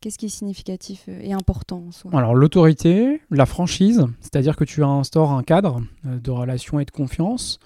Qu'est-ce 0.00 0.18
qui 0.18 0.26
est 0.26 0.30
significatif 0.30 1.08
et 1.08 1.32
important 1.32 1.84
en 1.88 1.92
soi? 1.92 2.10
Alors 2.12 2.34
l'autorité, 2.34 3.22
la 3.30 3.46
franchise, 3.46 4.04
c'est-à-dire 4.20 4.56
que 4.56 4.64
tu 4.64 4.82
instaures 4.82 5.30
un 5.30 5.44
cadre 5.44 5.80
euh, 6.06 6.18
de 6.18 6.30
relation 6.32 6.80
et 6.80 6.84
de 6.84 6.90
confiance. 6.90 7.60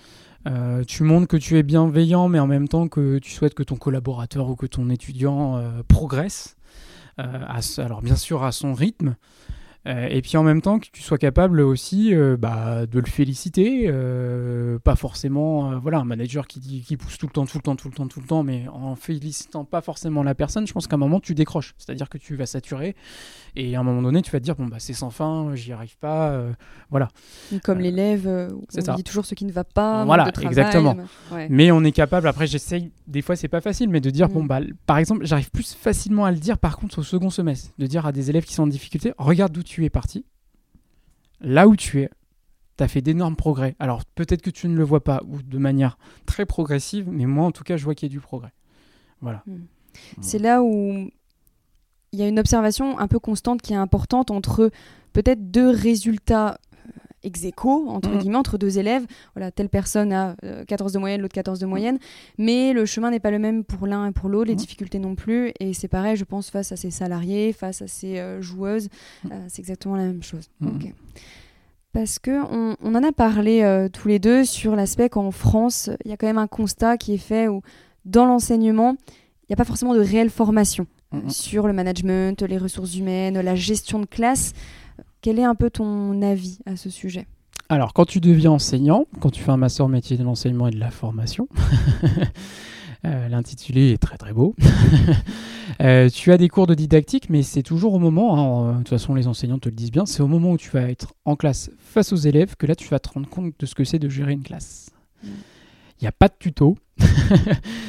tu 0.87 1.03
montres 1.03 1.29
que 1.29 1.37
tu 1.37 1.59
es 1.59 1.63
bienveillant, 1.63 2.29
mais 2.29 2.39
en 2.39 2.47
même 2.47 2.69
temps 2.69 2.89
que 2.89 3.19
tu 3.19 3.33
souhaites 3.33 3.55
que 3.55 3.63
ton 3.63 3.77
collaborateur 3.77 4.49
ou 4.49 4.57
que 4.57 4.67
ton 4.67 4.89
étudiant 4.89 5.63
progresse. 5.89 6.57
alors 7.17 8.01
bien 8.01 8.17
sûr 8.17 8.45
à 8.45 8.53
son 8.53 8.73
rythme, 8.73 9.17
Euh, 9.48 9.48
et 9.89 10.21
puis 10.21 10.37
en 10.37 10.43
même 10.43 10.61
temps 10.61 10.79
que 10.79 10.87
tu 10.93 11.03
sois 11.03 11.19
capable 11.19 11.61
aussi 11.61 12.15
euh, 12.15 12.37
bah, 12.37 12.85
de 12.87 12.99
le 12.99 13.07
féliciter, 13.07 13.85
euh, 13.87 14.79
pas 14.79 14.97
forcément 14.97 15.79
voilà 15.79 15.99
un 15.99 16.05
manager 16.05 16.47
qui, 16.47 16.61
dit, 16.61 16.83
qui 16.83 16.97
pousse 16.97 17.17
tout 17.17 17.27
le 17.27 17.33
temps, 17.33 17.47
tout 17.47 17.59
le 17.59 17.63
temps, 17.63 17.77
tout 17.77 17.89
le 17.89 17.95
temps, 17.95 18.07
tout 18.07 18.21
le 18.21 18.27
temps, 18.27 18.43
mais 18.43 18.67
en 18.69 18.97
félicitant 18.97 19.65
pas 19.65 19.81
forcément 19.81 20.23
la 20.23 20.35
personne, 20.35 20.67
je 20.67 20.73
pense 20.73 20.87
qu'à 20.87 20.97
un 20.97 20.99
moment 20.99 21.21
tu 21.21 21.35
décroches, 21.35 21.75
c'est-à-dire 21.79 22.09
que 22.09 22.19
tu 22.19 22.37
vas 22.37 22.47
saturer 22.47 22.97
et 23.57 23.77
à 23.77 23.81
un 23.81 23.83
moment 23.83 24.03
donné 24.03 24.21
tu 24.21 24.31
vas 24.31 24.41
te 24.41 24.45
dire 24.45 24.57
bon 24.57 24.67
bah 24.67 24.77
c'est 24.79 24.93
sans 24.93 25.11
fin, 25.11 25.55
j'y 25.55 25.73
arrive 25.73 25.97
pas, 25.99 26.39
voilà. 26.91 27.09
Comme 27.65 27.81
l'élève, 27.81 28.27
on 28.27 28.95
dit 28.95 29.05
toujours 29.05 29.25
ce 29.25 29.35
qui 29.35 29.45
ne 29.45 29.53
va 29.53 29.65
pas. 29.65 30.05
Voilà, 30.05 30.31
exactement. 30.43 30.97
Mais 31.49 31.71
on 31.71 31.83
est 31.85 31.93
capable. 31.93 32.29
Après 32.29 32.47
j'essaye, 32.47 32.93
des 33.07 33.23
fois 33.23 33.37
c'est 33.37 33.49
pas 33.49 33.61
facile, 33.61 33.89
mais 33.89 34.01
de 34.01 34.11
dire 34.11 34.29
bon 34.29 34.43
mm. 34.43 34.49
bah 34.49 34.61
par 34.87 34.99
exemple 34.99 35.25
j'arrive 35.25 35.51
plus 35.51 35.75
facilement 35.75 36.25
à 36.25 36.31
le 36.31 36.39
dire 36.39 36.59
par 36.59 36.77
contre 36.77 36.99
au 36.99 37.03
second 37.03 37.31
semestre, 37.31 37.71
de 37.79 37.87
dire 37.87 38.07
à 38.07 38.13
des 38.13 38.31
élèves 38.31 38.45
qui 38.45 38.55
sont 38.55 38.65
en 38.65 38.67
difficulté, 38.67 39.13
regarde 39.19 39.53
d'où 39.53 39.63
tu 39.63 39.78
es 39.85 39.91
parti, 39.91 40.25
là 41.41 41.69
où 41.69 41.77
tu 41.77 42.01
es, 42.01 42.11
tu 42.77 42.85
as 42.85 42.89
fait 42.89 43.03
d'énormes 43.03 43.37
progrès. 43.37 43.77
Alors 43.79 44.05
peut-être 44.05 44.43
que 44.43 44.51
tu 44.51 44.69
ne 44.69 44.77
le 44.77 44.85
vois 44.85 45.03
pas 45.03 45.23
ou 45.27 45.43
de 45.43 45.59
manière 45.59 45.99
très 46.27 46.47
progressive, 46.47 47.09
mais 47.11 47.27
moi 47.27 47.47
en 47.47 47.53
tout 47.53 47.65
cas, 47.65 47.77
je 47.77 47.85
vois 47.85 47.95
qu'il 47.95 48.09
y 48.09 48.13
a 48.13 48.15
du 48.15 48.21
progrès. 48.21 48.53
Voilà. 49.21 49.43
Hmm. 49.47 49.65
C'est 50.21 50.39
là 50.39 50.63
où 50.63 51.11
il 52.13 52.19
y 52.19 52.23
a 52.23 52.29
une 52.29 52.39
observation 52.39 52.99
un 52.99 53.09
peu 53.09 53.19
constante 53.19 53.63
qui 53.63 53.73
est 53.73 53.77
importante 53.77 54.31
entre 54.31 54.71
peut-être 55.13 55.51
deux 55.51 55.71
résultats 55.71 56.59
ex 57.23 57.45
entre 57.65 58.11
mm. 58.11 58.19
guillemets, 58.19 58.37
entre 58.37 58.59
deux 58.59 58.79
élèves. 58.79 59.07
Voilà, 59.35 59.51
telle 59.51 59.69
personne 59.69 60.13
a 60.13 60.37
14 60.67 60.93
euh, 60.93 60.95
de 60.95 60.99
moyenne, 60.99 61.21
l'autre 61.21 61.35
14 61.35 61.59
de 61.59 61.67
mm. 61.67 61.69
moyenne. 61.69 61.99
Mais 62.39 62.73
le 62.73 62.87
chemin 62.87 63.11
n'est 63.11 63.21
pas 63.21 63.31
le 63.31 63.39
même 63.39 63.65
pour 63.65 63.87
l'un 63.87 64.07
et 64.07 64.13
pour 64.13 64.29
l'autre, 64.29 64.49
les 64.49 64.55
mm. 64.55 64.59
difficultés 64.59 64.99
non 64.99 65.15
plus. 65.15 65.53
Et 65.61 65.75
c'est 65.75 65.89
pareil, 65.89 66.17
je 66.17 66.25
pense, 66.25 66.51
face 66.51 66.73
à 66.73 66.77
ces 66.77 66.91
salariés, 66.91 67.53
face 67.53 67.83
à 67.83 67.89
ces 67.89 68.19
euh, 68.19 68.41
joueuses, 68.41 68.89
euh, 69.31 69.45
c'est 69.49 69.61
exactement 69.61 69.97
la 69.97 70.05
même 70.05 70.23
chose. 70.23 70.49
Parce 71.93 72.19
que 72.19 72.31
on, 72.31 72.95
en 72.95 73.03
a 73.03 73.13
parlé 73.13 73.89
tous 73.93 74.09
les 74.09 74.19
deux 74.19 74.45
sur 74.45 74.77
l'aspect 74.77 75.09
qu'en 75.09 75.31
France, 75.31 75.91
il 76.05 76.11
y 76.11 76.15
a 76.15 76.17
quand 76.17 76.27
même 76.27 76.39
un 76.39 76.47
constat 76.47 76.97
qui 76.97 77.15
est 77.15 77.19
fait 77.19 77.49
où 77.49 77.63
dans 78.05 78.27
l'enseignement, 78.27 78.97
il 79.11 79.47
n'y 79.51 79.55
a 79.55 79.57
pas 79.57 79.65
forcément 79.65 79.95
de 79.95 80.01
réelle 80.01 80.31
formation 80.31 80.87
sur 81.29 81.67
le 81.67 81.73
management, 81.73 82.43
les 82.43 82.59
ressources 82.59 82.95
humaines, 82.97 83.41
la 83.41 83.55
gestion 83.55 83.99
de 83.99 84.07
classe. 84.07 84.53
Quel 85.21 85.39
est 85.39 85.45
un 85.45 85.55
peu 85.55 85.71
ton 85.71 86.23
avis 86.23 86.59
à 86.65 86.77
ce 86.77 86.91
sujet? 86.91 87.27
Alors, 87.69 87.93
quand 87.93 88.05
tu 88.05 88.21
deviens 88.21 88.53
enseignant, 88.53 89.07
quand 89.21 89.31
tu 89.31 89.43
fais 89.43 89.51
un 89.51 89.57
master 89.57 89.89
métier 89.89 90.17
de 90.17 90.23
l'enseignement 90.23 90.69
et 90.69 90.71
de 90.71 90.79
la 90.79 90.91
formation, 90.91 91.49
euh, 93.05 93.29
l'intitulé 93.29 93.91
est 93.91 93.99
très 93.99 94.17
très 94.17 94.33
beau, 94.33 94.55
euh, 95.83 96.09
tu 96.09 96.33
as 96.33 96.39
des 96.39 96.49
cours 96.49 96.67
de 96.67 96.75
didactique, 96.75 97.29
mais 97.31 97.43
c'est 97.43 97.65
toujours 97.65 97.95
au 97.95 97.99
moment, 97.99 98.39
hein, 98.39 98.71
euh, 98.71 98.73
de 98.75 98.79
toute 98.79 98.89
façon 98.89 99.15
les 99.15 99.27
enseignants 99.27 99.59
te 99.59 99.69
le 99.69 99.75
disent 99.75 99.91
bien, 99.91 100.07
c'est 100.07 100.23
au 100.23 100.29
moment 100.29 100.53
où 100.53 100.57
tu 100.57 100.71
vas 100.71 100.89
être 100.89 101.13
en 101.25 101.37
classe 101.37 101.71
face 101.79 102.13
aux 102.13 102.17
élèves 102.17 102.57
que 102.57 102.67
là 102.67 102.75
tu 102.75 102.89
vas 102.89 103.01
te 103.01 103.11
rendre 103.11 103.29
compte 103.29 103.53
de 103.59 103.67
ce 103.67 103.75
que 103.75 103.85
c'est 103.85 103.99
de 103.99 104.09
gérer 104.09 104.33
une 104.33 104.43
classe. 104.43 104.91
Mm. 105.23 105.29
Il 106.01 106.05
n'y 106.05 106.09
a 106.09 106.13
pas 106.13 106.29
de 106.29 106.35
tuto. 106.39 106.79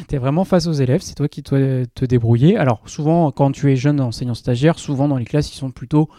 tu 0.09 0.15
es 0.15 0.17
vraiment 0.17 0.43
face 0.43 0.65
aux 0.65 0.73
élèves, 0.73 1.01
c'est 1.01 1.13
toi 1.13 1.27
qui 1.27 1.43
dois 1.43 1.85
te 1.93 2.05
débrouiller. 2.05 2.57
Alors 2.57 2.81
souvent, 2.87 3.31
quand 3.31 3.51
tu 3.51 3.71
es 3.71 3.75
jeune 3.75 4.01
enseignant 4.01 4.33
stagiaire, 4.33 4.79
souvent 4.79 5.07
dans 5.07 5.17
les 5.17 5.25
classes, 5.25 5.53
ils 5.53 5.57
sont 5.57 5.69
plutôt 5.69 6.09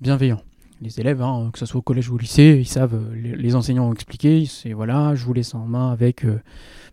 bienveillant. 0.00 0.40
Les 0.82 0.98
élèves, 0.98 1.20
hein, 1.20 1.50
que 1.52 1.58
ce 1.58 1.66
soit 1.66 1.78
au 1.78 1.82
collège 1.82 2.08
ou 2.08 2.14
au 2.14 2.18
lycée, 2.18 2.56
ils 2.58 2.66
savent, 2.66 2.94
euh, 2.94 3.34
les, 3.36 3.54
enseignants 3.54 3.88
ont 3.88 3.92
expliqué, 3.92 4.46
c'est 4.46 4.72
voilà, 4.72 5.14
je 5.14 5.26
vous 5.26 5.34
laisse 5.34 5.54
en 5.54 5.66
main 5.66 5.92
avec 5.92 6.24
euh, 6.24 6.40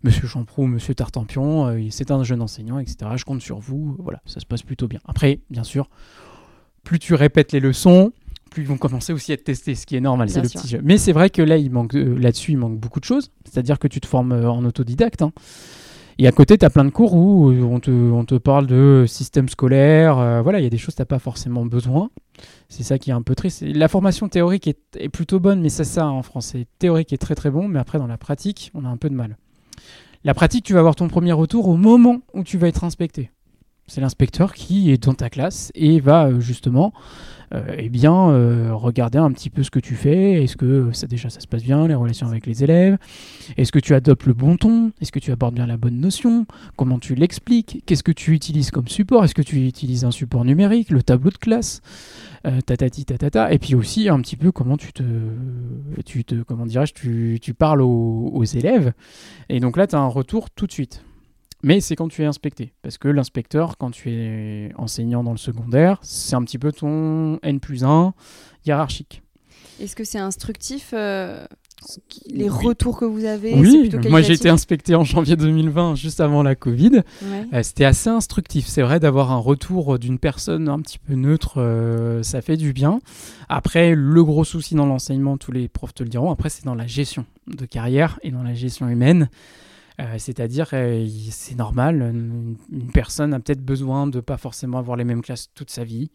Monsieur 0.03 0.28
Champrou, 0.28 0.68
Monsieur 0.68 0.93
Tartampion, 0.93 1.68
euh, 1.68 1.88
c'est 1.89 2.12
un 2.12 2.22
jeune 2.24 2.41
enseignant, 2.41 2.80
etc. 2.80 3.12
Je 3.16 3.24
compte 3.24 3.41
sur 3.41 3.60
vous, 3.60 3.95
voilà, 3.99 4.22
ça 4.26 4.41
se 4.41 4.45
passe 4.45 4.62
plutôt 4.62 4.89
bien. 4.89 4.99
Après, 5.08 5.39
bien 5.49 5.64
sûr, 5.64 5.89
plus 6.84 6.99
tu 6.99 7.14
répètes 7.14 7.53
les 7.53 7.62
leçons, 7.62 8.12
plus 8.51 8.64
ils 8.64 8.68
vont 8.68 8.78
commencer 8.78 9.14
aussi 9.14 9.32
à 9.32 9.36
être 9.36 9.45
testés, 9.45 9.76
ce 9.76 9.86
qui 9.86 9.95
est 9.95 10.01
normal, 10.01 10.30
c'est 10.30 10.41
le 10.41 10.49
petit 10.49 10.68
jeu. 10.68 10.82
Mais 10.84 10.97
c'est 10.97 11.14
vrai 11.14 11.30
que 11.30 11.41
là, 11.41 11.55
il 11.55 11.72
manque 11.72 11.93
là-dessus, 11.93 12.51
il 12.51 12.58
manque 12.58 12.78
beaucoup 12.78 12.99
de 12.99 13.05
choses. 13.05 13.32
C'est-à-dire 13.45 13.80
que 13.80 13.88
tu 13.88 14.01
te 14.01 14.08
formes 14.08 14.34
en 14.34 14.66
autodidacte. 14.66 15.22
Hein. 15.22 15.32
Et 16.20 16.28
à 16.28 16.32
côté, 16.32 16.57
tu 16.57 16.65
as 16.65 16.70
plein 16.70 16.86
de 16.86 16.89
cours 16.89 17.13
où 17.13 17.51
on 17.51 17.80
te, 17.80 17.91
on 17.91 18.26
te 18.26 18.36
parle 18.36 18.65
de 18.65 19.05
système 19.07 19.49
scolaire. 19.49 20.15
voilà, 20.43 20.59
il 20.59 20.63
y 20.63 20.65
a 20.65 20.70
des 20.70 20.78
choses 20.78 20.95
que 20.95 20.97
tu 20.97 21.01
n'as 21.01 21.05
pas 21.05 21.20
forcément 21.20 21.65
besoin. 21.65 22.09
C'est 22.70 22.84
ça 22.84 22.97
qui 22.97 23.11
est 23.11 23.13
un 23.13 23.22
peu 23.22 23.36
triste. 23.36 23.61
La 23.61 23.88
formation 23.88 24.28
théorique 24.28 24.68
est, 24.68 25.09
plutôt 25.09 25.39
bonne, 25.39 25.61
mais 25.61 25.70
c'est 25.70 25.84
ça 25.84 26.07
en 26.07 26.24
français. 26.24 26.68
Théorique 26.80 27.13
est 27.13 27.18
très 27.18 27.36
très 27.36 27.49
bon, 27.49 27.68
mais 27.68 27.80
après 27.80 27.97
dans 27.97 28.07
la 28.07 28.18
pratique, 28.18 28.72
on 28.74 28.86
a 28.86 28.89
un 28.89 28.97
peu 28.97 29.09
de 29.09 29.15
mal. 29.15 29.38
La 30.24 30.34
pratique, 30.34 30.65
tu 30.65 30.74
vas 30.74 30.80
avoir 30.80 30.95
ton 30.95 31.07
premier 31.07 31.32
retour 31.32 31.68
au 31.68 31.78
moment 31.78 32.22
où 32.34 32.43
tu 32.43 32.57
vas 32.57 32.68
être 32.68 32.84
inspecté. 32.84 33.32
C'est 33.88 34.01
l'inspecteur 34.01 34.53
qui 34.53 34.91
est 34.91 35.01
dans 35.01 35.13
ta 35.13 35.30
classe 35.30 35.72
et 35.74 36.01
va 36.01 36.26
euh, 36.26 36.39
justement 36.41 36.91
euh, 36.95 37.36
eh 37.77 37.89
bien, 37.89 38.29
euh, 38.29 38.71
regarder 38.73 39.17
un 39.17 39.31
petit 39.31 39.49
peu 39.49 39.63
ce 39.63 39.71
que 39.71 39.79
tu 39.79 39.95
fais. 39.95 40.43
Est-ce 40.43 40.57
que 40.57 40.91
ça, 40.91 41.07
déjà 41.07 41.29
ça 41.29 41.39
se 41.39 41.47
passe 41.47 41.63
bien, 41.63 41.87
les 41.87 41.95
relations 41.95 42.27
avec 42.27 42.45
les 42.45 42.63
élèves? 42.63 42.97
Est-ce 43.55 43.71
que 43.71 43.79
tu 43.79 43.95
adoptes 43.95 44.25
le 44.25 44.33
bon 44.33 44.57
ton? 44.57 44.91
Est-ce 45.01 45.11
que 45.11 45.19
tu 45.19 45.31
abordes 45.31 45.55
bien 45.55 45.65
la 45.65 45.77
bonne 45.77 45.99
notion? 45.99 46.45
Comment 46.75 46.99
tu 46.99 47.15
l'expliques? 47.15 47.83
Qu'est-ce 47.85 48.03
que 48.03 48.11
tu 48.11 48.33
utilises 48.33 48.71
comme 48.71 48.87
support? 48.87 49.23
Est-ce 49.23 49.35
que 49.35 49.41
tu 49.41 49.65
utilises 49.65 50.03
un 50.03 50.11
support 50.11 50.43
numérique, 50.43 50.89
le 50.89 51.03
tableau 51.03 51.29
de 51.29 51.37
classe? 51.37 51.81
Euh, 52.45 52.59
et 53.49 53.59
puis 53.59 53.75
aussi 53.75 54.09
un 54.09 54.21
petit 54.21 54.35
peu 54.35 54.51
comment 54.51 54.77
tu 54.77 54.93
te 54.93 55.03
tu 56.05 56.23
te 56.23 56.35
comment 56.43 56.65
dirais-je 56.65 56.93
tu, 56.93 57.39
tu 57.41 57.53
parles 57.53 57.81
aux, 57.81 58.31
aux 58.33 58.43
élèves. 58.43 58.93
Et 59.49 59.59
donc 59.59 59.75
là 59.75 59.87
tu 59.87 59.95
as 59.95 59.99
un 59.99 60.07
retour 60.07 60.49
tout 60.51 60.67
de 60.67 60.71
suite 60.71 61.03
mais 61.64 61.82
c'est 61.82 61.95
quand 61.95 62.08
tu 62.08 62.24
es 62.24 62.26
inspecté. 62.26 62.74
Parce 62.82 62.97
que 62.97 63.08
l'inspecteur, 63.08 63.78
quand 63.78 63.91
tu 63.91 64.12
es 64.12 64.72
enseignant 64.78 65.24
dans 65.24 65.32
le 65.32 65.38
secondaire, 65.38 65.99
c'est 66.01 66.36
un 66.36 66.43
petit 66.43 66.58
peu 66.58 66.72
ton 66.72 67.39
N 67.41 67.60
plus 67.60 67.84
1 67.84 68.14
hiérarchique. 68.66 69.22
Est-ce 69.80 69.95
que 69.95 70.03
c'est 70.03 70.20
instructif 70.20 70.91
euh, 70.93 71.45
les 72.28 72.49
retours 72.49 72.97
que 72.97 73.05
vous 73.05 73.26
avez 73.26 73.53
Oui, 73.53 73.91
moi 74.10 74.22
j'ai 74.22 74.34
été 74.34 74.49
inspecté 74.49 74.95
en 74.95 75.03
janvier 75.03 75.36
2020, 75.36 75.95
juste 75.95 76.20
avant 76.20 76.41
la 76.41 76.55
Covid. 76.55 77.03
Euh, 77.24 77.64
c'était 77.64 77.86
assez 77.86 78.10
instructif. 78.10 78.66
C'est 78.68 78.82
vrai 78.82 78.99
d'avoir 78.99 79.32
un 79.32 79.38
retour 79.38 79.99
d'une 79.99 80.18
personne 80.18 80.68
un 80.68 80.80
petit 80.80 80.97
peu 80.97 81.14
neutre, 81.14 81.55
euh, 81.58 82.24
ça 82.24 82.41
fait 82.41 82.58
du 82.58 82.74
bien. 82.74 82.99
Après, 83.49 83.93
le 83.95 84.24
gros 84.24 84.43
souci 84.43 84.74
dans 84.74 84.86
l'enseignement, 84.86 85.38
tous 85.38 85.51
les 85.51 85.68
profs 85.68 85.93
te 85.93 86.03
le 86.03 86.10
diront, 86.10 86.32
après 86.32 86.49
c'est 86.49 86.66
dans 86.66 86.76
la 86.76 86.88
gestion 86.88 87.26
de 87.47 87.66
carrière 87.66 88.20
et 88.24 88.32
dans 88.32 88.43
la 88.43 88.55
gestion 88.55 88.89
humaine. 88.89 89.30
Euh, 89.99 90.15
c'est-à-dire, 90.19 90.69
euh, 90.73 91.07
c'est 91.31 91.55
normal, 91.55 92.01
une, 92.01 92.91
personne 92.93 93.33
a 93.33 93.39
peut-être 93.39 93.65
besoin 93.65 94.05
de 94.05 94.19
pas 94.19 94.37
forcément 94.37 94.77
avoir 94.77 94.95
les 94.95 95.03
mêmes 95.03 95.23
classes 95.23 95.49
toute 95.55 95.71
sa 95.71 95.83
vie, 95.83 96.11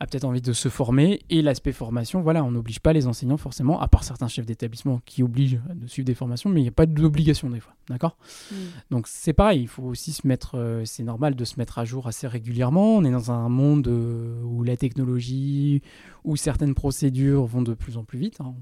a 0.00 0.06
peut-être 0.08 0.24
envie 0.24 0.40
de 0.40 0.52
se 0.52 0.68
former, 0.68 1.20
et 1.30 1.40
l'aspect 1.40 1.70
formation, 1.70 2.20
voilà, 2.20 2.42
on 2.42 2.50
n'oblige 2.50 2.80
pas 2.80 2.92
les 2.92 3.06
enseignants 3.06 3.36
forcément, 3.36 3.80
à 3.80 3.86
part 3.86 4.02
certains 4.02 4.26
chefs 4.26 4.44
d'établissement 4.44 5.00
qui 5.06 5.22
obligent 5.22 5.60
de 5.72 5.86
suivre 5.86 6.04
des 6.04 6.16
formations, 6.16 6.50
mais 6.50 6.58
il 6.58 6.64
n'y 6.64 6.68
a 6.68 6.72
pas 6.72 6.86
d'obligation 6.86 7.48
des 7.48 7.60
fois, 7.60 7.74
d'accord? 7.88 8.16
Mm. 8.50 8.54
Donc 8.90 9.06
c'est 9.06 9.32
pareil, 9.32 9.62
il 9.62 9.68
faut 9.68 9.84
aussi 9.84 10.12
se 10.12 10.26
mettre, 10.26 10.58
euh, 10.58 10.84
c'est 10.84 11.04
normal 11.04 11.36
de 11.36 11.44
se 11.44 11.54
mettre 11.58 11.78
à 11.78 11.84
jour 11.84 12.08
assez 12.08 12.26
régulièrement, 12.26 12.96
on 12.96 13.04
est 13.04 13.12
dans 13.12 13.30
un 13.30 13.48
monde 13.48 13.86
où 13.86 14.64
la 14.64 14.76
technologie, 14.76 15.80
où 16.24 16.34
certaines 16.34 16.74
procédures 16.74 17.46
vont 17.46 17.62
de 17.62 17.74
plus 17.74 17.96
en 17.96 18.02
plus 18.02 18.18
vite, 18.18 18.40
hein. 18.40 18.54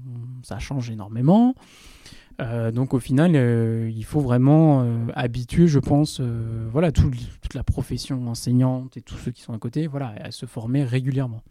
ça 0.43 0.59
change 0.59 0.91
énormément. 0.91 1.55
Euh, 2.39 2.71
donc 2.71 2.93
au 2.93 2.99
final, 2.99 3.33
euh, 3.35 3.89
il 3.93 4.05
faut 4.05 4.21
vraiment 4.21 4.81
euh, 4.81 5.05
habituer, 5.13 5.67
je 5.67 5.79
pense, 5.79 6.21
voilà, 6.71 6.91
toute 6.91 7.53
la 7.53 7.63
profession 7.63 8.27
enseignante 8.27 8.97
et 8.97 9.01
tous 9.01 9.17
ceux 9.17 9.31
qui 9.31 9.41
sont 9.41 9.53
à 9.53 9.57
côté, 9.57 9.87
voilà, 9.87 10.13
à 10.21 10.31
se 10.31 10.45
former 10.45 10.83
régulièrement. 10.83 11.41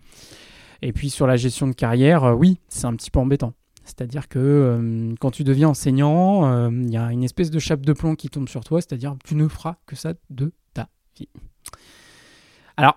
Et 0.83 0.93
puis 0.93 1.11
sur 1.11 1.27
la 1.27 1.37
gestion 1.37 1.67
de 1.67 1.75
carrière, 1.75 2.37
oui, 2.39 2.59
c'est 2.69 2.87
un 2.87 2.95
petit 2.95 3.11
peu 3.11 3.21
embêtant. 3.21 3.53
C'est-à-dire 3.85 4.29
que 4.29 5.15
quand 5.21 5.31
tu 5.31 5.43
deviens 5.45 5.71
enseignant, 5.71 6.71
il 6.71 6.91
y 6.91 6.97
a 6.97 7.13
une 7.13 7.25
espèce 7.25 7.51
de 7.51 7.59
chape 7.59 7.85
de 7.85 7.93
plomb 7.93 8.15
qui 8.15 8.29
tombe 8.29 8.49
sur 8.49 8.65
toi, 8.65 8.81
c'est-à-dire 8.81 9.17
tu 9.25 9.35
ne 9.35 9.49
feras 9.49 9.77
que 9.87 9.97
ça 9.97 10.15
de 10.31 10.53
ta 10.73 10.89
vie. 11.19 11.29
Alors, 12.77 12.97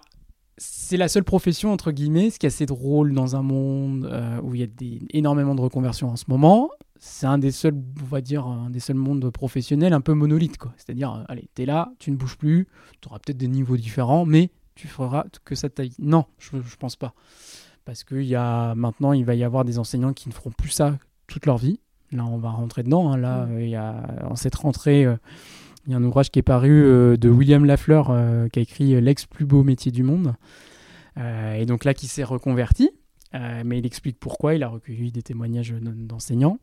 c'est 0.58 0.98
la 0.98 1.08
seule 1.08 1.24
profession, 1.24 1.74
entre 1.74 1.92
guillemets, 1.92 2.30
ce 2.30 2.40
qui 2.40 2.46
est 2.46 2.48
assez 2.48 2.66
drôle 2.66 3.14
dans 3.14 3.36
un 3.36 3.42
monde 3.42 4.10
où 4.44 4.56
il 4.56 4.62
y 4.62 4.64
a 4.64 4.68
énormément 5.10 5.56
de 5.56 5.62
reconversions 5.62 6.10
en 6.10 6.16
ce 6.16 6.26
moment, 6.28 6.70
c'est 7.06 7.26
un 7.26 7.38
des 7.38 7.51
seuls, 7.51 7.76
on 8.01 8.06
va 8.06 8.22
dire, 8.22 8.47
un 8.47 8.70
des 8.70 8.80
seuls 8.80 8.95
mondes 8.95 9.30
professionnels 9.30 9.91
un 9.91 9.99
peu 9.99 10.14
monolithe, 10.14 10.58
quoi. 10.58 10.74
C'est-à-dire, 10.78 11.14
euh, 11.14 11.24
allez, 11.28 11.49
t'es 11.54 11.66
là, 11.66 11.91
tu 11.99 12.12
ne 12.12 12.16
bouges 12.16 12.38
plus, 12.38 12.66
tu 13.01 13.10
auras 13.10 13.20
peut-être 13.20 13.38
des 13.38 13.49
niveaux 13.49 13.76
différents, 13.76 14.26
mais 14.26 14.51
tu 14.74 14.88
feras 14.88 15.26
que 15.43 15.54
ça 15.54 15.68
taille. 15.68 15.91
Non, 15.99 16.24
je, 16.39 16.56
ne 16.56 16.62
pense 16.80 16.95
pas. 16.95 17.14
Parce 17.84 18.06
que 18.06 18.16
y 18.16 18.36
a, 18.36 18.74
maintenant, 18.76 19.12
il 19.12 19.26
va 19.26 19.36
y 19.36 19.43
avoir 19.43 19.66
des 19.66 19.80
enseignants 19.80 20.14
qui 20.14 20.30
ne 20.30 20.34
feront 20.34 20.51
plus 20.51 20.70
ça 20.70 20.97
toute 21.28 21.45
leur 21.45 21.58
vie. 21.58 21.82
Là, 22.14 22.26
on 22.26 22.38
va 22.38 22.51
rentrer 22.51 22.84
dedans. 22.84 23.12
Hein. 23.12 23.18
Là, 23.18 23.47
mm. 23.47 23.60
il 23.60 23.70
y 23.70 23.76
a, 23.76 24.01
en 24.24 24.38
cette 24.38 24.56
rentrée, 24.56 25.04
euh, 25.04 25.18
il 25.86 25.91
y 25.91 25.95
a 25.95 25.97
un 25.97 26.04
ouvrage 26.06 26.32
qui 26.32 26.39
est 26.39 26.43
paru 26.43 26.86
euh, 26.86 27.18
de 27.18 27.28
William 27.28 27.66
Lafleur 27.66 28.14
qui 28.54 28.60
a 28.60 28.62
écrit 28.62 29.01
L'ex 29.01 29.26
plus 29.26 29.45
beau 29.45 29.64
métier 29.64 29.91
du 29.91 30.04
monde. 30.04 30.36
et 31.18 31.66
donc 31.66 31.84
là, 31.84 31.93
qui 31.93 32.08
s'est 32.08 32.24
reconverti. 32.24 32.91
Euh, 33.36 33.64
mais 33.66 33.80
il 33.80 33.86
explique 33.86 34.20
pourquoi, 34.20 34.56
il 34.56 34.64
a 34.64 34.68
recueilli 34.68 35.12
des 35.12 35.24
témoignages 35.24 35.74
d'enseignants. 35.74 36.60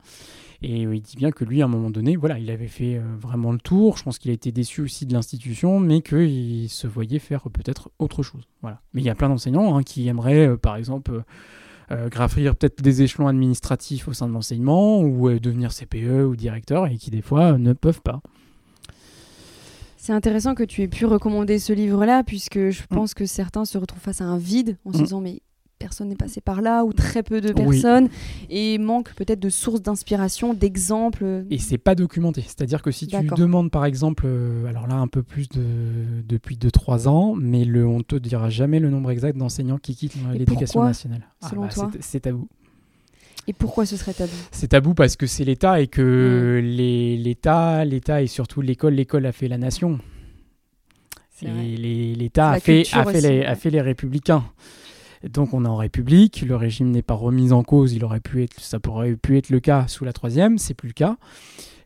Et 0.62 0.82
il 0.82 1.00
dit 1.00 1.16
bien 1.16 1.30
que 1.30 1.44
lui, 1.44 1.62
à 1.62 1.64
un 1.64 1.68
moment 1.68 1.90
donné, 1.90 2.16
voilà, 2.16 2.38
il 2.38 2.50
avait 2.50 2.68
fait 2.68 2.96
euh, 2.96 3.02
vraiment 3.18 3.50
le 3.52 3.58
tour. 3.58 3.96
Je 3.96 4.02
pense 4.02 4.18
qu'il 4.18 4.30
a 4.30 4.34
été 4.34 4.52
déçu 4.52 4.82
aussi 4.82 5.06
de 5.06 5.14
l'institution, 5.14 5.80
mais 5.80 6.02
qu'il 6.02 6.68
se 6.68 6.86
voyait 6.86 7.18
faire 7.18 7.44
peut-être 7.50 7.90
autre 7.98 8.22
chose. 8.22 8.42
Voilà. 8.60 8.80
Mais 8.92 9.00
il 9.00 9.04
y 9.04 9.10
a 9.10 9.14
plein 9.14 9.30
d'enseignants 9.30 9.76
hein, 9.76 9.82
qui 9.82 10.06
aimeraient, 10.08 10.48
euh, 10.48 10.56
par 10.58 10.76
exemple, 10.76 11.22
euh, 11.90 12.08
peut-être 12.10 12.82
des 12.82 13.02
échelons 13.02 13.26
administratifs 13.26 14.06
au 14.06 14.12
sein 14.12 14.28
de 14.28 14.34
l'enseignement, 14.34 15.00
ou 15.00 15.30
devenir 15.38 15.72
CPE 15.72 16.26
ou 16.26 16.36
directeur, 16.36 16.86
et 16.86 16.98
qui 16.98 17.10
des 17.10 17.22
fois 17.22 17.56
ne 17.56 17.72
peuvent 17.72 18.02
pas. 18.02 18.20
C'est 19.96 20.12
intéressant 20.12 20.54
que 20.54 20.62
tu 20.62 20.82
aies 20.82 20.88
pu 20.88 21.06
recommander 21.06 21.58
ce 21.58 21.72
livre-là, 21.72 22.22
puisque 22.22 22.68
je 22.70 22.82
mm. 22.82 22.86
pense 22.94 23.14
que 23.14 23.24
certains 23.24 23.64
se 23.64 23.78
retrouvent 23.78 24.02
face 24.02 24.20
à 24.20 24.24
un 24.24 24.38
vide 24.38 24.76
en 24.84 24.92
se 24.92 24.98
mm. 24.98 25.02
disant 25.02 25.20
mais 25.22 25.40
personne 25.80 26.08
n'est 26.08 26.14
passé 26.14 26.40
par 26.40 26.60
là 26.60 26.84
ou 26.84 26.92
très 26.92 27.24
peu 27.24 27.40
de 27.40 27.52
personnes 27.52 28.08
et 28.50 28.78
manque 28.78 29.12
peut-être 29.14 29.40
de 29.40 29.48
sources 29.48 29.82
d'inspiration, 29.82 30.54
d'exemples. 30.54 31.44
Et 31.50 31.58
c'est 31.58 31.78
pas 31.78 31.96
documenté. 31.96 32.42
C'est-à-dire 32.42 32.82
que 32.82 32.92
si 32.92 33.08
tu 33.08 33.16
demandes 33.36 33.70
par 33.70 33.84
exemple, 33.86 34.24
euh, 34.26 34.66
alors 34.66 34.86
là 34.86 34.94
un 34.94 35.08
peu 35.08 35.22
plus 35.24 35.48
de, 35.48 35.62
depuis 36.28 36.56
2-3 36.56 37.08
ans, 37.08 37.34
mais 37.34 37.64
le, 37.64 37.86
on 37.86 38.02
te 38.02 38.14
dira 38.14 38.50
jamais 38.50 38.78
le 38.78 38.90
nombre 38.90 39.10
exact 39.10 39.36
d'enseignants 39.36 39.78
qui 39.78 39.96
quittent 39.96 40.16
l'éducation 40.32 40.84
nationale. 40.84 41.22
Ah 41.42 41.50
bah, 41.56 41.68
toi 41.72 41.90
C'est 42.00 42.20
tabou. 42.20 42.46
Et 43.48 43.54
pourquoi 43.54 43.86
ce 43.86 43.96
serait 43.96 44.12
tabou? 44.12 44.36
C'est 44.52 44.68
tabou 44.68 44.92
parce 44.92 45.16
que 45.16 45.26
c'est 45.26 45.44
l'État 45.44 45.80
et 45.80 45.86
que 45.86 46.60
l'État, 46.62 47.86
l'État 47.86 48.20
et 48.20 48.26
surtout 48.26 48.60
l'école, 48.60 48.94
l'école 48.94 49.24
a 49.24 49.32
fait 49.32 49.48
la 49.48 49.58
nation. 49.58 49.98
L'État 51.42 52.50
a, 52.50 52.60
fait, 52.60 52.84
a, 52.92 53.04
fait 53.06 53.20
les, 53.22 53.44
a 53.44 53.54
fait 53.54 53.70
les 53.70 53.80
républicains. 53.80 54.44
Donc 55.28 55.52
on 55.52 55.64
est 55.64 55.68
en 55.68 55.76
République, 55.76 56.42
le 56.42 56.56
régime 56.56 56.90
n'est 56.90 57.02
pas 57.02 57.14
remis 57.14 57.52
en 57.52 57.62
cause, 57.62 57.92
il 57.92 58.04
aurait 58.04 58.20
pu 58.20 58.42
être, 58.42 58.58
ça 58.58 58.80
pourrait 58.80 59.16
pu 59.16 59.36
être 59.36 59.50
le 59.50 59.60
cas 59.60 59.86
sous 59.86 60.04
la 60.04 60.12
troisième, 60.12 60.56
c'est 60.56 60.74
plus 60.74 60.88
le 60.88 60.94
cas. 60.94 61.16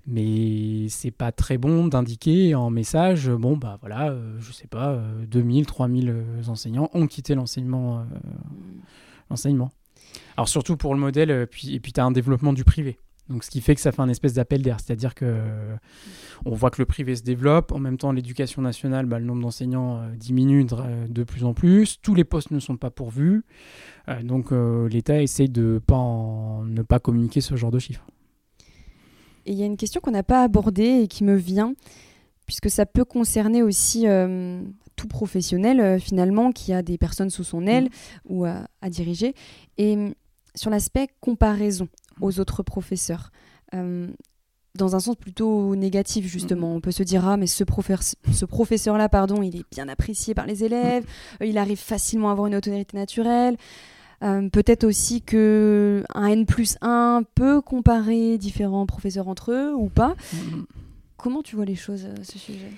Mais 0.07 0.89
c'est 0.91 1.11
pas 1.11 1.33
très 1.33 1.57
bon 1.57 1.87
d'indiquer 1.87 2.55
en 2.55 2.71
message, 2.71 3.31
bon 3.31 3.57
bah 3.57 3.79
voilà, 3.81 4.11
euh, 4.11 4.37
je 4.39 4.53
sais 4.53 4.67
pas, 4.67 5.03
2000, 5.29 5.63
euh, 5.63 5.65
3000 5.65 6.09
euh, 6.11 6.25
enseignants 6.49 6.91
ont 6.93 7.07
quitté 7.07 7.35
l'enseignement. 7.35 8.05
l'enseignement. 9.31 9.73
Alors 10.37 10.49
surtout 10.49 10.77
pour 10.77 10.95
le 10.95 11.01
modèle, 11.01 11.47
puis, 11.51 11.75
et 11.75 11.81
puis 11.81 11.93
tu 11.93 12.01
as 12.01 12.05
un 12.05 12.13
développement 12.13 12.53
du 12.53 12.65
privé. 12.65 12.99
Donc, 13.31 13.43
ce 13.43 13.51
qui 13.51 13.63
fait 13.63 13.75
que 13.75 13.81
ça 13.81 13.91
fait 13.91 14.03
un 14.03 14.09
espèce 14.09 14.35
d'appel 14.35 14.61
d'air, 14.61 14.79
c'est-à-dire 14.81 15.15
que 15.15 15.35
on 16.45 16.55
voit 16.55 16.71
que 16.71 16.81
le 16.81 16.87
privé 16.87 17.17
se 17.17 17.23
développe, 17.23 17.73
en 17.73 17.79
même 17.79 17.97
temps 17.97 18.13
l'éducation 18.13 18.61
nationale, 18.61 19.07
bah, 19.07 19.19
le 19.19 19.25
nombre 19.25 19.41
d'enseignants 19.41 19.99
euh, 19.99 20.15
diminue 20.15 20.67
de, 21.09 21.25
plus 21.25 21.45
en 21.45 21.55
plus, 21.55 22.01
tous 22.03 22.15
les 22.15 22.25
postes 22.25 22.51
ne 22.51 22.61
sont 22.61 22.77
pas 22.77 22.91
pourvus, 22.91 23.45
euh, 24.09 24.23
donc 24.23 24.53
euh, 24.53 24.89
l'État 24.89 25.23
essaye 25.23 25.49
de 25.49 25.81
pas 25.85 26.63
ne 26.67 26.83
pas 26.83 26.99
communiquer 26.99 27.41
ce 27.41 27.57
genre 27.57 27.71
de 27.71 27.79
chiffres. 27.79 28.07
Et 29.47 29.53
il 29.53 29.59
y 29.59 29.63
a 29.63 29.67
une 29.67 29.77
question 29.77 30.01
qu'on 30.01 30.11
n'a 30.11 30.23
pas 30.23 30.43
abordée 30.43 31.01
et 31.03 31.09
qui 31.09 31.25
me 31.25 31.35
vient, 31.35 31.75
puisque 32.47 32.71
ça 32.71 32.85
peut 32.85 33.05
concerner 33.05 33.63
aussi 33.63 34.07
tout 34.97 35.09
professionnel 35.09 36.01
finalement 36.01 36.53
qui 36.53 36.73
a 36.73 36.83
des 36.83 36.99
personnes 36.99 37.31
sous 37.31 37.45
son 37.45 37.67
aile 37.67 37.85
mmh. 37.85 37.89
ou 38.27 38.45
à, 38.45 38.69
à 38.81 38.91
diriger, 38.91 39.35
et 39.77 40.15
sur 40.55 40.71
l'aspect 40.71 41.09
comparaison 41.21 41.89
aux 42.21 42.41
autres 42.41 42.63
professeurs. 42.63 43.31
Euh, 43.75 44.09
dans 44.77 44.97
un 44.97 45.01
sens 45.01 45.15
plutôt 45.17 45.77
négatif 45.77 46.27
justement. 46.27 46.73
Mm-hmm. 46.73 46.77
On 46.77 46.81
peut 46.81 46.91
se 46.91 47.03
dire 47.03 47.27
ah 47.29 47.37
mais 47.37 47.47
ce, 47.47 47.65
ce 48.33 48.45
professeur-là 48.45 49.09
pardon 49.09 49.43
il 49.43 49.57
est 49.57 49.65
bien 49.71 49.89
apprécié 49.89 50.35
par 50.35 50.47
les 50.47 50.65
élèves, 50.65 51.05
mm-hmm. 51.05 51.49
il 51.49 51.59
arrive 51.59 51.79
facilement 51.79 52.29
à 52.29 52.33
avoir 52.33 52.47
une 52.49 52.57
autorité 52.57 52.97
naturelle. 52.97 53.57
Euh, 54.23 54.49
peut-être 54.49 54.85
aussi 54.85 55.23
que 55.23 56.03
un 56.15 56.27
N 56.27 56.47
plus 56.47 56.77
1 56.81 57.23
peut 57.35 57.61
comparer 57.61 58.39
différents 58.39 58.87
professeurs 58.87 59.29
entre 59.29 59.53
eux 59.53 59.75
ou 59.75 59.89
pas. 59.89 60.15
Mm-hmm. 60.35 60.65
Comment 61.17 61.43
tu 61.43 61.57
vois 61.57 61.65
les 61.65 61.75
choses 61.75 62.07
à 62.07 62.25
ce 62.25 62.39
sujet? 62.39 62.71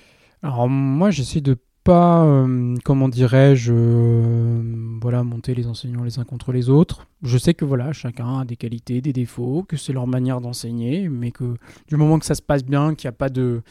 Alors 0.43 0.69
moi 0.69 1.11
j'essaie 1.11 1.41
de 1.41 1.57
pas, 1.87 2.25
euh, 2.25 2.75
comment 2.85 3.09
dirais-je, 3.09 3.73
euh, 3.73 4.61
voilà, 5.01 5.23
monter 5.23 5.55
les 5.55 5.69
enseignants 5.69 6.03
les 6.03 6.19
uns 6.19 6.25
contre 6.25 6.51
les 6.51 6.69
autres. 6.69 7.07
Je 7.23 7.39
sais 7.39 7.55
que 7.55 7.65
voilà, 7.65 7.93
chacun 7.93 8.41
a 8.41 8.45
des 8.45 8.57
qualités, 8.57 9.01
des 9.01 9.13
défauts, 9.13 9.65
que 9.69 9.77
c'est 9.77 9.93
leur 9.93 10.09
manière 10.09 10.41
d'enseigner, 10.41 11.09
mais 11.09 11.31
que 11.31 11.55
du 11.87 11.97
moment 11.97 12.19
que 12.19 12.27
ça 12.27 12.35
se 12.35 12.43
passe 12.43 12.65
bien, 12.65 12.97
qu'il 12.97 13.07
n'y 13.07 13.11
a 13.11 13.17
pas 13.17 13.29
de, 13.29 13.63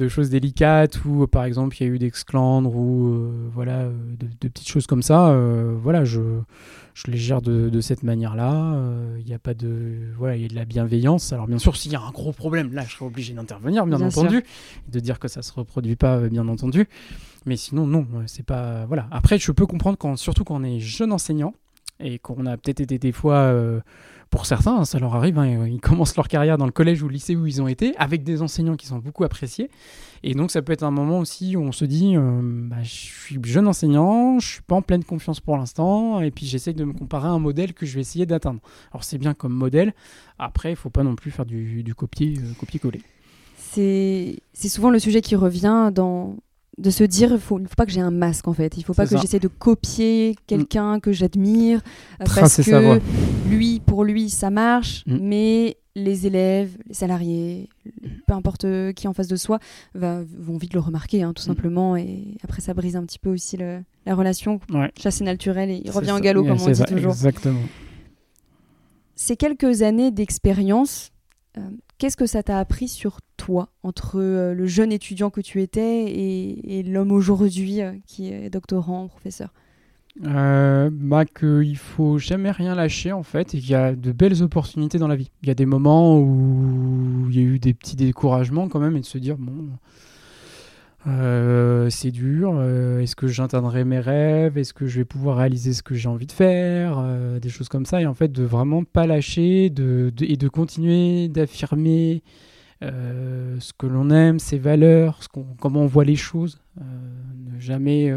de 0.00 0.08
choses 0.08 0.30
délicates 0.30 1.04
ou 1.04 1.26
par 1.26 1.44
exemple 1.44 1.76
il 1.78 1.86
y 1.86 1.90
a 1.90 1.92
eu 1.92 1.98
d'exclandre 1.98 2.74
ou 2.74 3.08
euh, 3.08 3.48
voilà 3.52 3.84
de, 3.84 4.48
petites 4.48 4.68
choses 4.68 4.86
comme 4.86 5.02
ça 5.02 5.36
voilà 5.82 6.04
je, 6.04 6.20
je 6.94 7.10
les 7.10 7.18
gère 7.18 7.40
de, 7.42 7.80
cette 7.80 8.02
manière-là. 8.02 8.76
Il 9.18 9.24
n'y 9.24 9.34
a 9.34 9.38
pas 9.38 9.54
de 9.54 10.12
voilà, 10.18 10.36
il 10.36 10.42
y 10.42 10.44
a 10.44 10.48
de 10.48 10.54
la 10.54 10.64
bienveillance. 10.64 11.32
Alors 11.32 11.46
bien 11.46 11.58
sûr, 11.58 11.76
s'il 11.76 11.92
y 11.92 11.96
a 11.96 12.00
un 12.00 12.10
gros 12.10 12.32
problème, 12.32 12.72
là, 12.72 12.84
je 12.86 12.94
serai 12.94 13.04
obligé 13.04 13.32
d'intervenir, 13.32 13.86
bien, 13.86 14.00
entendu, 14.00 14.38
et 14.38 14.90
de 14.90 15.00
dire 15.00 15.18
que 15.18 15.28
ça 15.28 15.42
se 15.42 15.52
reproduit 15.52 15.96
pas, 15.96 16.18
bien 16.28 16.46
entendu. 16.48 16.88
Mais 17.46 17.56
sinon, 17.56 17.86
non, 17.86 18.06
c'est 18.26 18.44
pas. 18.44 18.84
Voilà. 18.86 19.08
Après, 19.10 19.38
je 19.38 19.52
peux 19.52 19.66
comprendre, 19.66 19.96
quand, 19.98 20.16
surtout 20.16 20.44
quand 20.44 20.56
on 20.56 20.64
est 20.64 20.80
jeune 20.80 21.12
enseignant 21.12 21.54
et 22.00 22.18
qu'on 22.18 22.46
a 22.46 22.56
peut-être 22.56 22.80
été 22.80 22.98
des 22.98 23.12
fois, 23.12 23.36
euh, 23.36 23.80
pour 24.30 24.46
certains, 24.46 24.76
hein, 24.76 24.84
ça 24.84 25.00
leur 25.00 25.16
arrive, 25.16 25.38
hein, 25.38 25.66
ils 25.66 25.80
commencent 25.80 26.14
leur 26.14 26.28
carrière 26.28 26.56
dans 26.56 26.64
le 26.64 26.70
collège 26.72 27.02
ou 27.02 27.08
le 27.08 27.14
lycée 27.14 27.34
où 27.34 27.46
ils 27.46 27.60
ont 27.60 27.66
été, 27.66 27.96
avec 27.96 28.22
des 28.22 28.42
enseignants 28.42 28.76
qui 28.76 28.86
sont 28.86 28.98
beaucoup 28.98 29.24
appréciés. 29.24 29.68
Et 30.22 30.34
donc, 30.34 30.52
ça 30.52 30.62
peut 30.62 30.72
être 30.72 30.84
un 30.84 30.92
moment 30.92 31.18
aussi 31.18 31.56
où 31.56 31.62
on 31.62 31.72
se 31.72 31.84
dit 31.84 32.16
euh, 32.16 32.40
bah, 32.42 32.82
je 32.82 32.88
suis 32.88 33.38
jeune 33.42 33.66
enseignant, 33.66 34.38
je 34.38 34.46
suis 34.46 34.62
pas 34.62 34.76
en 34.76 34.82
pleine 34.82 35.02
confiance 35.02 35.40
pour 35.40 35.56
l'instant, 35.56 36.20
et 36.20 36.30
puis 36.30 36.46
j'essaie 36.46 36.74
de 36.74 36.84
me 36.84 36.92
comparer 36.92 37.26
à 37.26 37.32
un 37.32 37.40
modèle 37.40 37.74
que 37.74 37.86
je 37.86 37.96
vais 37.96 38.02
essayer 38.02 38.24
d'atteindre. 38.24 38.60
Alors, 38.92 39.02
c'est 39.02 39.18
bien 39.18 39.34
comme 39.34 39.52
modèle. 39.52 39.94
Après, 40.38 40.70
il 40.70 40.76
faut 40.76 40.90
pas 40.90 41.02
non 41.02 41.16
plus 41.16 41.32
faire 41.32 41.44
du, 41.44 41.84
euh, 41.88 42.54
copier-coller. 42.56 43.02
C'est 43.56 44.42
souvent 44.68 44.90
le 44.90 44.98
sujet 45.00 45.22
qui 45.22 45.34
revient 45.34 45.90
dans, 45.92 46.36
de 46.80 46.90
se 46.90 47.04
dire 47.04 47.32
il 47.32 47.38
faut, 47.38 47.58
faut 47.58 47.74
pas 47.76 47.86
que 47.86 47.92
j'ai 47.92 48.00
un 48.00 48.10
masque 48.10 48.48
en 48.48 48.52
fait. 48.52 48.76
Il 48.76 48.84
faut 48.84 48.94
pas 48.94 49.06
que 49.06 49.16
j'essaie 49.18 49.38
de 49.38 49.48
copier 49.48 50.36
quelqu'un 50.46 50.98
que 50.98 51.12
j'admire 51.12 51.80
euh, 52.20 52.24
parce 52.34 52.62
que 52.62 53.00
lui 53.48 53.80
pour 53.80 54.04
lui 54.04 54.30
ça 54.30 54.50
marche 54.50 55.04
mm. 55.06 55.18
mais 55.20 55.76
les 55.94 56.26
élèves 56.26 56.76
les 56.86 56.94
salariés 56.94 57.68
peu 58.26 58.32
importe 58.32 58.66
qui 58.94 59.08
en 59.08 59.12
face 59.12 59.28
de 59.28 59.36
soi 59.36 59.58
vont 59.94 60.56
vite 60.56 60.72
le 60.74 60.80
remarquer 60.80 61.22
hein, 61.22 61.32
tout 61.34 61.42
mm. 61.42 61.46
simplement. 61.46 61.96
Et 61.96 62.36
après 62.42 62.62
ça 62.62 62.72
brise 62.72 62.96
un 62.96 63.04
petit 63.04 63.18
peu 63.18 63.30
aussi 63.30 63.56
la 63.58 64.14
relation. 64.14 64.60
Ouais. 64.72 64.90
chasse 64.98 65.20
naturelle 65.20 65.70
et 65.70 65.82
il 65.84 65.90
revient 65.90 66.12
en 66.12 66.20
galop 66.20 66.44
comme 66.44 66.60
on 66.60 66.70
dit 66.70 66.84
toujours. 66.84 67.12
exactement. 67.12 67.60
Ces 69.16 69.36
quelques 69.36 69.82
années 69.82 70.10
d'expérience 70.10 71.12
euh, 71.58 71.60
Qu'est-ce 72.00 72.16
que 72.16 72.24
ça 72.24 72.42
t'a 72.42 72.58
appris 72.58 72.88
sur 72.88 73.18
toi, 73.36 73.68
entre 73.82 74.18
euh, 74.18 74.54
le 74.54 74.66
jeune 74.66 74.90
étudiant 74.90 75.28
que 75.28 75.42
tu 75.42 75.60
étais 75.60 76.10
et, 76.10 76.82
l'homme 76.82 77.12
aujourd'hui 77.12 77.82
euh, 77.82 77.92
qui 78.06 78.32
est 78.32 78.48
doctorant, 78.48 79.06
professeur? 79.06 79.52
Euh, 80.24 80.88
bah, 80.90 81.26
qu'il 81.26 81.76
faut 81.76 82.16
jamais 82.16 82.52
rien 82.52 82.74
lâcher 82.74 83.12
en 83.12 83.22
fait 83.22 83.54
et 83.54 83.60
qu'il 83.60 83.68
y 83.68 83.74
a 83.74 83.94
de 83.94 84.12
belles 84.12 84.42
opportunités 84.42 84.96
dans 84.96 85.08
la 85.08 85.16
vie. 85.16 85.30
Il 85.42 85.48
y 85.48 85.50
a 85.50 85.54
des 85.54 85.66
moments 85.66 86.18
où 86.18 87.26
il 87.28 87.36
y 87.36 87.38
a 87.38 87.42
eu 87.42 87.58
des 87.58 87.74
petits 87.74 87.96
découragements 87.96 88.70
quand 88.70 88.80
même 88.80 88.96
et 88.96 89.00
de 89.00 89.04
se 89.04 89.18
dire 89.18 89.36
bon 89.36 89.68
euh, 91.06 91.88
c'est 91.88 92.10
dur. 92.10 92.52
Euh, 92.56 93.00
est-ce 93.00 93.16
que 93.16 93.26
j'atteindrai 93.26 93.84
mes 93.84 94.00
rêves 94.00 94.58
Est-ce 94.58 94.74
que 94.74 94.86
je 94.86 94.98
vais 94.98 95.04
pouvoir 95.04 95.38
réaliser 95.38 95.72
ce 95.72 95.82
que 95.82 95.94
j'ai 95.94 96.08
envie 96.08 96.26
de 96.26 96.32
faire 96.32 96.98
euh, 96.98 97.38
Des 97.40 97.48
choses 97.48 97.68
comme 97.68 97.86
ça. 97.86 98.00
Et 98.00 98.06
en 98.06 98.14
fait, 98.14 98.30
de 98.30 98.44
vraiment 98.44 98.84
pas 98.84 99.06
lâcher 99.06 99.70
de, 99.70 100.12
et 100.20 100.36
de 100.36 100.48
continuer 100.48 101.28
d'affirmer 101.28 102.22
ce 102.82 103.72
que 103.76 103.86
l'on 103.86 104.08
aime, 104.08 104.38
ses 104.38 104.58
valeurs, 104.58 105.22
ce 105.22 105.28
comment 105.60 105.82
on 105.82 105.86
voit 105.86 106.04
les 106.04 106.16
choses. 106.16 106.62
ne 106.78 107.58
jamais, 107.58 108.10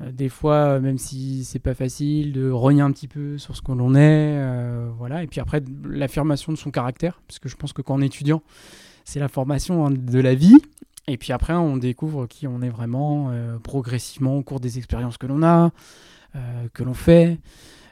des 0.00 0.30
fois, 0.30 0.80
même 0.80 0.96
si 0.96 1.44
c'est 1.44 1.58
pas 1.58 1.74
facile, 1.74 2.32
de 2.32 2.48
rogner 2.48 2.80
un 2.80 2.90
petit 2.92 3.08
peu 3.08 3.36
sur 3.36 3.54
ce 3.56 3.60
que 3.60 3.72
l'on 3.72 3.94
est. 3.94 4.42
voilà. 4.96 5.22
Et 5.22 5.26
puis 5.26 5.40
après, 5.40 5.62
l'affirmation 5.84 6.50
de 6.50 6.56
son 6.56 6.70
caractère. 6.70 7.20
Parce 7.28 7.38
que 7.38 7.50
je 7.50 7.56
pense 7.56 7.74
que 7.74 7.82
quand 7.82 7.96
on 7.96 8.00
est 8.00 8.06
étudiant, 8.06 8.42
c'est 9.04 9.20
la 9.20 9.28
formation 9.28 9.86
hein, 9.86 9.90
de 9.90 10.18
la 10.18 10.34
vie. 10.34 10.56
Et 11.08 11.16
puis 11.16 11.32
après, 11.32 11.54
on 11.54 11.78
découvre 11.78 12.26
qui 12.26 12.46
on 12.46 12.60
est 12.60 12.68
vraiment 12.68 13.30
euh, 13.30 13.58
progressivement 13.58 14.36
au 14.36 14.42
cours 14.42 14.60
des 14.60 14.76
expériences 14.76 15.16
que 15.16 15.26
l'on 15.26 15.42
a, 15.42 15.70
euh, 16.36 16.68
que 16.74 16.84
l'on 16.84 16.92
fait, 16.92 17.38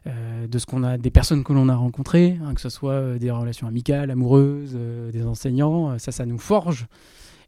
euh, 0.06 0.46
de 0.46 0.58
ce 0.58 0.66
qu'on 0.66 0.82
a, 0.82 0.98
des 0.98 1.10
personnes 1.10 1.42
que 1.42 1.54
l'on 1.54 1.70
a 1.70 1.74
rencontrées, 1.74 2.38
hein, 2.44 2.52
que 2.52 2.60
ce 2.60 2.68
soit 2.68 3.18
des 3.18 3.30
relations 3.30 3.66
amicales, 3.66 4.10
amoureuses, 4.10 4.78
des 5.12 5.24
enseignants. 5.24 5.98
ça, 5.98 6.12
ça 6.12 6.26
nous 6.26 6.38
forge. 6.38 6.86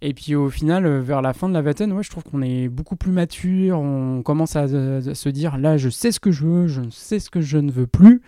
Et 0.00 0.14
puis 0.14 0.34
au 0.34 0.48
final, 0.48 0.88
vers 1.00 1.20
la 1.20 1.34
fin 1.34 1.50
de 1.50 1.54
la 1.54 1.60
vingtaine, 1.60 1.92
ouais, 1.92 2.02
je 2.02 2.10
trouve 2.10 2.24
qu'on 2.24 2.40
est 2.40 2.68
beaucoup 2.68 2.96
plus 2.96 3.12
mature. 3.12 3.78
On 3.78 4.22
commence 4.22 4.56
à, 4.56 4.68
se 4.68 5.28
dire 5.28 5.58
là, 5.58 5.76
je 5.76 5.90
sais 5.90 6.12
ce 6.12 6.20
que 6.20 6.30
je 6.30 6.46
veux, 6.46 6.66
je 6.66 6.88
sais 6.90 7.18
ce 7.18 7.28
que 7.28 7.42
je 7.42 7.58
ne 7.58 7.70
veux 7.70 7.86
plus, 7.86 8.22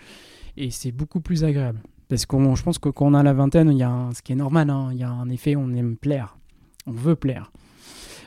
et 0.59 0.71
c'est 0.71 0.93
beaucoup 0.93 1.21
plus 1.21 1.43
agréable. 1.43 1.81
Parce 2.09 2.27
que 2.27 2.37
je 2.37 2.63
pense 2.63 2.79
que 2.79 2.91
quand 2.91 3.07
on 3.07 3.15
a 3.15 3.23
la 3.23 3.33
vingtaine, 3.33 3.71
il 3.71 3.79
y 3.79 3.85
a 3.85 4.11
ce 4.15 4.21
qui 4.21 4.33
est 4.33 4.37
normal, 4.37 4.69
hein, 4.69 4.91
il 4.93 4.99
y 4.99 5.05
a 5.05 5.11
un 5.11 5.31
effet, 5.31 5.57
on 5.57 5.73
aime 5.73 5.97
plaire 5.97 6.37
on 6.91 6.93
veut 6.93 7.17
plaire. 7.17 7.53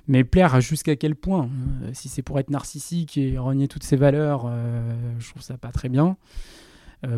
Mais 0.07 0.23
plaire 0.23 0.59
jusqu'à 0.61 0.95
quel 0.95 1.15
point? 1.15 1.49
Si 1.93 2.09
c'est 2.09 2.21
pour 2.21 2.39
être 2.39 2.49
narcissique 2.49 3.17
et 3.17 3.37
renier 3.37 3.67
toutes 3.67 3.83
ses 3.83 3.95
valeurs, 3.95 4.51
je 5.19 5.29
trouve 5.29 5.41
ça 5.41 5.57
pas 5.57 5.71
très 5.71 5.89
bien. 5.89 6.17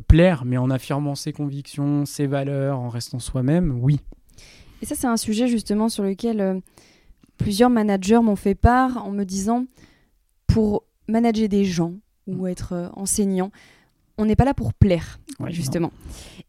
plaire, 0.08 0.46
mais 0.46 0.58
en 0.58 0.70
affirmant 0.70 1.16
ses 1.16 1.32
convictions, 1.34 2.06
ses 2.06 2.28
valeurs, 2.28 2.80
en 2.80 2.90
restant 2.90 3.20
soi-même, 3.20 3.78
oui. 3.82 4.00
Et 4.82 4.86
ça, 4.86 4.96
c'est 4.96 5.08
un 5.08 5.18
sujet 5.18 5.48
justement 5.48 5.90
sur 5.90 6.04
lequel 6.04 6.62
plusieurs 7.38 7.70
managers 7.70 8.20
m'ont 8.22 8.36
fait 8.36 8.56
part 8.56 9.06
en 9.06 9.12
me 9.12 9.24
disant, 9.24 9.66
pour 10.48 10.84
manager 11.08 11.48
des 11.48 11.66
gens 11.66 11.94
ou 12.28 12.48
être 12.48 12.92
enseignant, 12.96 13.52
on 14.18 14.26
n'est 14.26 14.36
pas 14.36 14.46
là 14.46 14.54
pour 14.54 14.74
plaire, 14.74 15.20
justement. 15.50 15.92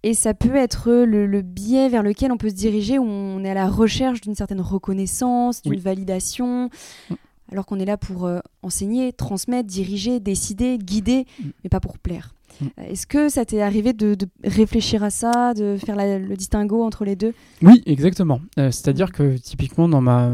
Et 0.03 0.15
ça 0.15 0.35
peut 0.35 0.55
être 0.55 0.91
le, 0.91 1.43
biais 1.43 1.89
vers 1.89 2.03
lequel 2.03 2.31
on 2.33 2.37
peut 2.37 2.51
se 2.51 2.55
diriger, 2.55 2.99
où 2.99 3.05
on 3.05 3.43
est 3.45 3.51
à 3.51 3.55
la 3.55 3.69
recherche 3.69 4.21
d'une 4.21 4.35
certaine 4.35 4.61
reconnaissance, 4.61 5.63
d'une 5.63 5.81
validation, 5.81 6.71
mm. 7.11 7.15
alors 7.51 7.67
qu'on 7.67 7.79
est 7.81 7.85
là 7.85 7.97
pour 7.97 8.27
euh, 8.27 8.39
enseigner, 8.63 9.13
transmettre, 9.13 9.69
diriger, 9.69 10.21
décider, 10.21 10.79
guider, 10.79 11.27
mm. 11.41 11.49
mais 11.65 11.71
pas 11.71 11.81
pour 11.81 11.99
plaire. 11.99 12.35
Mm. 12.61 12.67
Est-ce 12.89 13.07
que 13.07 13.29
ça 13.29 13.45
t'est 13.45 13.63
arrivé 13.63 13.93
de, 13.93 14.17
réfléchir 14.45 15.03
à 15.03 15.11
ça, 15.11 15.55
de 15.55 15.77
faire 15.77 15.97
le 15.97 16.37
distinguo 16.37 16.85
entre 16.85 17.05
les 17.05 17.17
deux? 17.17 17.35
Oui, 17.63 17.83
exactement. 17.87 18.41
Euh, 18.59 18.71
c'est-à-dire 18.71 19.11
que 19.11 19.37
typiquement 19.39 19.89
dans 19.89 20.01
ma, 20.01 20.31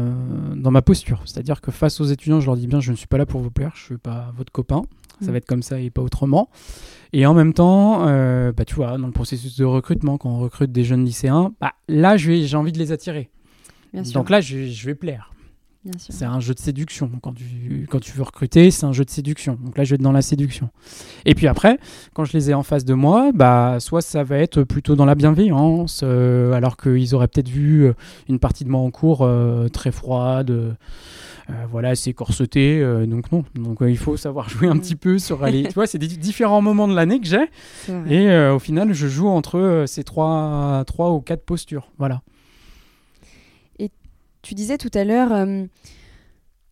dans 0.55 0.71
ma 0.71 0.83
posture, 0.83 1.23
c'est-à-dire 1.25 1.61
que 1.61 1.71
face 1.71 1.99
aux 1.99 2.05
étudiants, 2.05 2.39
je 2.39 2.45
leur 2.45 2.57
dis 2.57 2.67
bien, 2.67 2.79
je 2.79 2.91
ne 2.91 2.95
suis 2.95 3.07
pas 3.07 3.17
là 3.17 3.25
pour 3.25 3.41
vous 3.41 3.51
plaire, 3.51 3.71
je 3.75 3.81
ne 3.81 3.85
suis 3.85 3.97
pas 3.97 4.31
votre 4.37 4.51
copain, 4.51 4.83
ça 5.23 5.31
va 5.31 5.37
être 5.37 5.45
comme 5.45 5.63
ça 5.63 5.79
et 5.79 5.89
pas 5.89 6.01
autrement. 6.01 6.49
Et 7.13 7.25
en 7.25 7.33
même 7.33 7.53
temps, 7.53 8.07
euh, 8.07 8.51
bah, 8.51 8.65
tu 8.65 8.75
vois, 8.75 8.97
dans 8.97 9.05
le 9.05 9.13
processus 9.13 9.55
de 9.57 9.65
recrutement, 9.65 10.17
quand 10.17 10.29
on 10.29 10.39
recrute 10.39 10.71
des 10.71 10.83
jeunes 10.83 11.05
lycéens, 11.05 11.53
bah, 11.61 11.73
là, 11.87 12.17
j'ai 12.17 12.55
envie 12.55 12.71
de 12.71 12.79
les 12.79 12.91
attirer. 12.91 13.29
Donc 14.13 14.29
là, 14.31 14.41
je, 14.41 14.65
je 14.65 14.85
vais 14.87 14.95
plaire. 14.95 15.32
C'est 15.97 16.25
un 16.25 16.39
jeu 16.39 16.53
de 16.53 16.59
séduction. 16.59 17.11
Quand 17.21 17.33
tu, 17.33 17.87
quand 17.89 17.99
tu 17.99 18.13
veux 18.13 18.23
recruter, 18.23 18.71
c'est 18.71 18.85
un 18.85 18.93
jeu 18.93 19.03
de 19.03 19.09
séduction. 19.09 19.57
Donc 19.63 19.77
là, 19.77 19.83
je 19.83 19.91
vais 19.91 19.95
être 19.95 20.01
dans 20.01 20.13
la 20.13 20.21
séduction. 20.21 20.69
Et 21.25 21.35
puis 21.35 21.47
après, 21.47 21.77
quand 22.13 22.23
je 22.23 22.33
les 22.33 22.51
ai 22.51 22.53
en 22.53 22.63
face 22.63 22.85
de 22.85 22.93
moi, 22.93 23.31
bah, 23.33 23.77
soit 23.79 24.01
ça 24.01 24.23
va 24.23 24.37
être 24.37 24.63
plutôt 24.63 24.95
dans 24.95 25.05
la 25.05 25.15
bienveillance, 25.15 26.01
euh, 26.03 26.53
alors 26.53 26.77
qu'ils 26.77 27.15
auraient 27.15 27.27
peut-être 27.27 27.49
vu 27.49 27.85
euh, 27.85 27.93
une 28.29 28.39
partie 28.39 28.63
de 28.63 28.69
moi 28.69 28.79
en 28.79 28.91
cours 28.91 29.29
très 29.71 29.91
froide. 29.91 30.75
Euh, 31.49 31.53
voilà, 31.69 31.95
c'est 31.95 32.13
corseté, 32.13 32.79
euh, 32.81 33.05
donc 33.05 33.31
non. 33.31 33.43
Donc 33.55 33.81
euh, 33.81 33.91
il 33.91 33.97
faut 33.97 34.15
savoir 34.15 34.49
jouer 34.49 34.67
un 34.67 34.77
petit 34.77 34.95
peu 34.95 35.19
sur 35.19 35.45
les. 35.45 35.63
tu 35.67 35.73
vois, 35.73 35.87
c'est 35.87 35.97
des 35.97 36.07
différents 36.07 36.61
moments 36.61 36.87
de 36.87 36.95
l'année 36.95 37.19
que 37.19 37.27
j'ai, 37.27 37.49
et 38.09 38.47
au 38.49 38.59
final, 38.59 38.93
je 38.93 39.07
joue 39.07 39.27
entre 39.27 39.83
ces 39.87 40.03
trois, 40.03 40.83
trois 40.87 41.11
ou 41.11 41.19
quatre 41.19 41.43
postures. 41.43 41.89
Voilà. 41.97 42.21
Tu 44.43 44.53
disais 44.53 44.77
tout 44.77 44.91
à 44.93 45.03
l'heure. 45.03 45.47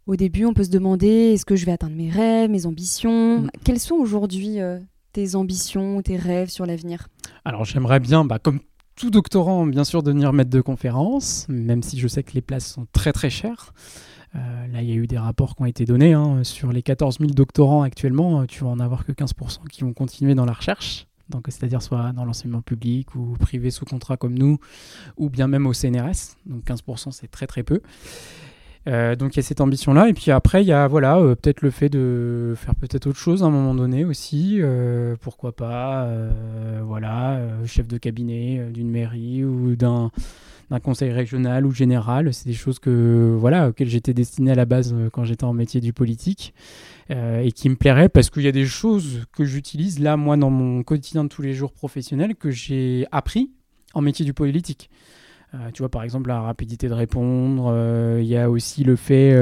Au 0.06 0.16
début, 0.16 0.46
on 0.46 0.54
peut 0.54 0.64
se 0.64 0.70
demander 0.70 1.34
est-ce 1.34 1.46
que 1.46 1.56
je 1.56 1.66
vais 1.66 1.72
atteindre 1.72 1.96
mes 1.96 2.10
rêves, 2.10 2.50
mes 2.50 2.66
ambitions 2.66 3.40
mm. 3.40 3.50
Quelles 3.64 3.80
sont 3.80 3.96
aujourd'hui 3.96 4.60
tes 5.14 5.36
ambitions, 5.36 6.02
tes 6.02 6.18
rêves 6.18 6.50
sur 6.50 6.66
l'avenir? 6.66 7.08
Alors, 7.44 7.66
j'aimerais 7.66 8.00
bien, 8.00 8.24
bah, 8.24 8.38
comme 8.38 8.60
tout 8.96 9.10
doctorant, 9.10 9.66
bien 9.66 9.84
sûr, 9.84 10.04
devenir 10.04 10.32
maître 10.34 10.50
de 10.50 10.62
conférence, 10.62 11.48
même 11.50 11.82
si 11.82 11.98
je 11.98 12.08
sais 12.08 12.24
que 12.24 12.34
les 12.34 12.42
places 12.42 12.72
sont 12.72 12.86
très 12.92 13.14
très 13.14 13.30
chères. 13.30 13.74
Euh, 14.36 14.68
là, 14.68 14.82
il 14.82 14.90
y 14.90 14.94
a 14.94 14.96
eu 14.96 15.08
des 15.08 15.18
rapports 15.18 15.56
qui 15.56 15.64
ont 15.64 15.66
été 15.66 15.86
donnés. 15.86 16.14
Hein. 16.14 16.44
Sur 16.44 16.72
les 16.72 16.82
14 16.82 17.20
000 17.20 17.32
doctorants 17.32 17.82
actuellement, 17.82 18.42
euh, 18.42 18.46
tu 18.46 18.64
vas 18.64 18.70
en 18.70 18.80
avoir 18.80 19.06
que 19.06 19.12
15% 19.12 19.68
qui 19.70 19.82
vont 19.82 19.94
continuer 19.94 20.36
dans 20.36 20.46
la 20.46 20.54
recherche. 20.54 21.08
C'est-à-dire 21.48 21.82
soit 21.82 22.12
dans 22.14 22.26
l'enseignement 22.26 22.62
public 22.62 23.16
ou 23.16 23.36
privé 23.40 23.72
sous 23.72 23.86
contrat 23.86 24.18
comme 24.18 24.38
nous, 24.38 24.60
ou 25.18 25.30
bien 25.30 25.48
même 25.48 25.66
au 25.68 25.74
CNRS. 25.74 26.38
Donc 26.46 26.64
15%, 26.66 27.12
c'est 27.12 27.30
très 27.30 27.48
très 27.48 27.64
peu. 27.64 27.82
Euh, 28.88 29.16
donc 29.16 29.36
il 29.36 29.38
y 29.38 29.40
a 29.40 29.44
cette 29.44 29.62
ambition-là. 29.62 30.10
Et 30.10 30.14
puis 30.14 30.32
après, 30.32 30.64
il 30.64 30.68
y 30.68 30.74
a 30.74 30.88
voilà, 30.88 31.18
peut-être 31.42 31.62
le 31.62 31.70
fait 31.70 31.90
de 31.90 32.54
faire 32.58 32.76
peut-être 32.76 33.08
autre 33.08 33.20
chose 33.20 33.44
à 33.44 33.46
un 33.46 33.52
moment 33.52 33.76
donné 33.76 34.06
aussi. 34.06 34.62
pourquoi 35.22 35.56
pas, 35.56 36.10
voilà, 36.84 37.40
chef 37.66 37.88
de 37.88 37.98
cabinet 37.98 38.70
d'une 38.72 38.90
mairie 38.90 39.44
ou 39.44 39.76
d'un 39.76 40.12
d'un 40.72 40.80
conseil 40.80 41.12
régional 41.12 41.66
ou 41.66 41.72
général. 41.72 42.34
C'est 42.34 42.48
des 42.48 42.56
choses 42.56 42.80
que 42.80 43.36
voilà 43.38 43.70
auxquelles 43.70 43.90
j'étais 43.90 44.14
destiné 44.14 44.52
à 44.52 44.56
la 44.56 44.66
base 44.66 44.94
euh, 44.94 45.10
quand 45.12 45.26
j'étais 45.26 45.44
en 45.44 45.54
métier 45.54 45.82
du 45.82 45.94
politique 45.94 46.54
euh, 47.12 47.42
et 47.42 47.52
qui 47.52 47.70
me 47.70 47.76
plairaient 47.76 48.10
parce 48.10 48.30
qu'il 48.30 48.44
y 48.44 48.48
a 48.48 48.54
des 48.54 48.66
choses 48.66 49.26
que 49.34 49.44
j'utilise 49.44 50.00
là 50.00 50.16
moi 50.18 50.38
dans 50.38 50.50
mon 50.50 50.82
quotidien 50.84 51.24
de 51.26 51.30
tous 51.30 51.42
les 51.42 51.54
jours 51.54 51.74
professionnel 51.74 52.36
que 52.36 52.52
j'ai 52.52 53.06
appris 53.12 53.52
en 53.94 54.02
métier 54.02 54.24
du 54.24 54.34
politique. 54.34 54.90
Euh, 55.54 55.70
tu 55.74 55.82
vois, 55.82 55.90
par 55.90 56.04
exemple, 56.04 56.30
la 56.30 56.40
rapidité 56.40 56.88
de 56.88 56.94
répondre, 56.94 57.76
il 58.18 58.26
y 58.26 58.38
a 58.38 58.50
aussi 58.50 58.86
le 58.86 58.96
fait, 58.96 59.34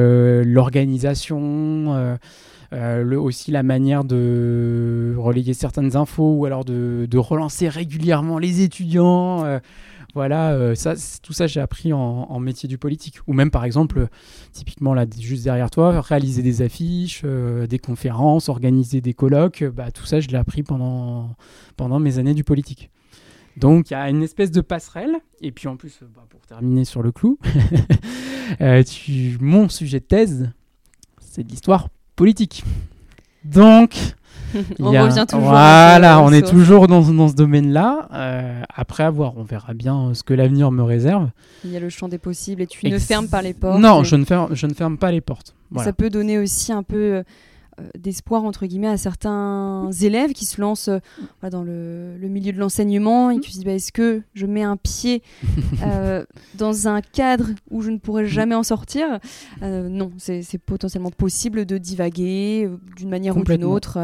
l'organisation, 0.43 2.17
aussi 2.71 3.51
la 3.51 3.61
manière 3.61 4.03
de 4.03 5.13
relayer 5.19 5.53
certaines 5.53 5.95
infos 5.95 6.33
ou 6.33 6.45
alors 6.45 6.65
de 6.65 7.17
relancer 7.17 7.69
régulièrement 7.69 8.39
les 8.39 8.61
étudiants. 8.61 9.59
Voilà, 10.15 10.53
euh, 10.53 10.73
tout 11.21 11.33
ça, 11.33 11.47
j'ai 11.47 11.59
appris 11.59 11.93
en, 11.93 12.39
métier 12.39 12.67
du 12.67 12.77
politique. 12.77 13.19
Ou 13.27 13.33
même, 13.33 13.51
par 13.51 13.63
exemple, 13.63 14.07
typiquement 14.51 14.93
là, 14.93 15.05
juste 15.19 15.43
derrière 15.43 15.69
toi, 15.69 16.01
réaliser 16.01 16.41
des 16.41 16.61
affiches, 16.61 17.21
euh, 17.25 17.67
des 17.67 17.79
conférences, 17.79 18.49
organiser 18.49 19.01
des 19.01 19.13
colloques, 19.13 19.63
bah, 19.63 19.91
tout 19.91 20.05
ça, 20.05 20.19
je 20.19 20.27
l'ai 20.29 20.37
appris 20.37 20.63
pendant, 20.63 21.35
mes 21.99 22.17
années 22.17 22.33
du 22.33 22.43
politique. 22.43 22.89
Donc, 23.57 23.91
il 23.91 23.93
y 23.93 23.97
a 23.97 24.09
une 24.09 24.23
espèce 24.23 24.51
de 24.51 24.61
passerelle. 24.61 25.15
Et 25.41 25.51
puis, 25.51 25.67
en 25.67 25.75
plus, 25.75 25.99
bah, 26.15 26.25
pour 26.29 26.41
terminer 26.41 26.85
sur 26.85 27.03
le 27.03 27.11
clou, 27.11 27.37
euh, 28.61 28.83
tu, 28.83 29.37
mon 29.39 29.69
sujet 29.69 29.99
de 29.99 30.05
thèse, 30.05 30.49
c'est 31.19 31.43
de 31.43 31.49
l'histoire 31.49 31.89
politique. 32.15 32.63
Donc, 33.43 34.15
on 34.79 34.91
revient 34.91 35.25
toujours. 35.27 35.47
Voilà, 35.47 36.21
on 36.21 36.31
est 36.31 36.47
toujours 36.47 36.87
dans, 36.87 37.01
dans 37.01 37.27
ce 37.27 37.35
domaine-là. 37.35 38.07
Euh, 38.13 38.61
après 38.73 39.03
avoir, 39.03 39.37
on 39.37 39.43
verra 39.43 39.73
bien 39.73 40.13
ce 40.13 40.23
que 40.23 40.33
l'avenir 40.33 40.71
me 40.71 40.83
réserve. 40.83 41.29
Il 41.63 41.71
y 41.71 41.77
a 41.77 41.79
le 41.79 41.89
champ 41.89 42.07
des 42.07 42.17
possibles 42.17 42.61
et 42.61 42.67
tu 42.67 42.87
ne 42.87 42.99
fermes 42.99 43.27
pas 43.27 43.41
les 43.41 43.53
portes. 43.53 43.79
Non, 43.79 44.03
je, 44.03 44.15
ne 44.15 44.25
ferme, 44.25 44.49
je 44.55 44.67
ne 44.67 44.73
ferme 44.73 44.97
pas 44.97 45.11
les 45.11 45.21
portes. 45.21 45.55
Ça 45.77 45.93
peut 45.93 46.09
donner 46.09 46.37
aussi 46.39 46.71
un 46.71 46.83
peu 46.83 46.97
euh, 46.97 47.19
euh, 47.19 47.23
d'espoir 47.97 48.43
entre 48.43 48.65
guillemets 48.65 48.87
à 48.87 48.97
certains 48.97 49.89
élèves 50.01 50.33
qui 50.33 50.45
se 50.45 50.59
lancent 50.61 50.89
euh, 50.89 51.49
dans 51.49 51.63
le, 51.63 52.17
milieu 52.21 52.51
de 52.51 52.59
l'enseignement 52.59 53.29
et 53.31 53.39
qui 53.39 53.51
se 53.51 53.55
disent 53.57 53.65
bah, 53.65 53.73
est-ce 53.73 53.91
que 53.91 54.21
je 54.33 54.45
mets 54.45 54.63
un 54.63 54.77
pied 54.77 55.23
euh, 55.83 56.23
dans 56.57 56.87
un 56.87 57.01
cadre 57.01 57.47
où 57.69 57.81
je 57.81 57.91
ne 57.91 57.97
pourrai 57.97 58.25
jamais 58.25 58.55
en 58.55 58.63
sortir? 58.63 59.19
Non, 59.61 60.11
c'est 60.17 60.57
potentiellement 60.57 61.11
possible 61.11 61.65
de 61.65 61.77
divaguer 61.77 62.69
d'une 62.95 63.09
manière 63.09 63.37
ou 63.37 63.43
d'une 63.43 63.63
autre. 63.63 63.97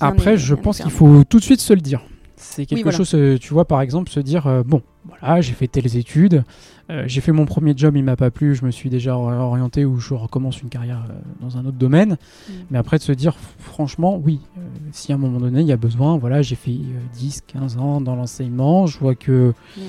Après, 0.00 0.36
je 0.36 0.54
pense 0.54 0.80
qu'il 0.80 0.90
faut 0.90 1.24
tout 1.24 1.38
de 1.38 1.44
suite 1.44 1.60
se 1.60 1.72
le 1.72 1.80
dire. 1.80 2.02
C'est 2.36 2.66
quelque 2.66 2.90
chose, 2.90 3.16
tu 3.40 3.52
vois, 3.52 3.66
par 3.66 3.80
exemple, 3.80 4.10
se 4.10 4.20
dire 4.20 4.64
bon, 4.64 4.82
voilà, 5.08 5.40
j'ai 5.40 5.52
fait 5.52 5.68
telles 5.68 5.96
études, 5.96 6.44
euh, 6.90 7.04
j'ai 7.06 7.20
fait 7.20 7.32
mon 7.32 7.46
premier 7.46 7.74
job, 7.76 7.96
il 7.96 8.04
m'a 8.04 8.16
pas 8.16 8.30
plu, 8.30 8.54
je 8.54 8.64
me 8.64 8.70
suis 8.70 8.90
déjà 8.90 9.16
orienté 9.16 9.84
ou 9.84 9.98
je 9.98 10.14
recommence 10.14 10.62
une 10.62 10.68
carrière 10.68 11.04
euh, 11.10 11.14
dans 11.40 11.58
un 11.58 11.66
autre 11.66 11.76
domaine. 11.76 12.16
Mm. 12.48 12.52
Mais 12.70 12.78
après 12.78 12.98
de 12.98 13.02
se 13.02 13.12
dire, 13.12 13.34
franchement, 13.58 14.20
oui, 14.22 14.40
euh, 14.56 14.60
si 14.92 15.12
à 15.12 15.16
un 15.16 15.18
moment 15.18 15.40
donné 15.40 15.60
il 15.60 15.66
y 15.66 15.72
a 15.72 15.76
besoin, 15.76 16.16
voilà, 16.16 16.42
j'ai 16.42 16.56
fait 16.56 16.76
10, 17.14 17.42
15 17.46 17.78
ans 17.78 18.00
dans 18.00 18.14
l'enseignement, 18.14 18.86
je 18.86 18.98
vois 18.98 19.14
que 19.14 19.52
mm. 19.76 19.80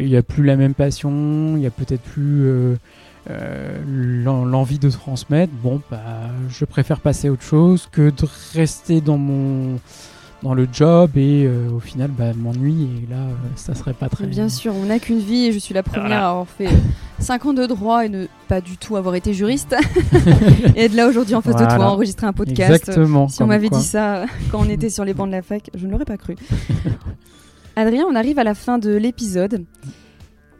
il 0.00 0.06
n'y 0.06 0.16
a 0.16 0.22
plus 0.22 0.44
la 0.44 0.56
même 0.56 0.74
passion, 0.74 1.10
il 1.56 1.60
n'y 1.60 1.66
a 1.66 1.70
peut-être 1.70 2.02
plus 2.02 2.76
l'envie 3.28 4.78
de 4.78 4.88
transmettre. 4.88 5.52
Bon, 5.62 5.82
bah, 5.90 6.30
je 6.48 6.64
préfère 6.64 7.00
passer 7.00 7.28
à 7.28 7.32
autre 7.32 7.42
chose 7.42 7.88
que 7.90 8.10
de 8.10 8.26
rester 8.54 9.00
dans 9.00 9.18
mon 9.18 9.78
dans 10.42 10.54
le 10.54 10.68
job 10.70 11.12
et 11.16 11.44
euh, 11.44 11.70
au 11.70 11.80
final 11.80 12.10
bah, 12.10 12.32
m'ennuie 12.34 12.88
et 13.02 13.10
là 13.10 13.16
euh, 13.16 13.34
ça 13.54 13.74
serait 13.74 13.94
pas 13.94 14.08
très 14.08 14.26
bien 14.26 14.48
sûr 14.48 14.74
on 14.74 14.84
n'a 14.84 14.98
qu'une 14.98 15.18
vie 15.18 15.46
et 15.46 15.52
je 15.52 15.58
suis 15.58 15.74
la 15.74 15.82
première 15.82 16.22
à 16.24 16.30
avoir 16.30 16.48
fait 16.48 16.68
5 17.18 17.46
ans 17.46 17.52
de 17.54 17.64
droit 17.66 18.04
et 18.04 18.08
ne 18.08 18.26
pas 18.46 18.60
du 18.60 18.76
tout 18.76 18.96
avoir 18.96 19.14
été 19.14 19.32
juriste. 19.32 19.74
Et 20.76 20.84
être 20.84 20.94
là 20.94 21.08
aujourd'hui 21.08 21.34
en 21.34 21.40
face 21.40 21.56
de 21.56 21.64
toi 21.64 21.86
enregistrer 21.86 22.26
un 22.26 22.34
podcast. 22.34 22.70
Exactement, 22.70 23.28
si 23.28 23.42
on 23.42 23.46
m'avait 23.46 23.70
dit 23.70 23.82
ça 23.82 24.26
quand 24.50 24.60
on 24.60 24.68
était 24.68 24.90
sur 24.90 25.04
les 25.04 25.14
bancs 25.14 25.26
de 25.26 25.32
la 25.32 25.42
fac 25.42 25.70
je 25.74 25.86
ne 25.86 25.92
l'aurais 25.92 26.04
pas 26.04 26.18
cru. 26.18 26.36
Adrien 27.76 28.04
on 28.08 28.14
arrive 28.14 28.38
à 28.38 28.44
la 28.44 28.54
fin 28.54 28.78
de 28.78 28.94
l'épisode. 28.94 29.64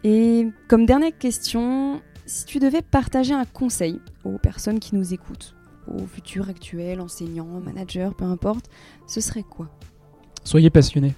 Et 0.04 0.48
comme 0.68 0.86
dernière 0.86 1.16
question 1.18 2.00
si 2.24 2.44
tu 2.44 2.58
devais 2.58 2.82
partager 2.82 3.34
un 3.34 3.44
conseil 3.44 4.00
aux 4.24 4.38
personnes 4.38 4.80
qui 4.80 4.96
nous 4.96 5.12
écoutent 5.12 5.55
au 5.89 6.07
futur 6.07 6.49
actuel, 6.49 7.01
enseignant, 7.01 7.61
manager, 7.64 8.14
peu 8.14 8.24
importe, 8.24 8.68
ce 9.07 9.20
serait 9.20 9.43
quoi 9.43 9.68
Soyez 10.45 10.70
passionné. 10.70 11.14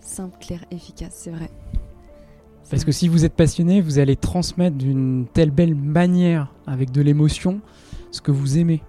Simple, 0.00 0.36
clair, 0.40 0.64
efficace, 0.70 1.20
c'est 1.22 1.30
vrai. 1.30 1.50
Parce 2.70 2.84
que 2.84 2.92
si 2.92 3.06
vous 3.06 3.24
êtes 3.24 3.34
passionné, 3.34 3.80
vous 3.80 3.98
allez 3.98 4.16
transmettre 4.16 4.76
d'une 4.76 5.26
telle 5.32 5.50
belle 5.50 5.74
manière, 5.74 6.52
avec 6.66 6.90
de 6.90 7.00
l'émotion, 7.00 7.60
ce 8.10 8.20
que 8.20 8.32
vous 8.32 8.58
aimez. 8.58 8.82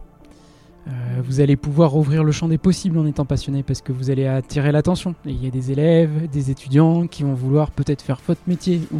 Euh, 0.87 1.21
vous 1.21 1.41
allez 1.41 1.57
pouvoir 1.57 1.95
ouvrir 1.95 2.23
le 2.23 2.31
champ 2.31 2.47
des 2.47 2.57
possibles 2.57 2.97
en 2.97 3.05
étant 3.05 3.25
passionné 3.25 3.61
parce 3.61 3.81
que 3.81 3.91
vous 3.91 4.09
allez 4.09 4.25
attirer 4.25 4.71
l'attention. 4.71 5.15
Et 5.25 5.31
il 5.31 5.43
y 5.43 5.47
a 5.47 5.51
des 5.51 5.71
élèves, 5.71 6.29
des 6.29 6.49
étudiants 6.49 7.07
qui 7.07 7.23
vont 7.23 7.33
vouloir 7.33 7.71
peut-être 7.71 8.01
faire 8.01 8.19
votre 8.25 8.41
métier 8.47 8.81
ou 8.93 8.99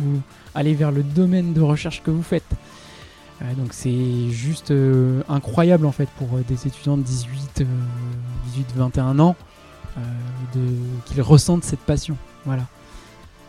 aller 0.54 0.74
vers 0.74 0.92
le 0.92 1.02
domaine 1.02 1.54
de 1.54 1.62
recherche 1.62 2.04
que 2.04 2.12
vous 2.12 2.24
faites. 2.24 2.44
Euh, 3.42 3.54
donc 3.54 3.70
c'est 3.72 4.30
juste 4.30 4.72
euh, 4.72 5.22
incroyable 5.30 5.86
en 5.86 5.92
fait 5.92 6.10
pour 6.18 6.28
des 6.48 6.68
étudiants 6.68 6.98
de 6.98 7.04
18, 7.04 7.64
18 8.46 8.68
21 8.76 9.20
ans 9.20 9.36
qu'ils 11.08 11.22
ressentent 11.22 11.64
cette 11.64 11.80
passion. 11.80 12.18
Voilà. 12.46 12.64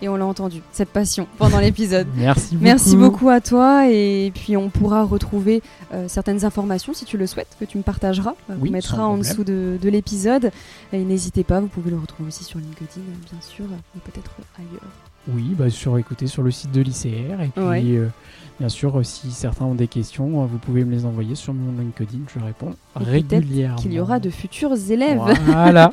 Et 0.00 0.08
on 0.08 0.16
l'a 0.16 0.26
entendu, 0.26 0.62
cette 0.70 0.90
passion 0.90 1.26
pendant 1.38 1.58
l'épisode. 1.58 2.06
Merci 2.14 2.54
beaucoup. 2.54 2.64
Merci 2.64 2.96
beaucoup 2.96 3.28
à 3.30 3.40
toi. 3.40 3.90
Et 3.90 4.30
puis 4.32 4.56
on 4.56 4.70
pourra 4.70 5.02
retrouver 5.04 5.60
euh, 5.92 6.06
certaines 6.08 6.44
informations 6.44 6.94
si 6.94 7.04
tu 7.04 7.18
le 7.18 7.26
souhaites, 7.26 7.56
que 7.58 7.64
tu 7.64 7.78
me 7.78 7.82
partageras. 7.82 8.34
Euh, 8.50 8.54
on 8.60 8.70
mettra 8.70 9.06
en 9.06 9.18
dessous 9.18 9.42
de, 9.42 9.78
l'épisode. 9.82 10.52
Et 10.92 11.02
n'hésitez 11.02 11.42
pas, 11.42 11.60
vous 11.60 11.66
pouvez 11.66 11.90
le 11.90 11.98
retrouver 11.98 12.28
aussi 12.28 12.44
sur 12.44 12.60
LinkedIn, 12.60 13.02
bien 13.30 13.40
sûr, 13.40 13.64
et 13.64 14.10
peut-être 14.10 14.30
ailleurs. 14.56 14.92
Oui, 15.28 15.54
bah 15.58 15.68
sur, 15.68 15.98
écoutez, 15.98 16.26
sur 16.26 16.42
le 16.42 16.50
site 16.50 16.70
de 16.70 16.80
l'ICR. 16.80 17.40
Et 17.42 17.48
puis, 17.48 17.96
euh, 17.96 18.06
bien 18.58 18.68
sûr, 18.68 19.04
si 19.04 19.30
certains 19.30 19.64
ont 19.64 19.74
des 19.74 19.88
questions, 19.88 20.44
vous 20.46 20.58
pouvez 20.58 20.84
me 20.84 20.92
les 20.92 21.04
envoyer 21.04 21.34
sur 21.34 21.54
mon 21.54 21.72
LinkedIn. 21.78 22.20
Je 22.34 22.44
réponds 22.44 22.74
régulièrement. 22.94 23.76
qu'il 23.76 23.92
y 23.92 24.00
aura 24.00 24.18
de 24.20 24.30
futurs 24.30 24.74
élèves. 24.90 25.20
Voilà. 25.44 25.90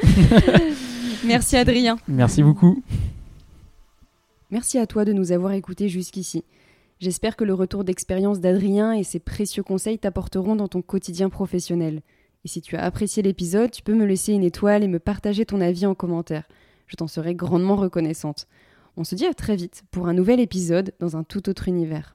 Merci 1.26 1.58
Adrien. 1.58 1.98
Merci 2.08 2.44
beaucoup. 2.44 2.84
Merci 4.52 4.78
à 4.78 4.86
toi 4.86 5.06
de 5.06 5.14
nous 5.14 5.32
avoir 5.32 5.54
écoutés 5.54 5.90
jusqu'ici. 5.90 6.44
J'espère 7.00 7.36
que 7.36 7.44
le 7.44 7.54
retour 7.54 7.84
d'expérience 7.84 8.40
d'Adrien 8.40 8.94
et 8.94 9.04
ses 9.04 9.20
précieux 9.20 9.64
conseils 9.64 10.00
t'apporteront 10.00 10.56
dans 10.56 10.68
ton 10.68 10.82
quotidien 10.82 11.30
professionnel. 11.30 12.02
Et 12.46 12.48
si 12.48 12.62
tu 12.62 12.78
as 12.78 12.84
apprécié 12.84 13.24
l'épisode, 13.24 13.72
tu 13.72 13.82
peux 13.82 13.96
me 13.96 14.06
laisser 14.06 14.34
une 14.34 14.44
étoile 14.44 14.84
et 14.84 14.88
me 14.88 15.00
partager 15.00 15.46
ton 15.46 15.62
avis 15.62 15.86
en 15.86 15.96
commentaire. 15.96 16.48
Je 16.88 16.96
t'en 16.96 17.08
serai 17.08 17.36
grandement 17.36 17.76
reconnaissante. 17.76 18.48
On 18.98 19.04
se 19.04 19.16
dit 19.16 19.26
à 19.26 19.34
très 19.34 19.56
vite 19.56 19.84
pour 19.92 20.08
un 20.08 20.14
nouvel 20.14 20.40
épisode 20.40 20.94
dans 21.00 21.18
un 21.18 21.24
tout 21.24 21.50
autre 21.50 21.68
univers. 21.68 22.15